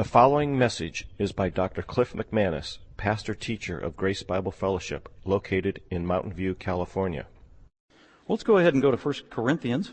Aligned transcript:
The 0.00 0.04
following 0.04 0.56
message 0.56 1.06
is 1.18 1.32
by 1.32 1.50
Dr. 1.50 1.82
Cliff 1.82 2.14
McManis, 2.14 2.78
pastor 2.96 3.34
teacher 3.34 3.78
of 3.78 3.98
Grace 3.98 4.22
Bible 4.22 4.50
Fellowship, 4.50 5.10
located 5.26 5.82
in 5.90 6.06
Mountain 6.06 6.32
View, 6.32 6.54
California. 6.54 7.26
Well, 8.26 8.36
let's 8.36 8.42
go 8.42 8.56
ahead 8.56 8.72
and 8.72 8.82
go 8.82 8.90
to 8.90 8.96
1 8.96 9.14
Corinthians. 9.28 9.92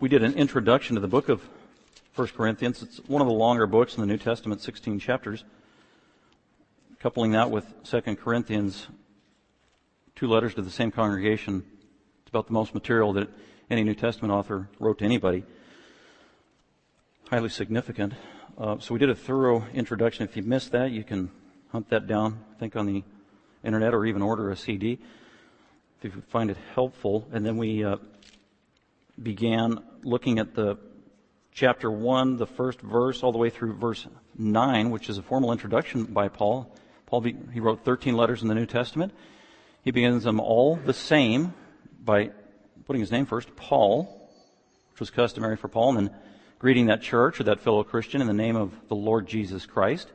We 0.00 0.10
did 0.10 0.22
an 0.22 0.34
introduction 0.34 0.96
to 0.96 1.00
the 1.00 1.08
book 1.08 1.30
of 1.30 1.48
1 2.14 2.28
Corinthians. 2.36 2.82
It's 2.82 2.98
one 3.08 3.22
of 3.22 3.28
the 3.28 3.32
longer 3.32 3.66
books 3.66 3.94
in 3.94 4.02
the 4.02 4.06
New 4.06 4.18
Testament, 4.18 4.60
16 4.60 4.98
chapters. 4.98 5.44
Coupling 7.00 7.32
that 7.32 7.50
with 7.50 7.64
2 7.84 8.16
Corinthians, 8.16 8.86
two 10.14 10.26
letters 10.26 10.54
to 10.56 10.60
the 10.60 10.70
same 10.70 10.90
congregation. 10.90 11.64
It's 12.20 12.28
about 12.28 12.48
the 12.48 12.52
most 12.52 12.74
material 12.74 13.14
that 13.14 13.30
any 13.70 13.82
New 13.82 13.94
Testament 13.94 14.30
author 14.30 14.68
wrote 14.78 14.98
to 14.98 15.06
anybody. 15.06 15.44
Highly 17.30 17.48
significant. 17.48 18.12
Uh, 18.58 18.76
so 18.80 18.92
we 18.92 18.98
did 18.98 19.08
a 19.08 19.14
thorough 19.14 19.64
introduction. 19.72 20.24
If 20.24 20.36
you 20.36 20.42
missed 20.42 20.72
that, 20.72 20.90
you 20.90 21.04
can 21.04 21.30
hunt 21.70 21.90
that 21.90 22.08
down, 22.08 22.44
I 22.56 22.58
think, 22.58 22.74
on 22.74 22.86
the 22.86 23.04
internet 23.62 23.94
or 23.94 24.04
even 24.04 24.20
order 24.20 24.50
a 24.50 24.56
CD 24.56 24.98
if 26.02 26.16
you 26.16 26.22
find 26.30 26.50
it 26.50 26.56
helpful. 26.74 27.28
And 27.30 27.46
then 27.46 27.56
we 27.56 27.84
uh, 27.84 27.98
began 29.22 29.78
looking 30.02 30.40
at 30.40 30.56
the 30.56 30.76
chapter 31.52 31.88
1, 31.88 32.36
the 32.36 32.48
first 32.48 32.80
verse, 32.80 33.22
all 33.22 33.30
the 33.30 33.38
way 33.38 33.48
through 33.48 33.74
verse 33.74 34.08
9, 34.36 34.90
which 34.90 35.08
is 35.08 35.18
a 35.18 35.22
formal 35.22 35.52
introduction 35.52 36.06
by 36.06 36.26
Paul. 36.26 36.74
Paul, 37.06 37.20
be, 37.20 37.36
he 37.52 37.60
wrote 37.60 37.84
13 37.84 38.16
letters 38.16 38.42
in 38.42 38.48
the 38.48 38.56
New 38.56 38.66
Testament. 38.66 39.12
He 39.84 39.92
begins 39.92 40.24
them 40.24 40.40
all 40.40 40.74
the 40.74 40.94
same 40.94 41.54
by 42.04 42.32
putting 42.86 43.00
his 43.00 43.12
name 43.12 43.26
first, 43.26 43.54
Paul, 43.54 44.28
which 44.90 44.98
was 44.98 45.10
customary 45.10 45.56
for 45.56 45.68
Paul, 45.68 45.96
and 45.96 46.08
then 46.08 46.16
greeting 46.58 46.86
that 46.86 47.02
church 47.02 47.40
or 47.40 47.44
that 47.44 47.60
fellow 47.60 47.84
Christian 47.84 48.20
in 48.20 48.26
the 48.26 48.32
name 48.32 48.56
of 48.56 48.72
the 48.88 48.96
Lord 48.96 49.26
Jesus 49.26 49.66
Christ. 49.66 50.10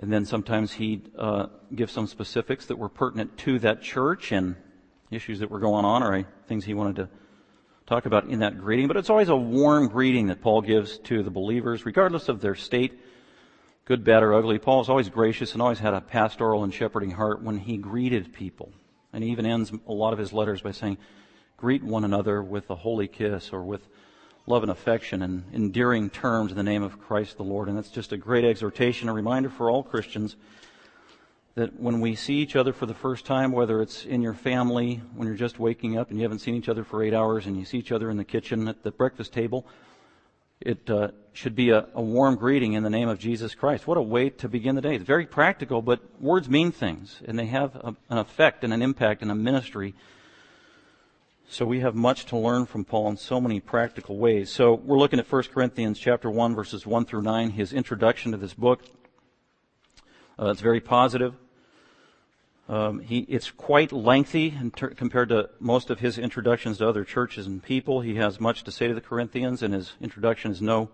And 0.00 0.12
then 0.12 0.24
sometimes 0.24 0.72
he'd 0.72 1.10
uh, 1.16 1.46
give 1.74 1.90
some 1.90 2.06
specifics 2.06 2.66
that 2.66 2.76
were 2.76 2.88
pertinent 2.88 3.36
to 3.38 3.58
that 3.60 3.82
church 3.82 4.32
and 4.32 4.56
issues 5.10 5.40
that 5.40 5.50
were 5.50 5.58
going 5.58 5.84
on 5.84 6.02
or 6.02 6.26
things 6.46 6.64
he 6.64 6.74
wanted 6.74 6.96
to 6.96 7.08
talk 7.86 8.06
about 8.06 8.28
in 8.28 8.38
that 8.38 8.58
greeting. 8.58 8.86
But 8.86 8.96
it's 8.96 9.10
always 9.10 9.28
a 9.28 9.36
warm 9.36 9.88
greeting 9.88 10.28
that 10.28 10.40
Paul 10.40 10.62
gives 10.62 10.98
to 11.00 11.22
the 11.22 11.30
believers, 11.30 11.84
regardless 11.84 12.28
of 12.28 12.40
their 12.40 12.54
state, 12.54 12.98
good, 13.84 14.04
bad, 14.04 14.22
or 14.22 14.32
ugly. 14.32 14.58
Paul 14.58 14.78
was 14.78 14.88
always 14.88 15.08
gracious 15.08 15.52
and 15.52 15.60
always 15.60 15.80
had 15.80 15.92
a 15.92 16.00
pastoral 16.00 16.64
and 16.64 16.72
shepherding 16.72 17.10
heart 17.10 17.42
when 17.42 17.58
he 17.58 17.76
greeted 17.76 18.32
people. 18.32 18.72
And 19.12 19.24
he 19.24 19.30
even 19.30 19.44
ends 19.44 19.72
a 19.86 19.92
lot 19.92 20.12
of 20.12 20.18
his 20.18 20.32
letters 20.32 20.62
by 20.62 20.70
saying, 20.70 20.98
greet 21.56 21.82
one 21.82 22.04
another 22.04 22.42
with 22.42 22.70
a 22.70 22.76
holy 22.76 23.08
kiss 23.08 23.52
or 23.52 23.62
with 23.62 23.86
love 24.50 24.64
and 24.64 24.72
affection 24.72 25.22
and 25.22 25.44
endearing 25.54 26.10
terms 26.10 26.50
in 26.50 26.56
the 26.56 26.62
name 26.64 26.82
of 26.82 27.00
Christ 27.00 27.36
the 27.36 27.44
Lord. 27.44 27.68
And 27.68 27.78
that's 27.78 27.88
just 27.88 28.10
a 28.10 28.16
great 28.16 28.44
exhortation, 28.44 29.08
a 29.08 29.12
reminder 29.12 29.48
for 29.48 29.70
all 29.70 29.84
Christians 29.84 30.34
that 31.54 31.78
when 31.78 32.00
we 32.00 32.16
see 32.16 32.38
each 32.38 32.56
other 32.56 32.72
for 32.72 32.84
the 32.84 32.94
first 32.94 33.24
time, 33.24 33.52
whether 33.52 33.80
it's 33.80 34.04
in 34.04 34.22
your 34.22 34.34
family, 34.34 35.00
when 35.14 35.28
you're 35.28 35.36
just 35.36 35.60
waking 35.60 35.96
up 35.96 36.10
and 36.10 36.18
you 36.18 36.24
haven't 36.24 36.40
seen 36.40 36.56
each 36.56 36.68
other 36.68 36.82
for 36.82 37.04
eight 37.04 37.14
hours 37.14 37.46
and 37.46 37.56
you 37.56 37.64
see 37.64 37.78
each 37.78 37.92
other 37.92 38.10
in 38.10 38.16
the 38.16 38.24
kitchen 38.24 38.66
at 38.66 38.82
the 38.82 38.90
breakfast 38.90 39.32
table, 39.32 39.64
it 40.60 40.90
uh, 40.90 41.08
should 41.32 41.54
be 41.54 41.70
a, 41.70 41.86
a 41.94 42.02
warm 42.02 42.34
greeting 42.34 42.72
in 42.72 42.82
the 42.82 42.90
name 42.90 43.08
of 43.08 43.20
Jesus 43.20 43.54
Christ. 43.54 43.86
What 43.86 43.98
a 43.98 44.02
way 44.02 44.30
to 44.30 44.48
begin 44.48 44.74
the 44.74 44.80
day. 44.80 44.96
It's 44.96 45.04
very 45.04 45.26
practical, 45.26 45.80
but 45.80 46.00
words 46.20 46.48
mean 46.48 46.72
things 46.72 47.20
and 47.24 47.38
they 47.38 47.46
have 47.46 47.76
a, 47.76 47.94
an 48.08 48.18
effect 48.18 48.64
and 48.64 48.72
an 48.72 48.82
impact 48.82 49.22
and 49.22 49.30
a 49.30 49.34
ministry 49.36 49.94
so 51.50 51.66
we 51.66 51.80
have 51.80 51.96
much 51.96 52.26
to 52.26 52.36
learn 52.36 52.64
from 52.64 52.84
Paul 52.84 53.10
in 53.10 53.16
so 53.16 53.40
many 53.40 53.58
practical 53.58 54.16
ways. 54.16 54.50
So 54.50 54.74
we're 54.74 55.00
looking 55.00 55.18
at 55.18 55.30
1 55.30 55.42
Corinthians 55.52 55.98
chapter 55.98 56.30
1 56.30 56.54
verses 56.54 56.86
1 56.86 57.06
through 57.06 57.22
9, 57.22 57.50
his 57.50 57.72
introduction 57.72 58.30
to 58.30 58.38
this 58.38 58.54
book. 58.54 58.84
Uh, 60.38 60.50
it's 60.50 60.60
very 60.60 60.80
positive. 60.80 61.34
Um, 62.68 63.00
he, 63.00 63.26
it's 63.28 63.50
quite 63.50 63.90
lengthy 63.90 64.56
ter- 64.76 64.90
compared 64.90 65.30
to 65.30 65.50
most 65.58 65.90
of 65.90 65.98
his 65.98 66.18
introductions 66.18 66.78
to 66.78 66.88
other 66.88 67.02
churches 67.02 67.48
and 67.48 67.60
people. 67.60 68.00
He 68.00 68.14
has 68.14 68.40
much 68.40 68.62
to 68.62 68.70
say 68.70 68.86
to 68.86 68.94
the 68.94 69.00
Corinthians, 69.00 69.60
and 69.64 69.74
his 69.74 69.94
introduction 70.00 70.52
is 70.52 70.62
no 70.62 70.88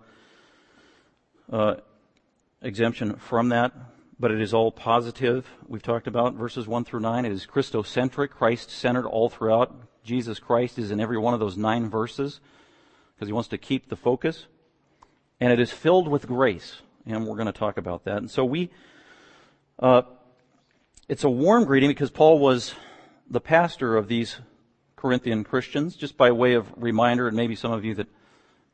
uh, 1.53 1.75
exemption 2.63 3.17
from 3.17 3.51
that. 3.51 3.75
But 4.19 4.31
it 4.31 4.41
is 4.41 4.55
all 4.55 4.73
positive. 4.73 5.47
We've 5.69 5.83
talked 5.83 6.07
about 6.07 6.33
verses 6.33 6.67
1 6.67 6.85
through 6.85 7.01
9. 7.01 7.27
It 7.27 7.33
is 7.33 7.47
Christocentric, 7.47 8.31
Christ 8.31 8.71
centered 8.71 9.05
all 9.05 9.29
throughout. 9.29 9.77
Jesus 10.07 10.39
Christ 10.39 10.79
is 10.79 10.91
in 10.91 11.01
every 11.01 11.19
one 11.19 11.35
of 11.35 11.41
those 11.41 11.57
nine 11.57 11.91
verses 11.91 12.41
because 13.15 13.29
he 13.29 13.33
wants 13.33 13.49
to 13.49 13.59
keep 13.59 13.89
the 13.89 13.97
focus. 13.97 14.47
And 15.41 15.53
it 15.53 15.61
is 15.61 15.73
filled 15.73 16.09
with 16.09 16.27
grace. 16.27 16.81
And 17.05 17.27
we're 17.27 17.37
going 17.37 17.47
to 17.47 17.53
talk 17.53 17.77
about 17.77 18.05
that. 18.05 18.19
And 18.19 18.31
so 18.31 18.45
we, 18.45 18.71
uh, 19.81 20.03
it's 21.09 21.25
a 21.25 21.29
warm 21.29 21.65
greeting 21.65 21.91
because 21.91 22.11
Paul 22.11 22.39
was 22.39 22.75
the 23.29 23.41
pastor 23.41 23.97
of 23.97 24.07
these 24.09 24.39
Corinthian 24.95 25.45
Christians. 25.45 25.97
Just 25.97 26.17
by 26.17 26.31
way 26.31 26.55
of 26.55 26.67
reminder, 26.77 27.27
and 27.27 27.37
maybe 27.37 27.57
some 27.57 27.73
of 27.73 27.85
you 27.85 27.95
that 27.97 28.07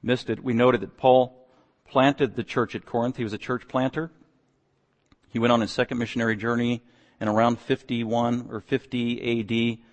missed 0.03 0.29
it, 0.29 0.45
we 0.45 0.53
noted 0.53 0.83
that 0.83 0.99
Paul 0.99 1.49
planted 1.89 2.37
the 2.37 2.45
church 2.45 2.75
at 2.75 2.85
Corinth. 2.85 3.17
He 3.17 3.25
was 3.25 3.33
a 3.33 3.39
church 3.39 3.67
planter. 3.69 4.11
He 5.31 5.39
went 5.39 5.53
on 5.53 5.63
his 5.63 5.71
second 5.71 5.99
missionary 5.99 6.37
journey 6.37 6.83
in 7.21 7.29
around 7.29 7.59
51 7.59 8.49
or 8.51 8.61
50 8.61 9.41
AD 9.41 9.92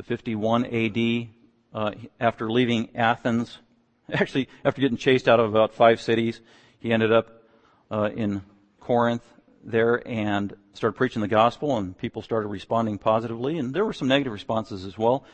to 0.00 0.06
51 0.06 0.64
AD 0.64 1.28
uh, 1.74 1.92
after 2.18 2.50
leaving 2.50 2.88
Athens. 2.96 3.58
Actually, 4.12 4.48
after 4.64 4.80
getting 4.80 4.96
chased 4.96 5.28
out 5.28 5.38
of 5.38 5.50
about 5.50 5.74
five 5.74 6.00
cities, 6.00 6.40
he 6.78 6.90
ended 6.90 7.12
up 7.12 7.42
uh, 7.90 8.08
in 8.14 8.42
Corinth 8.80 9.22
there 9.62 10.02
and 10.08 10.56
started 10.72 10.96
preaching 10.96 11.20
the 11.20 11.28
gospel, 11.28 11.76
and 11.76 11.96
people 11.96 12.22
started 12.22 12.48
responding 12.48 12.96
positively, 12.96 13.58
and 13.58 13.74
there 13.74 13.84
were 13.84 13.92
some 13.92 14.08
negative 14.08 14.32
responses 14.32 14.86
as 14.86 14.96
well. 14.96 15.24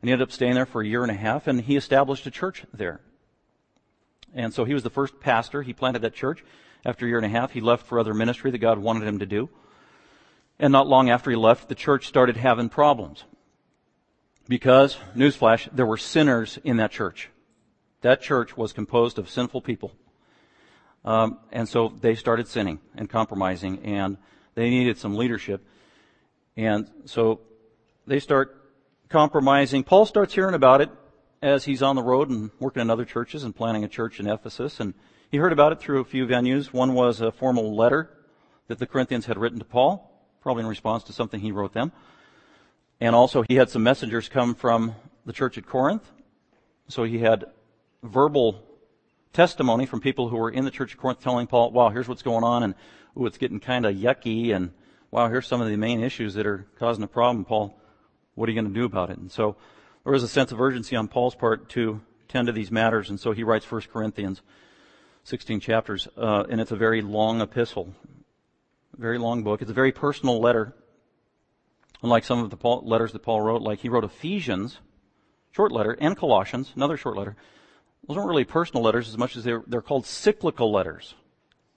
And 0.00 0.08
he 0.08 0.12
ended 0.12 0.28
up 0.28 0.32
staying 0.32 0.54
there 0.54 0.66
for 0.66 0.80
a 0.80 0.86
year 0.86 1.02
and 1.02 1.10
a 1.10 1.14
half, 1.14 1.46
and 1.46 1.60
he 1.60 1.76
established 1.76 2.26
a 2.26 2.30
church 2.30 2.64
there. 2.72 3.00
And 4.34 4.54
so 4.54 4.64
he 4.64 4.72
was 4.72 4.82
the 4.82 4.90
first 4.90 5.20
pastor. 5.20 5.62
He 5.62 5.74
planted 5.74 6.00
that 6.02 6.14
church. 6.14 6.42
After 6.86 7.04
a 7.04 7.08
year 7.08 7.18
and 7.18 7.26
a 7.26 7.30
half, 7.30 7.52
he 7.52 7.60
left 7.60 7.86
for 7.86 7.98
other 7.98 8.14
ministry 8.14 8.50
that 8.50 8.58
God 8.58 8.78
wanted 8.78 9.06
him 9.06 9.18
to 9.18 9.26
do. 9.26 9.50
And 10.58 10.72
not 10.72 10.86
long 10.86 11.10
after 11.10 11.30
he 11.30 11.36
left, 11.36 11.68
the 11.68 11.74
church 11.74 12.06
started 12.06 12.38
having 12.38 12.70
problems. 12.70 13.24
Because, 14.48 14.96
newsflash, 15.16 15.68
there 15.72 15.86
were 15.86 15.96
sinners 15.96 16.58
in 16.62 16.76
that 16.76 16.92
church. 16.92 17.30
That 18.02 18.22
church 18.22 18.56
was 18.56 18.72
composed 18.72 19.18
of 19.18 19.28
sinful 19.28 19.62
people. 19.62 19.92
Um, 21.04 21.38
and 21.52 21.68
so 21.68 21.88
they 21.88 22.14
started 22.14 22.48
sinning 22.48 22.80
and 22.94 23.08
compromising, 23.08 23.80
and 23.84 24.18
they 24.54 24.70
needed 24.70 24.98
some 24.98 25.16
leadership. 25.16 25.66
And 26.56 26.88
so 27.04 27.40
they 28.06 28.20
start 28.20 28.56
compromising. 29.08 29.84
Paul 29.84 30.06
starts 30.06 30.34
hearing 30.34 30.54
about 30.54 30.80
it 30.80 30.90
as 31.42 31.64
he's 31.64 31.82
on 31.82 31.96
the 31.96 32.02
road 32.02 32.30
and 32.30 32.50
working 32.58 32.82
in 32.82 32.90
other 32.90 33.04
churches 33.04 33.44
and 33.44 33.54
planning 33.54 33.84
a 33.84 33.88
church 33.88 34.18
in 34.20 34.26
Ephesus. 34.26 34.80
And 34.80 34.94
he 35.30 35.38
heard 35.38 35.52
about 35.52 35.72
it 35.72 35.80
through 35.80 36.00
a 36.00 36.04
few 36.04 36.26
venues. 36.26 36.72
One 36.72 36.94
was 36.94 37.20
a 37.20 37.30
formal 37.30 37.76
letter 37.76 38.10
that 38.68 38.78
the 38.78 38.86
Corinthians 38.86 39.26
had 39.26 39.38
written 39.38 39.58
to 39.58 39.64
Paul, 39.64 40.10
probably 40.40 40.62
in 40.62 40.68
response 40.68 41.04
to 41.04 41.12
something 41.12 41.40
he 41.40 41.52
wrote 41.52 41.72
them. 41.72 41.92
And 43.00 43.14
also 43.14 43.44
he 43.48 43.56
had 43.56 43.70
some 43.70 43.82
messengers 43.82 44.28
come 44.28 44.54
from 44.54 44.94
the 45.24 45.32
church 45.32 45.58
at 45.58 45.66
Corinth. 45.66 46.10
So 46.88 47.04
he 47.04 47.18
had 47.18 47.44
verbal 48.02 48.62
testimony 49.32 49.84
from 49.86 50.00
people 50.00 50.28
who 50.28 50.36
were 50.36 50.50
in 50.50 50.64
the 50.64 50.70
church 50.70 50.92
at 50.92 50.98
Corinth 50.98 51.20
telling 51.20 51.46
Paul, 51.46 51.72
wow, 51.72 51.90
here's 51.90 52.08
what's 52.08 52.22
going 52.22 52.44
on 52.44 52.62
and 52.62 52.74
ooh, 53.18 53.26
it's 53.26 53.38
getting 53.38 53.60
kind 53.60 53.84
of 53.84 53.94
yucky 53.94 54.54
and 54.54 54.72
wow, 55.10 55.28
here's 55.28 55.46
some 55.46 55.60
of 55.60 55.68
the 55.68 55.76
main 55.76 56.02
issues 56.02 56.34
that 56.34 56.46
are 56.46 56.66
causing 56.78 57.04
a 57.04 57.08
problem. 57.08 57.44
Paul, 57.44 57.78
what 58.34 58.48
are 58.48 58.52
you 58.52 58.60
going 58.60 58.72
to 58.72 58.78
do 58.78 58.86
about 58.86 59.10
it? 59.10 59.18
And 59.18 59.30
so 59.30 59.56
there 60.04 60.12
was 60.12 60.22
a 60.22 60.28
sense 60.28 60.52
of 60.52 60.60
urgency 60.60 60.96
on 60.96 61.08
Paul's 61.08 61.34
part 61.34 61.68
to 61.70 62.00
tend 62.28 62.46
to 62.46 62.52
these 62.52 62.70
matters. 62.70 63.10
And 63.10 63.18
so 63.20 63.32
he 63.32 63.42
writes 63.42 63.70
1 63.70 63.82
Corinthians, 63.92 64.40
16 65.24 65.60
chapters, 65.60 66.08
uh, 66.16 66.44
and 66.48 66.60
it's 66.60 66.70
a 66.70 66.76
very 66.76 67.02
long 67.02 67.40
epistle, 67.40 67.92
very 68.96 69.18
long 69.18 69.42
book. 69.42 69.60
It's 69.60 69.70
a 69.70 69.74
very 69.74 69.92
personal 69.92 70.40
letter 70.40 70.74
Unlike 72.02 72.24
some 72.24 72.40
of 72.40 72.50
the 72.50 72.56
Paul, 72.56 72.82
letters 72.84 73.12
that 73.12 73.22
Paul 73.22 73.40
wrote, 73.40 73.62
like 73.62 73.80
he 73.80 73.88
wrote 73.88 74.04
Ephesians, 74.04 74.78
short 75.52 75.72
letter, 75.72 75.96
and 76.00 76.16
Colossians, 76.16 76.72
another 76.76 76.96
short 76.96 77.16
letter. 77.16 77.36
Those 78.06 78.16
aren't 78.16 78.28
really 78.28 78.44
personal 78.44 78.82
letters 78.82 79.08
as 79.08 79.18
much 79.18 79.36
as 79.36 79.44
they're, 79.44 79.62
they're 79.66 79.82
called 79.82 80.06
cyclical 80.06 80.70
letters. 80.70 81.14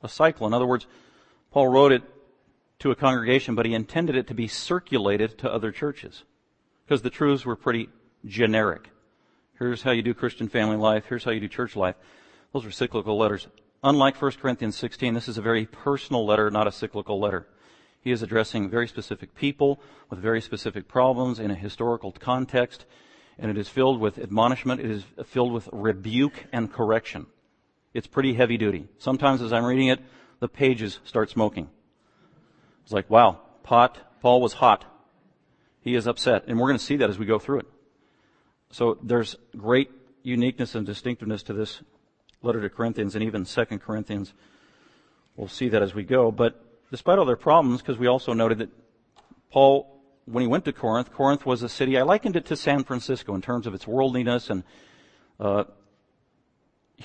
A 0.01 0.09
cycle. 0.09 0.47
In 0.47 0.53
other 0.53 0.67
words, 0.67 0.85
Paul 1.51 1.67
wrote 1.67 1.91
it 1.91 2.03
to 2.79 2.91
a 2.91 2.95
congregation, 2.95 3.55
but 3.55 3.65
he 3.65 3.73
intended 3.73 4.15
it 4.15 4.27
to 4.27 4.33
be 4.33 4.47
circulated 4.47 5.37
to 5.39 5.51
other 5.51 5.71
churches. 5.71 6.23
Because 6.85 7.01
the 7.01 7.09
truths 7.09 7.45
were 7.45 7.55
pretty 7.55 7.89
generic. 8.25 8.89
Here's 9.57 9.81
how 9.81 9.91
you 9.91 10.01
do 10.01 10.13
Christian 10.13 10.47
family 10.47 10.77
life. 10.77 11.05
Here's 11.07 11.23
how 11.23 11.31
you 11.31 11.41
do 11.41 11.47
church 11.47 11.75
life. 11.75 11.95
Those 12.53 12.65
are 12.65 12.71
cyclical 12.71 13.17
letters. 13.17 13.47
Unlike 13.83 14.21
1 14.21 14.31
Corinthians 14.41 14.75
16, 14.77 15.13
this 15.13 15.27
is 15.27 15.37
a 15.37 15.41
very 15.41 15.65
personal 15.65 16.25
letter, 16.25 16.49
not 16.49 16.67
a 16.67 16.71
cyclical 16.71 17.19
letter. 17.19 17.47
He 18.01 18.11
is 18.11 18.21
addressing 18.21 18.69
very 18.69 18.87
specific 18.87 19.35
people 19.35 19.81
with 20.09 20.19
very 20.19 20.41
specific 20.41 20.87
problems 20.87 21.39
in 21.39 21.51
a 21.51 21.55
historical 21.55 22.11
context, 22.11 22.85
and 23.37 23.51
it 23.51 23.57
is 23.57 23.67
filled 23.67 23.99
with 23.99 24.17
admonishment. 24.17 24.81
It 24.81 24.89
is 24.89 25.03
filled 25.25 25.53
with 25.53 25.67
rebuke 25.71 26.45
and 26.51 26.71
correction. 26.71 27.27
It's 27.93 28.07
pretty 28.07 28.33
heavy 28.33 28.57
duty. 28.57 28.87
Sometimes 28.99 29.41
as 29.41 29.51
I'm 29.51 29.65
reading 29.65 29.87
it, 29.87 29.99
the 30.39 30.47
pages 30.47 30.99
start 31.03 31.29
smoking. 31.29 31.69
It's 32.83 32.93
like, 32.93 33.09
wow, 33.09 33.39
pot, 33.63 33.97
Paul 34.21 34.41
was 34.41 34.53
hot. 34.53 34.85
He 35.81 35.95
is 35.95 36.07
upset. 36.07 36.45
And 36.47 36.59
we're 36.59 36.67
going 36.67 36.79
to 36.79 36.83
see 36.83 36.97
that 36.97 37.09
as 37.09 37.17
we 37.17 37.25
go 37.25 37.39
through 37.39 37.59
it. 37.59 37.67
So 38.71 38.97
there's 39.01 39.35
great 39.57 39.89
uniqueness 40.23 40.75
and 40.75 40.85
distinctiveness 40.85 41.43
to 41.43 41.53
this 41.53 41.81
letter 42.41 42.61
to 42.61 42.69
Corinthians 42.69 43.15
and 43.15 43.23
even 43.23 43.45
Second 43.45 43.79
Corinthians. 43.79 44.33
We'll 45.35 45.47
see 45.47 45.69
that 45.69 45.81
as 45.81 45.95
we 45.95 46.03
go. 46.03 46.31
But 46.31 46.63
despite 46.91 47.19
all 47.19 47.25
their 47.25 47.35
problems, 47.35 47.81
because 47.81 47.97
we 47.97 48.07
also 48.07 48.33
noted 48.33 48.59
that 48.59 48.69
Paul, 49.51 50.01
when 50.25 50.41
he 50.41 50.47
went 50.47 50.65
to 50.65 50.73
Corinth, 50.73 51.11
Corinth 51.11 51.45
was 51.45 51.63
a 51.63 51.69
city, 51.69 51.97
I 51.97 52.03
likened 52.03 52.35
it 52.35 52.45
to 52.47 52.55
San 52.55 52.83
Francisco 52.83 53.35
in 53.35 53.41
terms 53.41 53.67
of 53.67 53.73
its 53.73 53.87
worldliness 53.87 54.49
and 54.49 54.63
uh, 55.39 55.63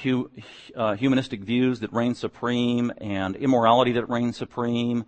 hu- 0.02 0.30
uh, 0.76 0.94
humanistic 0.94 1.42
views 1.42 1.80
that 1.80 1.92
reign 1.92 2.14
supreme 2.14 2.92
and 2.98 3.36
immorality 3.36 3.92
that 3.92 4.08
reigns 4.08 4.36
supreme, 4.36 5.04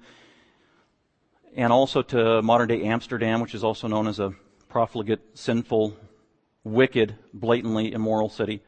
and 1.55 1.73
also 1.73 2.03
to 2.03 2.43
modern 2.43 2.69
day 2.69 2.85
Amsterdam, 2.85 3.41
which 3.41 3.55
is 3.55 3.65
also 3.65 3.89
known 3.89 4.07
as 4.07 4.21
a 4.21 4.33
profligate, 4.69 5.21
sinful, 5.35 5.97
wicked, 6.65 7.17
blatantly 7.33 7.93
immoral 7.93 8.29
city, 8.29 8.63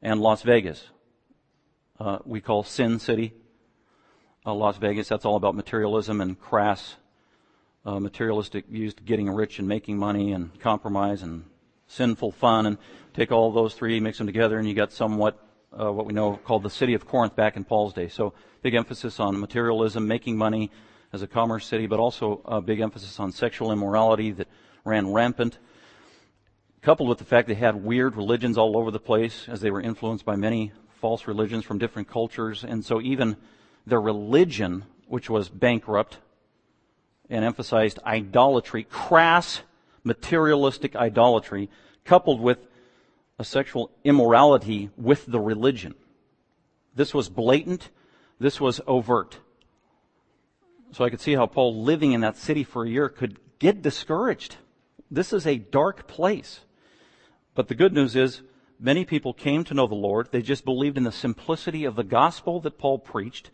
and 0.00 0.20
Las 0.20 0.42
Vegas. 0.42 0.88
Uh, 1.98 2.18
we 2.24 2.40
call 2.40 2.62
Sin 2.62 2.98
City. 2.98 3.32
Uh, 4.44 4.52
Las 4.52 4.76
Vegas, 4.76 5.08
that's 5.08 5.24
all 5.24 5.36
about 5.36 5.54
materialism 5.54 6.20
and 6.20 6.36
crass, 6.38 6.96
uh, 7.86 8.00
materialistic 8.00 8.66
views 8.66 8.92
to 8.92 9.02
getting 9.04 9.30
rich 9.30 9.60
and 9.60 9.68
making 9.68 9.96
money 9.96 10.32
and 10.32 10.58
compromise 10.58 11.22
and 11.22 11.44
sinful 11.86 12.32
fun. 12.32 12.66
And 12.66 12.78
take 13.14 13.30
all 13.30 13.52
those 13.52 13.74
three, 13.74 14.00
mix 14.00 14.18
them 14.18 14.26
together, 14.26 14.58
and 14.58 14.66
you 14.66 14.74
got 14.74 14.92
somewhat 14.92 15.38
uh, 15.72 15.92
what 15.92 16.06
we 16.06 16.12
know 16.12 16.40
called 16.44 16.64
the 16.64 16.70
city 16.70 16.94
of 16.94 17.06
Corinth 17.06 17.36
back 17.36 17.56
in 17.56 17.62
Paul's 17.62 17.92
day. 17.92 18.08
So 18.08 18.34
big 18.62 18.74
emphasis 18.74 19.20
on 19.20 19.38
materialism, 19.38 20.08
making 20.08 20.36
money 20.36 20.72
as 21.12 21.22
a 21.22 21.28
commerce 21.28 21.64
city, 21.64 21.86
but 21.86 22.00
also 22.00 22.42
a 22.44 22.60
big 22.60 22.80
emphasis 22.80 23.20
on 23.20 23.30
sexual 23.30 23.70
immorality 23.70 24.32
that 24.32 24.48
ran 24.84 25.12
rampant 25.12 25.58
coupled 26.80 27.08
with 27.08 27.18
the 27.18 27.24
fact 27.24 27.46
they 27.46 27.54
had 27.54 27.76
weird 27.76 28.16
religions 28.16 28.58
all 28.58 28.76
over 28.76 28.90
the 28.90 28.98
place 28.98 29.48
as 29.48 29.60
they 29.60 29.70
were 29.70 29.80
influenced 29.80 30.24
by 30.24 30.34
many 30.34 30.72
false 31.00 31.28
religions 31.28 31.64
from 31.64 31.78
different 31.78 32.08
cultures. 32.08 32.64
And 32.64 32.84
so 32.84 33.00
even 33.00 33.36
their 33.86 34.00
religion, 34.00 34.84
which 35.06 35.28
was 35.28 35.48
bankrupt 35.48 36.18
and 37.28 37.44
emphasized 37.44 37.98
idolatry, 38.04 38.84
crass, 38.84 39.62
materialistic 40.04 40.96
idolatry, 40.96 41.70
coupled 42.04 42.40
with 42.40 42.66
a 43.38 43.44
sexual 43.44 43.90
immorality 44.04 44.90
with 44.96 45.26
the 45.26 45.40
religion. 45.40 45.94
This 46.94 47.14
was 47.14 47.28
blatant. 47.28 47.90
This 48.38 48.60
was 48.60 48.80
overt. 48.86 49.38
So 50.92 51.04
I 51.04 51.10
could 51.10 51.20
see 51.20 51.34
how 51.34 51.46
Paul 51.46 51.82
living 51.82 52.12
in 52.12 52.20
that 52.20 52.36
city 52.36 52.64
for 52.64 52.84
a 52.84 52.88
year 52.88 53.08
could 53.08 53.38
get 53.58 53.82
discouraged. 53.82 54.56
This 55.10 55.32
is 55.32 55.46
a 55.46 55.56
dark 55.56 56.06
place. 56.06 56.60
But 57.54 57.68
the 57.68 57.74
good 57.74 57.92
news 57.92 58.16
is, 58.16 58.42
many 58.82 59.04
people 59.04 59.32
came 59.32 59.64
to 59.64 59.74
know 59.74 59.86
the 59.86 59.94
Lord. 59.94 60.28
They 60.30 60.42
just 60.42 60.64
believed 60.64 60.98
in 60.98 61.04
the 61.04 61.12
simplicity 61.12 61.84
of 61.84 61.94
the 61.94 62.04
gospel 62.04 62.60
that 62.60 62.78
Paul 62.78 62.98
preached. 62.98 63.50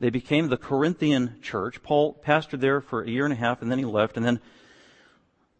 They 0.00 0.10
became 0.10 0.48
the 0.48 0.56
Corinthian 0.56 1.36
church. 1.42 1.82
Paul 1.82 2.20
pastored 2.26 2.60
there 2.60 2.80
for 2.80 3.02
a 3.02 3.08
year 3.08 3.24
and 3.24 3.32
a 3.32 3.36
half 3.36 3.62
and 3.62 3.70
then 3.70 3.78
he 3.78 3.84
left 3.84 4.16
and 4.16 4.24
then 4.24 4.40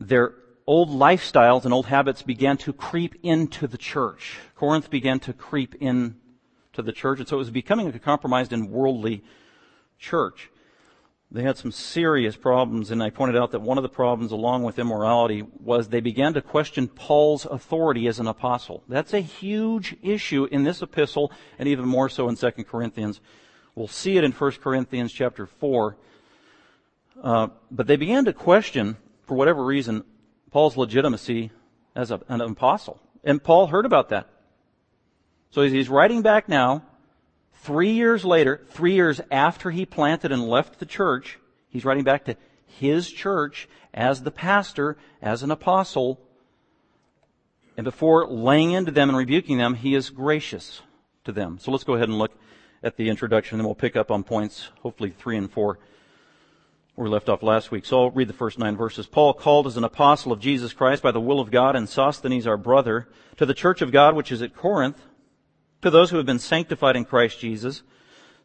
their 0.01 0.35
old 0.67 0.89
lifestyles 0.89 1.65
and 1.65 1.75
old 1.75 1.87
habits 1.87 2.23
began 2.23 2.57
to 2.57 2.73
creep 2.73 3.15
into 3.23 3.67
the 3.67 3.79
church. 3.79 4.39
Corinth 4.57 4.91
began 4.91 5.21
to 5.21 5.33
creep 5.33 5.75
in 5.77 6.17
to 6.73 6.83
the 6.83 6.93
church 6.93 7.21
and 7.21 7.29
so 7.29 7.37
it 7.37 7.39
was 7.39 7.51
becoming 7.51 7.87
a 7.89 7.99
compromised 7.99 8.53
and 8.53 8.71
worldly 8.71 9.23
church 9.99 10.51
they 11.35 11.43
had 11.43 11.59
some 11.59 11.73
serious 11.73 12.37
problems, 12.37 12.93
and 12.93 13.03
I 13.03 13.11
pointed 13.11 13.37
out 13.37 13.51
that 13.51 13.61
one 13.61 13.77
of 13.77 13.83
the 13.83 13.89
problems, 13.89 14.31
along 14.31 14.63
with 14.63 14.79
immorality, 14.79 15.43
was 15.59 15.89
they 15.89 16.01
began 16.01 16.33
to 16.35 16.41
question 16.41 16.87
Paul's 16.87 17.45
authority 17.45 18.07
as 18.07 18.21
an 18.21 18.29
apostle. 18.29 18.85
That's 18.89 19.13
a 19.13 19.19
huge 19.19 19.97
issue 20.01 20.45
in 20.45 20.63
this 20.63 20.81
epistle, 20.81 21.33
and 21.59 21.69
even 21.69 21.87
more 21.87 22.09
so 22.09 22.29
in 22.29 22.37
2 22.37 22.51
Corinthians. 22.63 23.21
We'll 23.75 23.89
see 23.89 24.17
it 24.17 24.23
in 24.23 24.31
1 24.31 24.53
Corinthians 24.63 25.13
chapter 25.13 25.47
4. 25.47 25.97
Uh, 27.21 27.49
but 27.69 27.89
they 27.89 27.97
began 27.97 28.27
to 28.27 28.33
question, 28.33 28.97
for 29.27 29.35
whatever 29.35 29.65
reason, 29.65 30.05
Paul's 30.53 30.77
legitimacy 30.77 31.51
as 31.97 32.13
a, 32.13 32.21
an 32.29 32.43
apostle. 32.43 33.01
And 33.25 33.43
Paul 33.43 33.67
heard 33.67 33.87
about 33.87 34.11
that. 34.11 34.29
So 35.51 35.63
he's 35.63 35.89
writing 35.89 36.23
back 36.23 36.49
now, 36.49 36.85
Three 37.65 37.93
years 37.93 38.27
later, 38.27 38.61
three 38.69 38.93
years 38.93 39.23
after 39.31 39.71
he 39.71 39.87
planted 39.87 40.31
and 40.31 40.47
left 40.47 40.79
the 40.79 40.85
church, 40.85 41.39
he's 41.71 41.87
writing 41.87 42.05
back 42.05 42.27
to 42.27 42.37
his 42.67 43.11
church 43.11 43.71
as 43.95 44.23
the 44.23 44.31
pastor, 44.31 44.99
as 45.23 45.43
an 45.43 45.51
apostle. 45.51 46.21
And 47.79 47.85
before 47.85 48.27
laying 48.27 48.73
into 48.73 48.91
them 48.91 49.09
and 49.09 49.17
rebuking 49.17 49.57
them, 49.57 49.77
he 49.77 49.95
is 49.95 50.11
gracious 50.11 50.83
to 51.25 51.33
them. 51.33 51.59
So 51.59 51.71
let's 51.71 51.85
go 51.85 51.95
ahead 51.95 52.11
and 52.11 52.19
look 52.19 52.33
at 52.83 52.99
the 52.99 53.09
introduction, 53.09 53.55
and 53.55 53.61
then 53.61 53.67
we'll 53.67 53.75
pick 53.75 53.97
up 53.97 54.11
on 54.11 54.25
points, 54.25 54.69
hopefully 54.83 55.09
three 55.09 55.39
and 55.39 55.51
four, 55.51 55.79
where 56.97 57.07
we 57.07 57.11
left 57.11 57.31
off 57.31 57.43
last 57.43 57.71
week. 57.71 57.87
So 57.87 58.03
I'll 58.03 58.11
read 58.11 58.29
the 58.29 58.35
first 58.35 58.59
nine 58.59 58.77
verses. 58.77 59.07
Paul, 59.07 59.33
called 59.33 59.67
as 59.67 59.79
an 59.79 59.85
apostle 59.85 60.33
of 60.33 60.41
Jesus 60.41 60.75
Christ 60.75 61.03
by 61.03 61.13
the 61.13 61.19
will 61.19 61.41
of 61.41 61.51
God, 61.51 61.77
and 61.77 61.89
Sosthenes 61.89 62.47
our 62.47 62.59
brother, 62.59 63.09
to 63.39 63.47
the 63.47 63.55
church 63.55 63.81
of 63.81 63.91
God 63.91 64.15
which 64.15 64.31
is 64.31 64.43
at 64.43 64.55
Corinth, 64.55 65.01
to 65.85 65.91
those 65.91 66.11
who 66.11 66.17
have 66.17 66.25
been 66.25 66.39
sanctified 66.39 66.97
in 66.97 67.05
Christ 67.05 67.39
Jesus, 67.39 67.83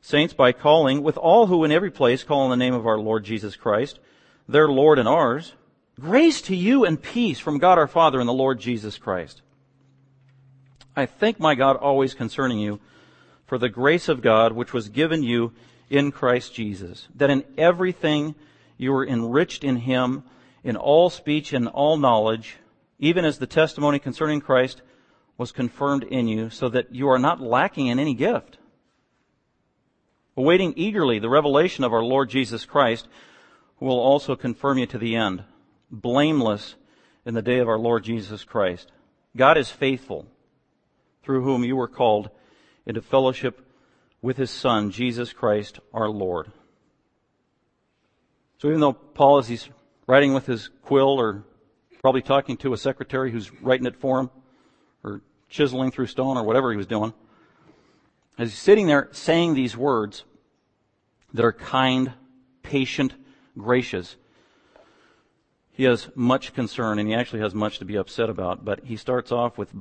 saints 0.02 0.34
by 0.34 0.52
calling, 0.52 1.02
with 1.02 1.18
all 1.18 1.48
who 1.48 1.64
in 1.64 1.72
every 1.72 1.90
place 1.90 2.22
call 2.22 2.42
on 2.42 2.50
the 2.50 2.58
name 2.58 2.74
of 2.74 2.86
our 2.86 2.98
Lord 2.98 3.24
Jesus 3.24 3.56
Christ, 3.56 3.98
their 4.50 4.68
Lord 4.68 5.00
and 5.00 5.08
ours, 5.08 5.54
grace 5.98 6.42
to 6.44 6.56
you 6.56 6.84
and 6.84 7.02
peace 7.02 7.40
from 7.40 7.58
God 7.58 7.78
our 7.78 7.88
Father 7.88 8.20
and 8.20 8.28
the 8.28 8.34
Lord 8.34 8.60
Jesus 8.60 8.98
Christ. 8.98 9.42
I 10.98 11.06
thank 11.06 11.40
my 11.40 11.56
God 11.56 11.78
always 11.78 12.14
concerning 12.14 12.60
you 12.60 12.82
for 13.46 13.58
the 13.58 13.70
grace 13.70 14.10
of 14.10 14.22
God 14.22 14.52
which 14.52 14.74
was 14.74 14.90
given 14.90 15.24
you 15.24 15.54
in 15.90 16.12
Christ 16.12 16.54
Jesus, 16.54 17.08
that 17.16 17.30
in 17.30 17.46
everything 17.58 18.36
you 18.76 18.92
were 18.92 19.08
enriched 19.08 19.64
in 19.64 19.78
him, 19.78 20.24
in 20.62 20.76
all 20.76 21.10
speech 21.10 21.54
and 21.54 21.70
all 21.70 21.96
knowledge, 21.96 22.58
even 23.00 23.24
as 23.24 23.38
the 23.38 23.48
testimony 23.48 23.98
concerning 23.98 24.42
Christ 24.42 24.82
was 25.40 25.54
confirmed 25.54 26.04
in 26.04 26.28
you 26.28 26.50
so 26.50 26.68
that 26.68 26.94
you 26.94 27.08
are 27.08 27.18
not 27.18 27.40
lacking 27.40 27.88
in 27.88 27.98
any 27.98 28.14
gift. 28.14 28.58
Awaiting 30.36 30.74
eagerly 30.76 31.18
the 31.18 31.30
revelation 31.30 31.86
of 31.86 31.94
our 31.94 32.04
Lord 32.04 32.30
Jesus 32.30 32.66
Christ, 32.66 33.08
who 33.78 33.86
will 33.86 34.00
also 34.00 34.36
confirm 34.36 34.78
you 34.78 34.86
to 34.88 34.98
the 34.98 35.16
end, 35.16 35.46
blameless 35.90 36.76
in 37.26 37.36
the 37.36 37.42
day 37.42 37.60
of 37.60 37.70
our 37.70 37.80
Lord 37.80 38.04
Jesus 38.04 38.44
Christ. 38.44 38.92
God 39.36 39.58
is 39.58 39.72
faithful, 39.72 40.28
through 41.24 41.44
whom 41.44 41.64
you 41.64 41.78
were 41.78 41.88
called 41.88 42.30
into 42.86 43.02
fellowship 43.02 43.66
with 44.22 44.36
his 44.36 44.52
Son, 44.52 44.92
Jesus 44.92 45.32
Christ 45.32 45.80
our 45.94 46.10
Lord. 46.10 46.52
So 48.58 48.68
even 48.68 48.82
though 48.82 48.92
Paul, 48.92 49.38
as 49.38 49.48
he's 49.48 49.70
writing 50.06 50.34
with 50.34 50.48
his 50.48 50.70
quill 50.84 51.18
or 51.18 51.46
probably 52.02 52.24
talking 52.24 52.58
to 52.58 52.74
a 52.74 52.78
secretary 52.78 53.32
who's 53.32 53.54
writing 53.62 53.86
it 53.86 53.96
for 53.96 54.20
him, 54.20 54.30
or 55.02 55.22
chiseling 55.50 55.92
through 55.92 56.08
stone 56.08 56.38
or 56.38 56.44
whatever 56.44 56.72
he 56.72 56.78
was 56.78 56.88
doing, 56.88 57.14
as 58.38 58.52
he's 58.52 58.60
sitting 58.60 58.88
there 58.88 59.10
saying 59.12 59.54
these 59.54 59.76
words 59.76 60.24
that 61.34 61.44
are 61.44 61.54
kind, 61.54 62.14
patient, 62.64 63.14
gracious, 63.58 64.16
he 65.72 65.84
has 65.84 66.10
much 66.16 66.54
concern 66.54 67.00
and 67.00 67.08
he 67.08 67.16
actually 67.16 67.42
has 67.42 67.56
much 67.56 67.80
to 67.80 67.86
be 67.86 67.96
upset 67.96 68.30
about, 68.30 68.66
but 68.66 68.86
he 68.86 68.96
starts 68.98 69.32
off 69.32 69.58
with 69.58 69.74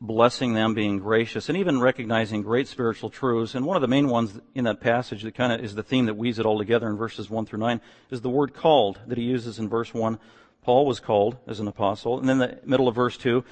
blessing 0.00 0.54
them, 0.54 0.72
being 0.72 0.98
gracious, 0.98 1.48
and 1.48 1.58
even 1.58 1.80
recognizing 1.80 2.42
great 2.42 2.66
spiritual 2.66 3.10
truths. 3.10 3.54
And 3.54 3.66
one 3.66 3.76
of 3.76 3.82
the 3.82 3.88
main 3.88 4.08
ones 4.08 4.40
in 4.54 4.64
that 4.64 4.80
passage 4.80 5.22
that 5.22 5.34
kind 5.34 5.52
of 5.52 5.62
is 5.62 5.74
the 5.74 5.82
theme 5.82 6.06
that 6.06 6.14
weaves 6.14 6.38
it 6.38 6.46
all 6.46 6.58
together 6.58 6.88
in 6.88 6.96
verses 6.96 7.28
1 7.28 7.44
through 7.46 7.58
9 7.58 7.80
is 8.10 8.22
the 8.22 8.30
word 8.30 8.54
called 8.54 8.98
that 9.06 9.18
he 9.18 9.24
uses 9.24 9.58
in 9.58 9.68
verse 9.68 9.92
1. 9.92 10.18
Paul 10.62 10.86
was 10.86 11.00
called 11.00 11.36
as 11.46 11.60
an 11.60 11.68
apostle. 11.68 12.18
And 12.18 12.28
then 12.28 12.38
the 12.38 12.58
middle 12.64 12.88
of 12.88 12.94
verse 12.94 13.18
2, 13.18 13.44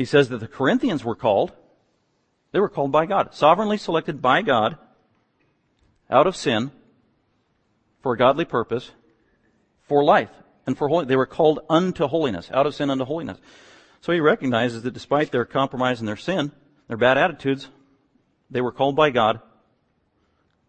he 0.00 0.06
says 0.06 0.30
that 0.30 0.38
the 0.38 0.48
Corinthians 0.48 1.04
were 1.04 1.14
called. 1.14 1.52
They 2.52 2.58
were 2.58 2.70
called 2.70 2.90
by 2.90 3.04
God, 3.04 3.34
sovereignly 3.34 3.76
selected 3.76 4.22
by 4.22 4.40
God 4.40 4.78
out 6.08 6.26
of 6.26 6.34
sin 6.34 6.70
for 8.02 8.14
a 8.14 8.16
godly 8.16 8.46
purpose, 8.46 8.92
for 9.82 10.02
life, 10.02 10.30
and 10.66 10.78
for 10.78 10.88
holiness. 10.88 11.10
They 11.10 11.16
were 11.16 11.26
called 11.26 11.60
unto 11.68 12.06
holiness, 12.06 12.50
out 12.50 12.64
of 12.64 12.74
sin 12.74 12.88
unto 12.88 13.04
holiness. 13.04 13.36
So 14.00 14.14
he 14.14 14.20
recognizes 14.20 14.84
that 14.84 14.94
despite 14.94 15.32
their 15.32 15.44
compromise 15.44 16.00
and 16.00 16.08
their 16.08 16.16
sin, 16.16 16.52
their 16.88 16.96
bad 16.96 17.18
attitudes, 17.18 17.68
they 18.50 18.62
were 18.62 18.72
called 18.72 18.96
by 18.96 19.10
God, 19.10 19.42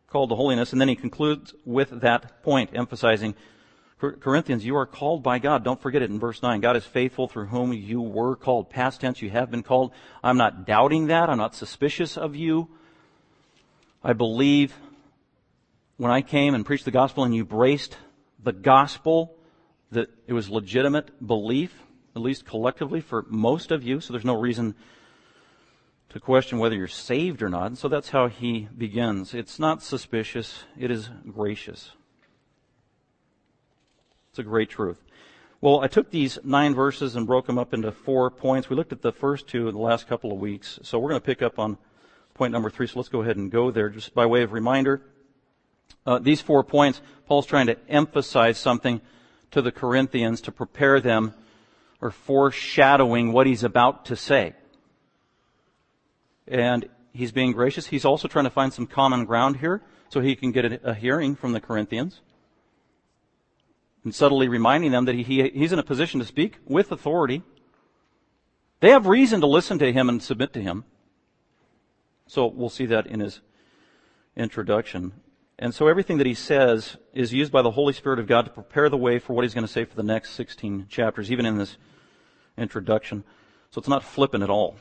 called 0.08 0.32
to 0.32 0.36
holiness, 0.36 0.74
and 0.74 0.82
then 0.82 0.90
he 0.90 0.96
concludes 0.98 1.56
with 1.64 2.02
that 2.02 2.44
point, 2.44 2.72
emphasizing 2.74 3.36
Corinthians, 4.02 4.66
you 4.66 4.76
are 4.76 4.86
called 4.86 5.24
by 5.24 5.40
God. 5.40 5.64
Don't 5.64 5.82
forget 5.82 6.02
it 6.02 6.10
in 6.10 6.20
verse 6.20 6.42
9. 6.42 6.60
God 6.60 6.76
is 6.76 6.86
faithful 6.86 7.28
through 7.28 7.46
whom 7.46 7.72
you 7.72 8.02
were 8.02 8.36
called. 8.36 8.70
Past 8.70 9.02
tense, 9.02 9.22
you 9.22 9.30
have 9.30 9.52
been 9.52 9.64
called. 9.64 9.92
I'm 10.24 10.38
not 10.38 10.66
doubting 10.66 11.08
that. 11.08 11.30
I'm 11.30 11.38
not 11.38 11.56
suspicious 11.56 12.18
of 12.18 12.36
you 12.36 12.68
I 14.04 14.14
believe 14.14 14.76
when 15.98 16.12
I 16.12 16.22
came 16.22 16.56
and 16.56 16.66
preached 16.66 16.86
the 16.86 16.92
gospel 16.92 17.24
and 17.24 17.36
you 17.36 17.46
braced 17.46 17.98
the 18.44 18.52
gospel 18.52 19.36
that 19.92 20.10
it 20.26 20.34
was 20.34 20.50
legitimate 20.50 21.26
belief, 21.26 21.72
at 22.16 22.22
least 22.22 22.46
collectively 22.46 23.02
for 23.02 23.26
most 23.30 23.72
of 23.72 23.84
you, 23.84 24.00
so 24.00 24.12
there's 24.12 24.26
no 24.26 24.40
reason 24.40 24.74
to 26.10 26.20
question 26.20 26.58
whether 26.58 26.76
you're 26.76 26.88
saved 26.88 27.44
or 27.44 27.50
not. 27.50 27.68
And 27.68 27.78
so 27.78 27.88
that's 27.88 28.10
how 28.10 28.28
he 28.28 28.68
begins. 28.76 29.36
It's 29.36 29.60
not 29.60 29.84
suspicious, 29.84 30.64
it 30.78 30.90
is 30.90 31.10
gracious. 31.32 31.92
It's 34.32 34.40
a 34.40 34.44
great 34.44 34.70
truth. 34.70 35.04
Well, 35.60 35.82
I 35.82 35.88
took 35.88 36.10
these 36.10 36.40
nine 36.42 36.74
verses 36.74 37.18
and 37.18 37.28
broke 37.28 37.48
them 37.48 37.58
up 37.58 37.74
into 37.74 37.92
four 37.92 38.32
points. 38.32 38.70
We 38.70 38.78
looked 38.78 38.94
at 38.94 39.02
the 39.02 39.12
first 39.12 39.46
two 39.46 39.68
in 39.68 39.76
the 39.76 39.82
last 39.82 40.08
couple 40.08 40.32
of 40.32 40.40
weeks, 40.40 40.80
so 40.84 40.98
we're 40.98 41.10
going 41.10 41.20
to 41.20 41.26
pick 41.26 41.42
up 41.42 41.60
on 41.60 41.78
point 42.34 42.54
number 42.54 42.70
three. 42.70 42.88
So 42.88 42.94
let's 42.98 43.10
go 43.10 43.24
ahead 43.24 43.36
and 43.36 43.52
go 43.52 43.72
there 43.72 43.90
just 43.90 44.16
by 44.16 44.26
way 44.26 44.44
of 44.44 44.54
reminder. 44.54 45.02
Uh, 46.06 46.20
these 46.20 46.40
four 46.40 46.64
points, 46.64 47.02
Paul's 47.26 47.46
trying 47.46 47.68
to 47.68 47.78
emphasize 47.90 48.58
something 48.58 49.02
to 49.52 49.62
the 49.62 49.72
Corinthians 49.72 50.40
to 50.42 50.52
prepare 50.54 51.02
them 51.02 51.34
or 52.00 52.10
foreshadowing 52.10 53.34
what 53.34 53.48
he's 53.48 53.66
about 53.66 54.06
to 54.06 54.16
say. 54.16 54.54
And 56.48 56.88
he's 57.12 57.34
being 57.34 57.52
gracious. 57.52 57.88
He's 57.88 58.06
also 58.06 58.30
trying 58.30 58.46
to 58.46 58.50
find 58.50 58.72
some 58.72 58.88
common 58.88 59.26
ground 59.26 59.58
here 59.58 59.82
so 60.08 60.22
he 60.22 60.38
can 60.38 60.54
get 60.54 60.64
a, 60.64 60.92
a 60.92 60.94
hearing 60.94 61.36
from 61.36 61.52
the 61.52 61.60
Corinthians 61.60 62.22
and 64.04 64.14
subtly 64.14 64.48
reminding 64.48 64.92
them 64.92 65.06
that 65.06 65.16
he, 65.16 65.50
he's 65.50 65.72
in 65.72 65.80
a 65.80 65.84
position 65.84 66.20
to 66.20 66.26
speak 66.26 66.58
with 66.66 66.92
authority. 66.92 67.44
They 68.80 68.90
have 68.90 69.06
reason 69.06 69.42
to 69.42 69.48
listen 69.48 69.78
to 69.80 69.94
him 69.94 70.10
and 70.10 70.22
submit 70.22 70.54
to 70.54 70.62
him. 70.62 70.86
So 72.28 72.48
we'll 72.48 72.70
see 72.70 72.86
that 72.88 73.06
in 73.06 73.20
his 73.20 73.42
introduction. 74.36 75.14
And 75.60 75.76
so 75.76 75.88
everything 75.88 76.18
that 76.18 76.26
he 76.26 76.34
says 76.34 76.98
is 77.14 77.34
used 77.34 77.52
by 77.52 77.62
the 77.62 77.72
Holy 77.72 77.94
Spirit 77.94 78.18
of 78.18 78.26
God 78.26 78.46
to 78.46 78.52
prepare 78.52 78.90
the 78.90 78.98
way 78.98 79.20
for 79.20 79.34
what 79.34 79.44
he's 79.44 79.54
going 79.54 79.68
to 79.68 79.72
say 79.72 79.86
for 79.86 79.96
the 79.96 80.02
next 80.02 80.32
16 80.32 80.88
chapters, 80.90 81.32
even 81.32 81.46
in 81.46 81.58
this 81.58 81.78
introduction. 82.58 83.24
So 83.70 83.80
it's 83.80 83.88
not 83.88 84.04
flippant 84.04 84.44
at 84.44 84.50
all. 84.50 84.78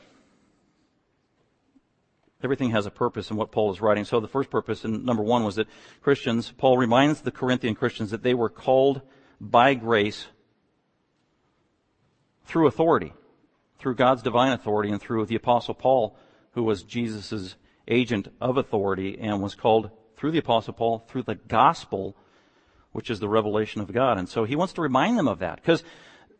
Everything 2.43 2.71
has 2.71 2.85
a 2.85 2.91
purpose 2.91 3.29
in 3.31 3.37
what 3.37 3.51
Paul 3.51 3.71
is 3.71 3.81
writing. 3.81 4.05
So 4.05 4.19
the 4.19 4.27
first 4.27 4.49
purpose, 4.49 4.83
in 4.83 5.05
number 5.05 5.23
one, 5.23 5.43
was 5.43 5.55
that 5.55 5.67
Christians, 6.01 6.51
Paul 6.57 6.77
reminds 6.77 7.21
the 7.21 7.31
Corinthian 7.31 7.75
Christians 7.75 8.11
that 8.11 8.23
they 8.23 8.33
were 8.33 8.49
called 8.49 9.01
by 9.39 9.73
grace 9.73 10.27
through 12.45 12.67
authority, 12.67 13.13
through 13.79 13.95
God's 13.95 14.21
divine 14.21 14.51
authority, 14.51 14.91
and 14.91 15.01
through 15.01 15.25
the 15.25 15.35
Apostle 15.35 15.73
Paul, 15.73 16.17
who 16.53 16.63
was 16.63 16.83
Jesus' 16.83 17.55
agent 17.87 18.31
of 18.39 18.57
authority 18.57 19.17
and 19.19 19.41
was 19.41 19.55
called 19.55 19.89
through 20.17 20.31
the 20.31 20.39
Apostle 20.39 20.73
Paul 20.73 20.99
through 21.07 21.23
the 21.23 21.35
gospel, 21.35 22.15
which 22.91 23.09
is 23.09 23.19
the 23.19 23.29
revelation 23.29 23.81
of 23.81 23.91
God. 23.91 24.17
And 24.17 24.29
so 24.29 24.43
he 24.43 24.55
wants 24.55 24.73
to 24.73 24.81
remind 24.81 25.17
them 25.17 25.27
of 25.27 25.39
that 25.39 25.55
because 25.55 25.83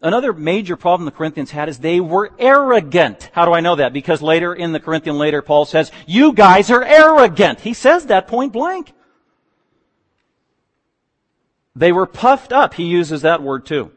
Another 0.04 0.34
major 0.34 0.76
problem 0.76 1.06
the 1.06 1.12
Corinthians 1.12 1.52
had 1.52 1.70
is 1.70 1.78
they 1.78 2.00
were 2.00 2.32
arrogant. 2.40 3.30
How 3.34 3.46
do 3.46 3.54
I 3.54 3.60
know 3.60 3.76
that? 3.76 3.94
Because 3.94 4.22
later 4.22 4.54
in 4.54 4.72
the 4.72 4.80
Corinthian 4.80 5.18
later, 5.18 5.44
Paul 5.44 5.66
says, 5.66 5.92
you 6.08 6.34
guys 6.34 6.72
are 6.72 6.84
arrogant. 6.84 7.60
He 7.60 7.74
says 7.74 8.08
that 8.08 8.28
point 8.28 8.52
blank. 8.52 8.94
They 11.76 11.92
were 11.92 12.08
puffed 12.08 12.52
up. 12.52 12.74
He 12.74 12.86
uses 12.86 13.22
that 13.22 13.44
word 13.44 13.66
too. 13.66 13.92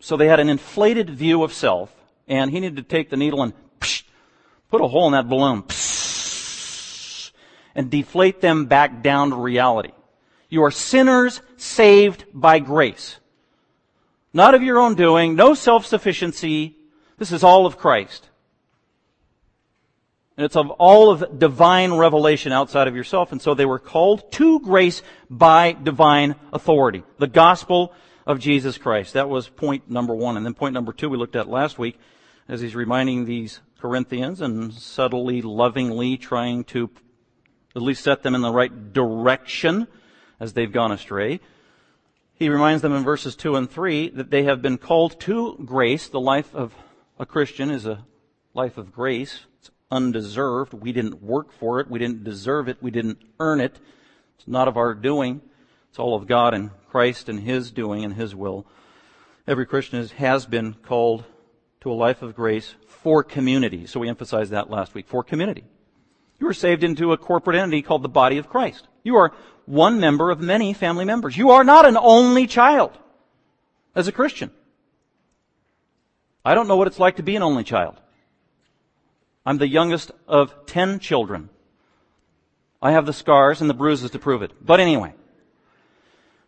So 0.00 0.16
they 0.16 0.28
had 0.28 0.38
an 0.38 0.48
inflated 0.48 1.10
view 1.10 1.42
of 1.42 1.52
self, 1.52 1.92
and 2.28 2.50
he 2.50 2.60
needed 2.60 2.76
to 2.76 2.82
take 2.82 3.10
the 3.10 3.16
needle 3.16 3.42
and 3.42 3.52
psh, 3.80 4.04
put 4.70 4.80
a 4.80 4.86
hole 4.86 5.06
in 5.06 5.12
that 5.12 5.28
balloon 5.28 5.62
psh, 5.62 7.32
and 7.74 7.90
deflate 7.90 8.40
them 8.40 8.66
back 8.66 9.02
down 9.02 9.30
to 9.30 9.36
reality. 9.36 9.92
You 10.48 10.64
are 10.64 10.70
sinners 10.70 11.42
saved 11.56 12.24
by 12.32 12.58
grace. 12.58 13.18
Not 14.32 14.54
of 14.54 14.62
your 14.62 14.78
own 14.78 14.94
doing, 14.94 15.34
no 15.34 15.54
self-sufficiency. 15.54 16.76
This 17.18 17.32
is 17.32 17.42
all 17.42 17.66
of 17.66 17.76
Christ. 17.76 18.28
And 20.36 20.44
it's 20.44 20.56
of 20.56 20.70
all 20.70 21.10
of 21.10 21.38
divine 21.38 21.94
revelation 21.94 22.52
outside 22.52 22.86
of 22.86 22.94
yourself. 22.94 23.32
And 23.32 23.42
so 23.42 23.54
they 23.54 23.66
were 23.66 23.80
called 23.80 24.30
to 24.32 24.60
grace 24.60 25.02
by 25.28 25.72
divine 25.72 26.36
authority. 26.52 27.02
The 27.18 27.26
gospel 27.26 27.92
of 28.24 28.38
Jesus 28.38 28.78
Christ. 28.78 29.14
That 29.14 29.28
was 29.28 29.48
point 29.48 29.90
number 29.90 30.14
one. 30.14 30.36
And 30.36 30.46
then 30.46 30.54
point 30.54 30.74
number 30.74 30.92
two 30.92 31.08
we 31.08 31.16
looked 31.16 31.34
at 31.34 31.48
last 31.48 31.78
week 31.78 31.98
as 32.46 32.60
he's 32.60 32.76
reminding 32.76 33.24
these 33.24 33.60
Corinthians 33.80 34.40
and 34.40 34.72
subtly, 34.72 35.42
lovingly 35.42 36.16
trying 36.16 36.64
to 36.64 36.90
at 37.74 37.82
least 37.82 38.04
set 38.04 38.22
them 38.22 38.34
in 38.34 38.40
the 38.40 38.52
right 38.52 38.92
direction 38.92 39.88
as 40.40 40.52
they've 40.52 40.72
gone 40.72 40.92
astray. 40.92 41.40
He 42.34 42.48
reminds 42.48 42.82
them 42.82 42.92
in 42.92 43.02
verses 43.02 43.34
2 43.34 43.56
and 43.56 43.68
3 43.68 44.10
that 44.10 44.30
they 44.30 44.44
have 44.44 44.62
been 44.62 44.78
called 44.78 45.18
to 45.20 45.56
grace. 45.64 46.08
The 46.08 46.20
life 46.20 46.54
of 46.54 46.72
a 47.18 47.26
Christian 47.26 47.70
is 47.70 47.84
a 47.84 48.04
life 48.54 48.78
of 48.78 48.92
grace. 48.92 49.40
It's 49.58 49.70
undeserved. 49.90 50.72
We 50.72 50.92
didn't 50.92 51.22
work 51.22 51.52
for 51.52 51.80
it. 51.80 51.90
We 51.90 51.98
didn't 51.98 52.22
deserve 52.22 52.68
it. 52.68 52.78
We 52.80 52.92
didn't 52.92 53.18
earn 53.40 53.60
it. 53.60 53.80
It's 54.38 54.46
not 54.46 54.68
of 54.68 54.76
our 54.76 54.94
doing. 54.94 55.40
It's 55.88 55.98
all 55.98 56.14
of 56.14 56.28
God 56.28 56.54
and 56.54 56.70
Christ 56.90 57.28
and 57.28 57.40
His 57.40 57.72
doing 57.72 58.04
and 58.04 58.14
His 58.14 58.34
will. 58.34 58.66
Every 59.46 59.66
Christian 59.66 60.06
has 60.06 60.46
been 60.46 60.74
called 60.74 61.24
to 61.80 61.90
a 61.90 61.94
life 61.94 62.22
of 62.22 62.36
grace 62.36 62.74
for 62.86 63.24
community. 63.24 63.86
So 63.86 63.98
we 63.98 64.08
emphasized 64.08 64.52
that 64.52 64.70
last 64.70 64.94
week. 64.94 65.08
For 65.08 65.24
community. 65.24 65.64
You 66.38 66.46
were 66.46 66.54
saved 66.54 66.84
into 66.84 67.12
a 67.12 67.16
corporate 67.16 67.56
entity 67.56 67.82
called 67.82 68.02
the 68.02 68.08
body 68.08 68.38
of 68.38 68.48
Christ. 68.48 68.86
You 69.02 69.16
are 69.16 69.32
one 69.68 70.00
member 70.00 70.30
of 70.30 70.40
many 70.40 70.72
family 70.72 71.04
members. 71.04 71.36
You 71.36 71.50
are 71.50 71.62
not 71.62 71.86
an 71.86 71.96
only 71.96 72.46
child 72.46 72.96
as 73.94 74.08
a 74.08 74.12
Christian. 74.12 74.50
I 76.44 76.54
don't 76.54 76.68
know 76.68 76.76
what 76.76 76.86
it's 76.86 76.98
like 76.98 77.16
to 77.16 77.22
be 77.22 77.36
an 77.36 77.42
only 77.42 77.64
child. 77.64 78.00
I'm 79.44 79.58
the 79.58 79.68
youngest 79.68 80.10
of 80.26 80.66
ten 80.66 80.98
children. 80.98 81.50
I 82.80 82.92
have 82.92 83.06
the 83.06 83.12
scars 83.12 83.60
and 83.60 83.68
the 83.68 83.74
bruises 83.74 84.10
to 84.12 84.18
prove 84.18 84.42
it. 84.42 84.52
But 84.64 84.80
anyway. 84.80 85.12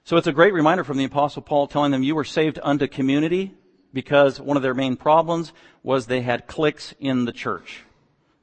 So 0.04 0.16
it's 0.16 0.26
a 0.26 0.32
great 0.32 0.54
reminder 0.54 0.82
from 0.82 0.96
the 0.96 1.04
apostle 1.04 1.42
Paul 1.42 1.66
telling 1.66 1.92
them 1.92 2.02
you 2.02 2.14
were 2.14 2.24
saved 2.24 2.58
unto 2.62 2.88
community 2.88 3.54
because 3.92 4.40
one 4.40 4.56
of 4.56 4.62
their 4.62 4.74
main 4.74 4.96
problems 4.96 5.52
was 5.82 6.06
they 6.06 6.22
had 6.22 6.46
cliques 6.46 6.94
in 6.98 7.26
the 7.26 7.32
church. 7.32 7.82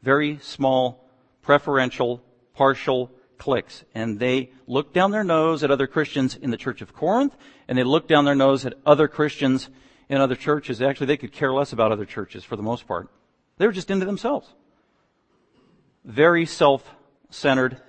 Very 0.04 0.38
small, 0.42 1.04
preferential, 1.42 2.22
partial 2.54 3.12
cliques. 3.38 3.84
And 3.94 4.20
they 4.20 4.52
looked 4.66 4.94
down 4.94 5.12
their 5.12 5.24
nose 5.24 5.64
at 5.64 5.72
other 5.72 5.88
Christians 5.88 6.36
in 6.36 6.52
the 6.52 6.58
church 6.58 6.82
of 6.82 6.94
Corinth, 6.94 7.36
and 7.68 7.78
they 7.78 7.84
looked 7.84 8.08
down 8.08 8.26
their 8.26 8.36
nose 8.36 8.66
at 8.66 8.74
other 8.86 9.08
Christians 9.08 9.70
in 10.10 10.22
other 10.22 10.36
churches. 10.36 10.82
Actually, 10.82 11.08
they 11.08 11.18
could 11.18 11.32
care 11.32 11.54
less 11.54 11.74
about 11.74 11.92
other 11.92 12.06
churches 12.06 12.44
for 12.44 12.56
the 12.56 12.64
most 12.64 12.88
part. 12.88 13.10
They 13.58 13.66
were 13.66 13.74
just 13.74 13.92
into 13.92 14.06
themselves. 14.06 14.48
Very 16.06 16.46
self-centered, 16.46 17.82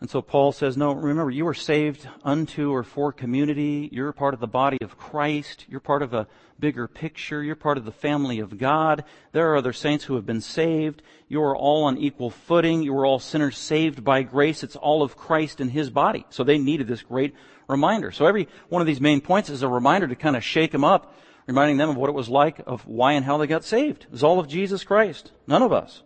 and 0.00 0.10
so 0.10 0.20
Paul 0.20 0.52
says, 0.52 0.76
no, 0.76 0.92
remember, 0.92 1.30
you 1.30 1.46
are 1.46 1.54
saved 1.54 2.06
unto 2.24 2.70
or 2.72 2.82
for 2.82 3.12
community. 3.12 3.88
You're 3.92 4.12
part 4.12 4.34
of 4.34 4.40
the 4.40 4.46
body 4.46 4.78
of 4.82 4.98
Christ. 4.98 5.64
You're 5.68 5.80
part 5.80 6.02
of 6.02 6.12
a 6.12 6.26
bigger 6.58 6.88
picture. 6.88 7.42
You're 7.42 7.56
part 7.56 7.78
of 7.78 7.84
the 7.84 7.92
family 7.92 8.40
of 8.40 8.58
God. 8.58 9.04
There 9.32 9.50
are 9.50 9.56
other 9.56 9.72
saints 9.72 10.04
who 10.04 10.16
have 10.16 10.26
been 10.26 10.40
saved. 10.40 11.02
You 11.28 11.42
are 11.42 11.56
all 11.56 11.84
on 11.84 11.96
equal 11.96 12.30
footing. 12.30 12.82
You 12.82 12.94
are 12.98 13.06
all 13.06 13.18
sinners 13.18 13.56
saved 13.56 14.04
by 14.04 14.22
grace. 14.22 14.62
It's 14.62 14.76
all 14.76 15.02
of 15.02 15.16
Christ 15.16 15.60
and 15.60 15.70
His 15.70 15.90
body. 15.90 16.26
So 16.28 16.44
they 16.44 16.58
needed 16.58 16.88
this 16.88 17.02
great 17.02 17.34
reminder. 17.68 18.10
So 18.10 18.26
every 18.26 18.48
one 18.68 18.82
of 18.82 18.86
these 18.86 19.00
main 19.00 19.20
points 19.20 19.48
is 19.48 19.62
a 19.62 19.68
reminder 19.68 20.08
to 20.08 20.16
kind 20.16 20.36
of 20.36 20.44
shake 20.44 20.72
them 20.72 20.84
up, 20.84 21.14
reminding 21.46 21.76
them 21.78 21.90
of 21.90 21.96
what 21.96 22.10
it 22.10 22.14
was 22.14 22.28
like, 22.28 22.60
of 22.66 22.86
why 22.86 23.12
and 23.12 23.24
how 23.24 23.38
they 23.38 23.46
got 23.46 23.64
saved. 23.64 24.04
It 24.04 24.12
was 24.12 24.24
all 24.24 24.38
of 24.38 24.48
Jesus 24.48 24.84
Christ. 24.84 25.32
None 25.46 25.62
of 25.62 25.72
us. 25.72 26.02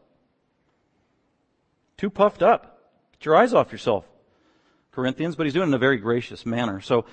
Too 1.96 2.10
puffed 2.10 2.42
up. 2.42 2.77
Get 3.18 3.26
your 3.26 3.36
eyes 3.36 3.52
off 3.52 3.72
yourself, 3.72 4.04
Corinthians, 4.92 5.34
but 5.34 5.44
he's 5.44 5.54
doing 5.54 5.64
it 5.64 5.70
in 5.70 5.74
a 5.74 5.78
very 5.78 5.96
gracious 5.96 6.46
manner. 6.46 6.80
So 6.80 7.04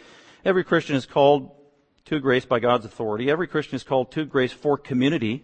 every 0.44 0.64
Christian 0.64 0.96
is 0.96 1.06
called 1.06 1.52
to 2.06 2.20
grace 2.20 2.46
by 2.46 2.60
God's 2.60 2.86
authority. 2.86 3.32
Every 3.32 3.48
Christian 3.48 3.76
is 3.76 3.84
called 3.84 4.12
to 4.12 4.26
grace 4.26 4.52
for 4.52 4.78
community 4.78 5.44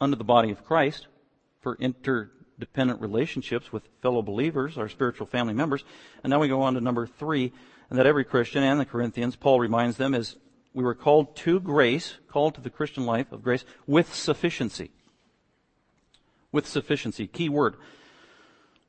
under 0.00 0.16
the 0.16 0.24
body 0.24 0.50
of 0.50 0.64
Christ, 0.64 1.06
for 1.60 1.76
interdependent 1.76 3.00
relationships 3.00 3.72
with 3.72 3.88
fellow 4.00 4.22
believers, 4.22 4.76
our 4.76 4.88
spiritual 4.88 5.28
family 5.28 5.54
members. 5.54 5.84
And 6.24 6.32
now 6.32 6.40
we 6.40 6.48
go 6.48 6.62
on 6.62 6.74
to 6.74 6.80
number 6.80 7.06
three, 7.06 7.52
and 7.88 7.96
that 7.96 8.06
every 8.06 8.24
Christian 8.24 8.64
and 8.64 8.80
the 8.80 8.84
Corinthians, 8.84 9.36
Paul 9.36 9.60
reminds 9.60 9.98
them, 9.98 10.14
is 10.14 10.36
we 10.74 10.82
were 10.82 10.96
called 10.96 11.36
to 11.36 11.60
grace, 11.60 12.14
called 12.28 12.56
to 12.56 12.60
the 12.60 12.70
Christian 12.70 13.06
life 13.06 13.30
of 13.30 13.44
grace 13.44 13.64
with 13.86 14.12
sufficiency. 14.12 14.90
With 16.50 16.66
sufficiency. 16.66 17.28
Key 17.28 17.48
word. 17.48 17.76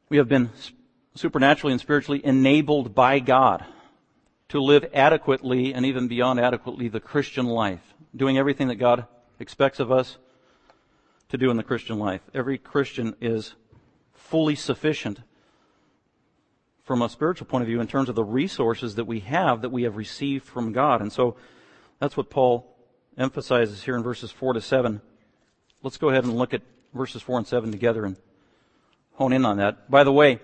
We 0.09 0.17
have 0.17 0.27
been 0.27 0.49
supernaturally 1.15 1.73
and 1.73 1.81
spiritually 1.81 2.21
enabled 2.23 2.95
by 2.95 3.19
God 3.19 3.65
to 4.49 4.61
live 4.61 4.85
adequately 4.93 5.73
and 5.73 5.85
even 5.85 6.07
beyond 6.07 6.39
adequately 6.39 6.87
the 6.87 6.99
Christian 6.99 7.45
life, 7.45 7.93
doing 8.15 8.37
everything 8.37 8.67
that 8.67 8.75
God 8.75 9.05
expects 9.39 9.79
of 9.79 9.91
us 9.91 10.17
to 11.29 11.37
do 11.37 11.49
in 11.49 11.57
the 11.57 11.63
Christian 11.63 11.97
life. 11.97 12.21
Every 12.33 12.57
Christian 12.57 13.15
is 13.19 13.53
fully 14.13 14.55
sufficient 14.55 15.21
from 16.83 17.01
a 17.01 17.09
spiritual 17.09 17.47
point 17.47 17.61
of 17.61 17.67
view 17.67 17.79
in 17.79 17.87
terms 17.87 18.09
of 18.09 18.15
the 18.15 18.23
resources 18.23 18.95
that 18.95 19.05
we 19.05 19.21
have 19.21 19.61
that 19.61 19.71
we 19.71 19.83
have 19.83 19.95
received 19.95 20.45
from 20.45 20.73
God. 20.73 21.01
And 21.01 21.11
so 21.11 21.35
that's 21.99 22.17
what 22.17 22.29
Paul 22.29 22.75
emphasizes 23.17 23.83
here 23.83 23.95
in 23.95 24.03
verses 24.03 24.31
4 24.31 24.53
to 24.53 24.61
7. 24.61 25.01
Let's 25.81 25.97
go 25.97 26.09
ahead 26.09 26.25
and 26.25 26.35
look 26.37 26.53
at 26.53 26.61
verses 26.93 27.21
4 27.21 27.39
and 27.39 27.47
7 27.47 27.71
together 27.71 28.05
and 28.05 28.17
hone 29.13 29.33
in 29.33 29.45
on 29.45 29.57
that. 29.57 29.89
By 29.89 30.03
the 30.03 30.11
way, 30.11 30.39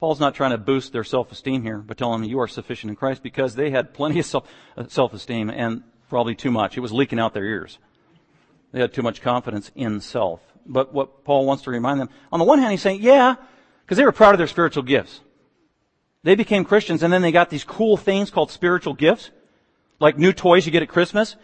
Paul's 0.00 0.20
not 0.20 0.34
trying 0.34 0.52
to 0.52 0.58
boost 0.58 0.92
their 0.92 1.04
self-esteem 1.04 1.62
here, 1.62 1.78
but 1.78 1.98
telling 1.98 2.20
them 2.20 2.30
you 2.30 2.38
are 2.38 2.46
sufficient 2.48 2.90
in 2.90 2.96
Christ 2.96 3.22
because 3.22 3.54
they 3.54 3.70
had 3.70 3.92
plenty 3.92 4.20
of 4.20 4.26
self, 4.26 4.48
uh, 4.76 4.84
self-esteem 4.86 5.50
and 5.50 5.82
probably 6.08 6.34
too 6.34 6.52
much. 6.52 6.76
It 6.76 6.80
was 6.80 6.92
leaking 6.92 7.18
out 7.18 7.34
their 7.34 7.44
ears. 7.44 7.78
They 8.72 8.80
had 8.80 8.92
too 8.92 9.02
much 9.02 9.20
confidence 9.20 9.72
in 9.74 10.00
self. 10.00 10.40
But 10.66 10.92
what 10.92 11.24
Paul 11.24 11.46
wants 11.46 11.64
to 11.64 11.70
remind 11.70 12.00
them, 12.00 12.10
on 12.30 12.38
the 12.38 12.44
one 12.44 12.58
hand, 12.58 12.70
he's 12.70 12.82
saying, 12.82 13.02
yeah, 13.02 13.36
because 13.84 13.96
they 13.96 14.04
were 14.04 14.12
proud 14.12 14.34
of 14.34 14.38
their 14.38 14.46
spiritual 14.46 14.82
gifts. 14.82 15.20
They 16.22 16.34
became 16.34 16.64
Christians 16.64 17.02
and 17.02 17.12
then 17.12 17.22
they 17.22 17.32
got 17.32 17.50
these 17.50 17.64
cool 17.64 17.96
things 17.96 18.30
called 18.30 18.50
spiritual 18.50 18.94
gifts, 18.94 19.30
like 19.98 20.18
new 20.18 20.32
toys 20.32 20.66
you 20.66 20.72
get 20.72 20.82
at 20.82 20.88
Christmas. 20.88 21.36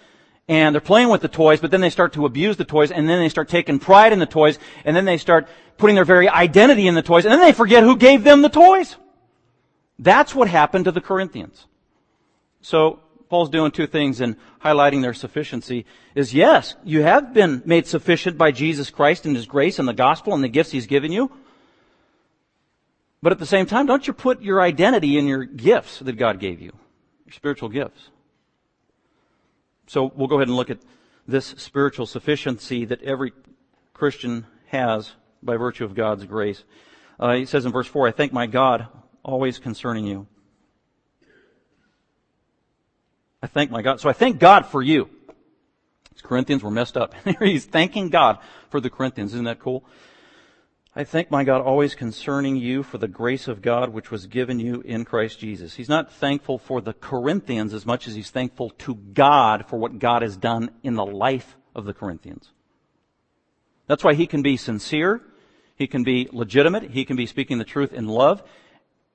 And 0.47 0.75
they're 0.75 0.81
playing 0.81 1.09
with 1.09 1.23
the 1.23 1.29
toys, 1.29 1.61
but 1.61 1.71
then 1.71 1.81
they 1.81 1.91
start 1.91 2.13
to 2.15 2.27
abuse 2.27 2.57
the 2.57 2.65
toys, 2.65 2.91
and 2.91 3.09
then 3.09 3.19
they 3.19 3.31
start 3.31 3.49
taking 3.49 3.79
pride 3.79 4.13
in 4.13 4.19
the 4.19 4.27
toys, 4.27 4.59
and 4.85 4.95
then 4.95 5.07
they 5.07 5.17
start 5.17 5.49
putting 5.79 5.97
their 5.97 6.05
very 6.05 6.29
identity 6.29 6.87
in 6.87 6.95
the 6.95 7.03
toys, 7.03 7.25
and 7.25 7.33
then 7.33 7.41
they 7.41 7.53
forget 7.53 7.83
who 7.83 7.97
gave 7.97 8.25
them 8.25 8.43
the 8.43 8.49
toys. 8.51 8.97
That's 9.99 10.35
what 10.35 10.49
happened 10.49 10.85
to 10.85 10.93
the 10.93 11.01
Corinthians. 11.01 11.67
So, 12.61 13.01
Paul's 13.29 13.49
doing 13.49 13.71
two 13.71 13.87
things 13.87 14.21
in 14.21 14.37
highlighting 14.63 15.03
their 15.03 15.15
sufficiency 15.15 15.87
is 16.15 16.35
yes, 16.35 16.77
you 16.85 17.03
have 17.03 17.33
been 17.33 17.63
made 17.65 17.87
sufficient 17.87 18.39
by 18.39 18.53
Jesus 18.53 18.91
Christ 18.91 19.27
and 19.27 19.35
His 19.35 19.47
grace 19.47 19.79
and 19.79 19.89
the 19.89 19.95
gospel 19.95 20.35
and 20.35 20.45
the 20.45 20.49
gifts 20.49 20.71
He's 20.71 20.87
given 20.87 21.11
you. 21.11 21.33
But 23.23 23.33
at 23.33 23.39
the 23.39 23.47
same 23.47 23.65
time, 23.65 23.87
don't 23.87 24.07
you 24.07 24.13
put 24.13 24.43
your 24.43 24.61
identity 24.61 25.19
in 25.19 25.27
your 25.27 25.45
gifts 25.45 26.01
that 26.01 26.13
God 26.13 26.39
gave 26.39 26.61
you, 26.61 26.73
your 27.25 27.33
spiritual 27.33 27.71
gifts. 27.71 28.11
So 29.87 30.13
we'll 30.15 30.29
go 30.29 30.37
ahead 30.37 30.49
and 30.49 30.57
look 30.57 30.71
at 30.71 30.79
this 31.27 31.47
spiritual 31.59 32.07
sufficiency 32.07 32.85
that 32.85 33.03
every 33.03 33.33
Christian 33.93 34.47
has 34.67 35.13
by 35.43 35.57
virtue 35.57 35.85
of 35.85 35.95
God's 35.95 36.25
grace. 36.25 36.65
Uh, 37.19 37.35
he 37.35 37.47
says 37.47 37.65
in 37.65 37.73
verse 37.73 37.87
4, 37.87 38.09
I 38.09 38.13
thank 38.13 38.33
my 38.33 38.47
God 38.47 38.89
always 39.23 39.59
concerning 39.59 40.07
you. 40.07 40.27
I 43.43 43.47
thank 43.47 43.71
my 43.71 43.83
God. 43.83 44.01
So 44.01 44.09
I 44.09 44.15
thank 44.15 44.39
God 44.39 44.67
for 44.67 44.83
you. 44.83 45.09
These 46.13 46.23
Corinthians 46.23 46.63
were 46.63 46.71
messed 46.71 46.97
up. 46.97 47.15
He's 47.41 47.65
thanking 47.65 48.09
God 48.09 48.39
for 48.71 48.81
the 48.81 48.91
Corinthians. 48.91 49.35
Isn't 49.35 49.45
that 49.45 49.61
cool? 49.61 49.85
I 50.97 51.03
thank 51.03 51.29
my 51.29 51.43
God 51.43 51.61
always 51.61 51.97
concerning 51.97 52.55
you 52.55 52.85
for 52.85 52.99
the 52.99 53.09
grace 53.09 53.49
of 53.49 53.63
God 53.63 53.89
which 53.89 54.13
was 54.13 54.29
given 54.29 54.61
you 54.61 54.81
in 54.83 55.05
Christ 55.05 55.41
Jesus. 55.41 55.75
He's 55.75 55.89
not 55.89 56.13
thankful 56.13 56.57
for 56.57 56.81
the 56.81 56.93
Corinthians 56.93 57.75
as 57.75 57.85
much 57.85 58.07
as 58.07 58.15
he's 58.15 58.31
thankful 58.31 58.71
to 58.79 58.95
God 58.95 59.67
for 59.69 59.77
what 59.77 59.99
God 59.99 60.23
has 60.23 60.37
done 60.37 60.71
in 60.85 60.95
the 60.95 61.05
life 61.05 61.57
of 61.75 61.85
the 61.85 61.95
Corinthians. 61.95 62.53
That's 63.89 64.05
why 64.05 64.15
he 64.15 64.29
can 64.29 64.43
be 64.43 64.57
sincere, 64.57 65.21
he 65.75 65.89
can 65.89 66.05
be 66.05 66.29
legitimate, 66.31 66.93
he 66.93 67.05
can 67.05 67.17
be 67.17 67.27
speaking 67.27 67.59
the 67.59 67.65
truth 67.65 67.93
in 67.93 68.07
love, 68.07 68.45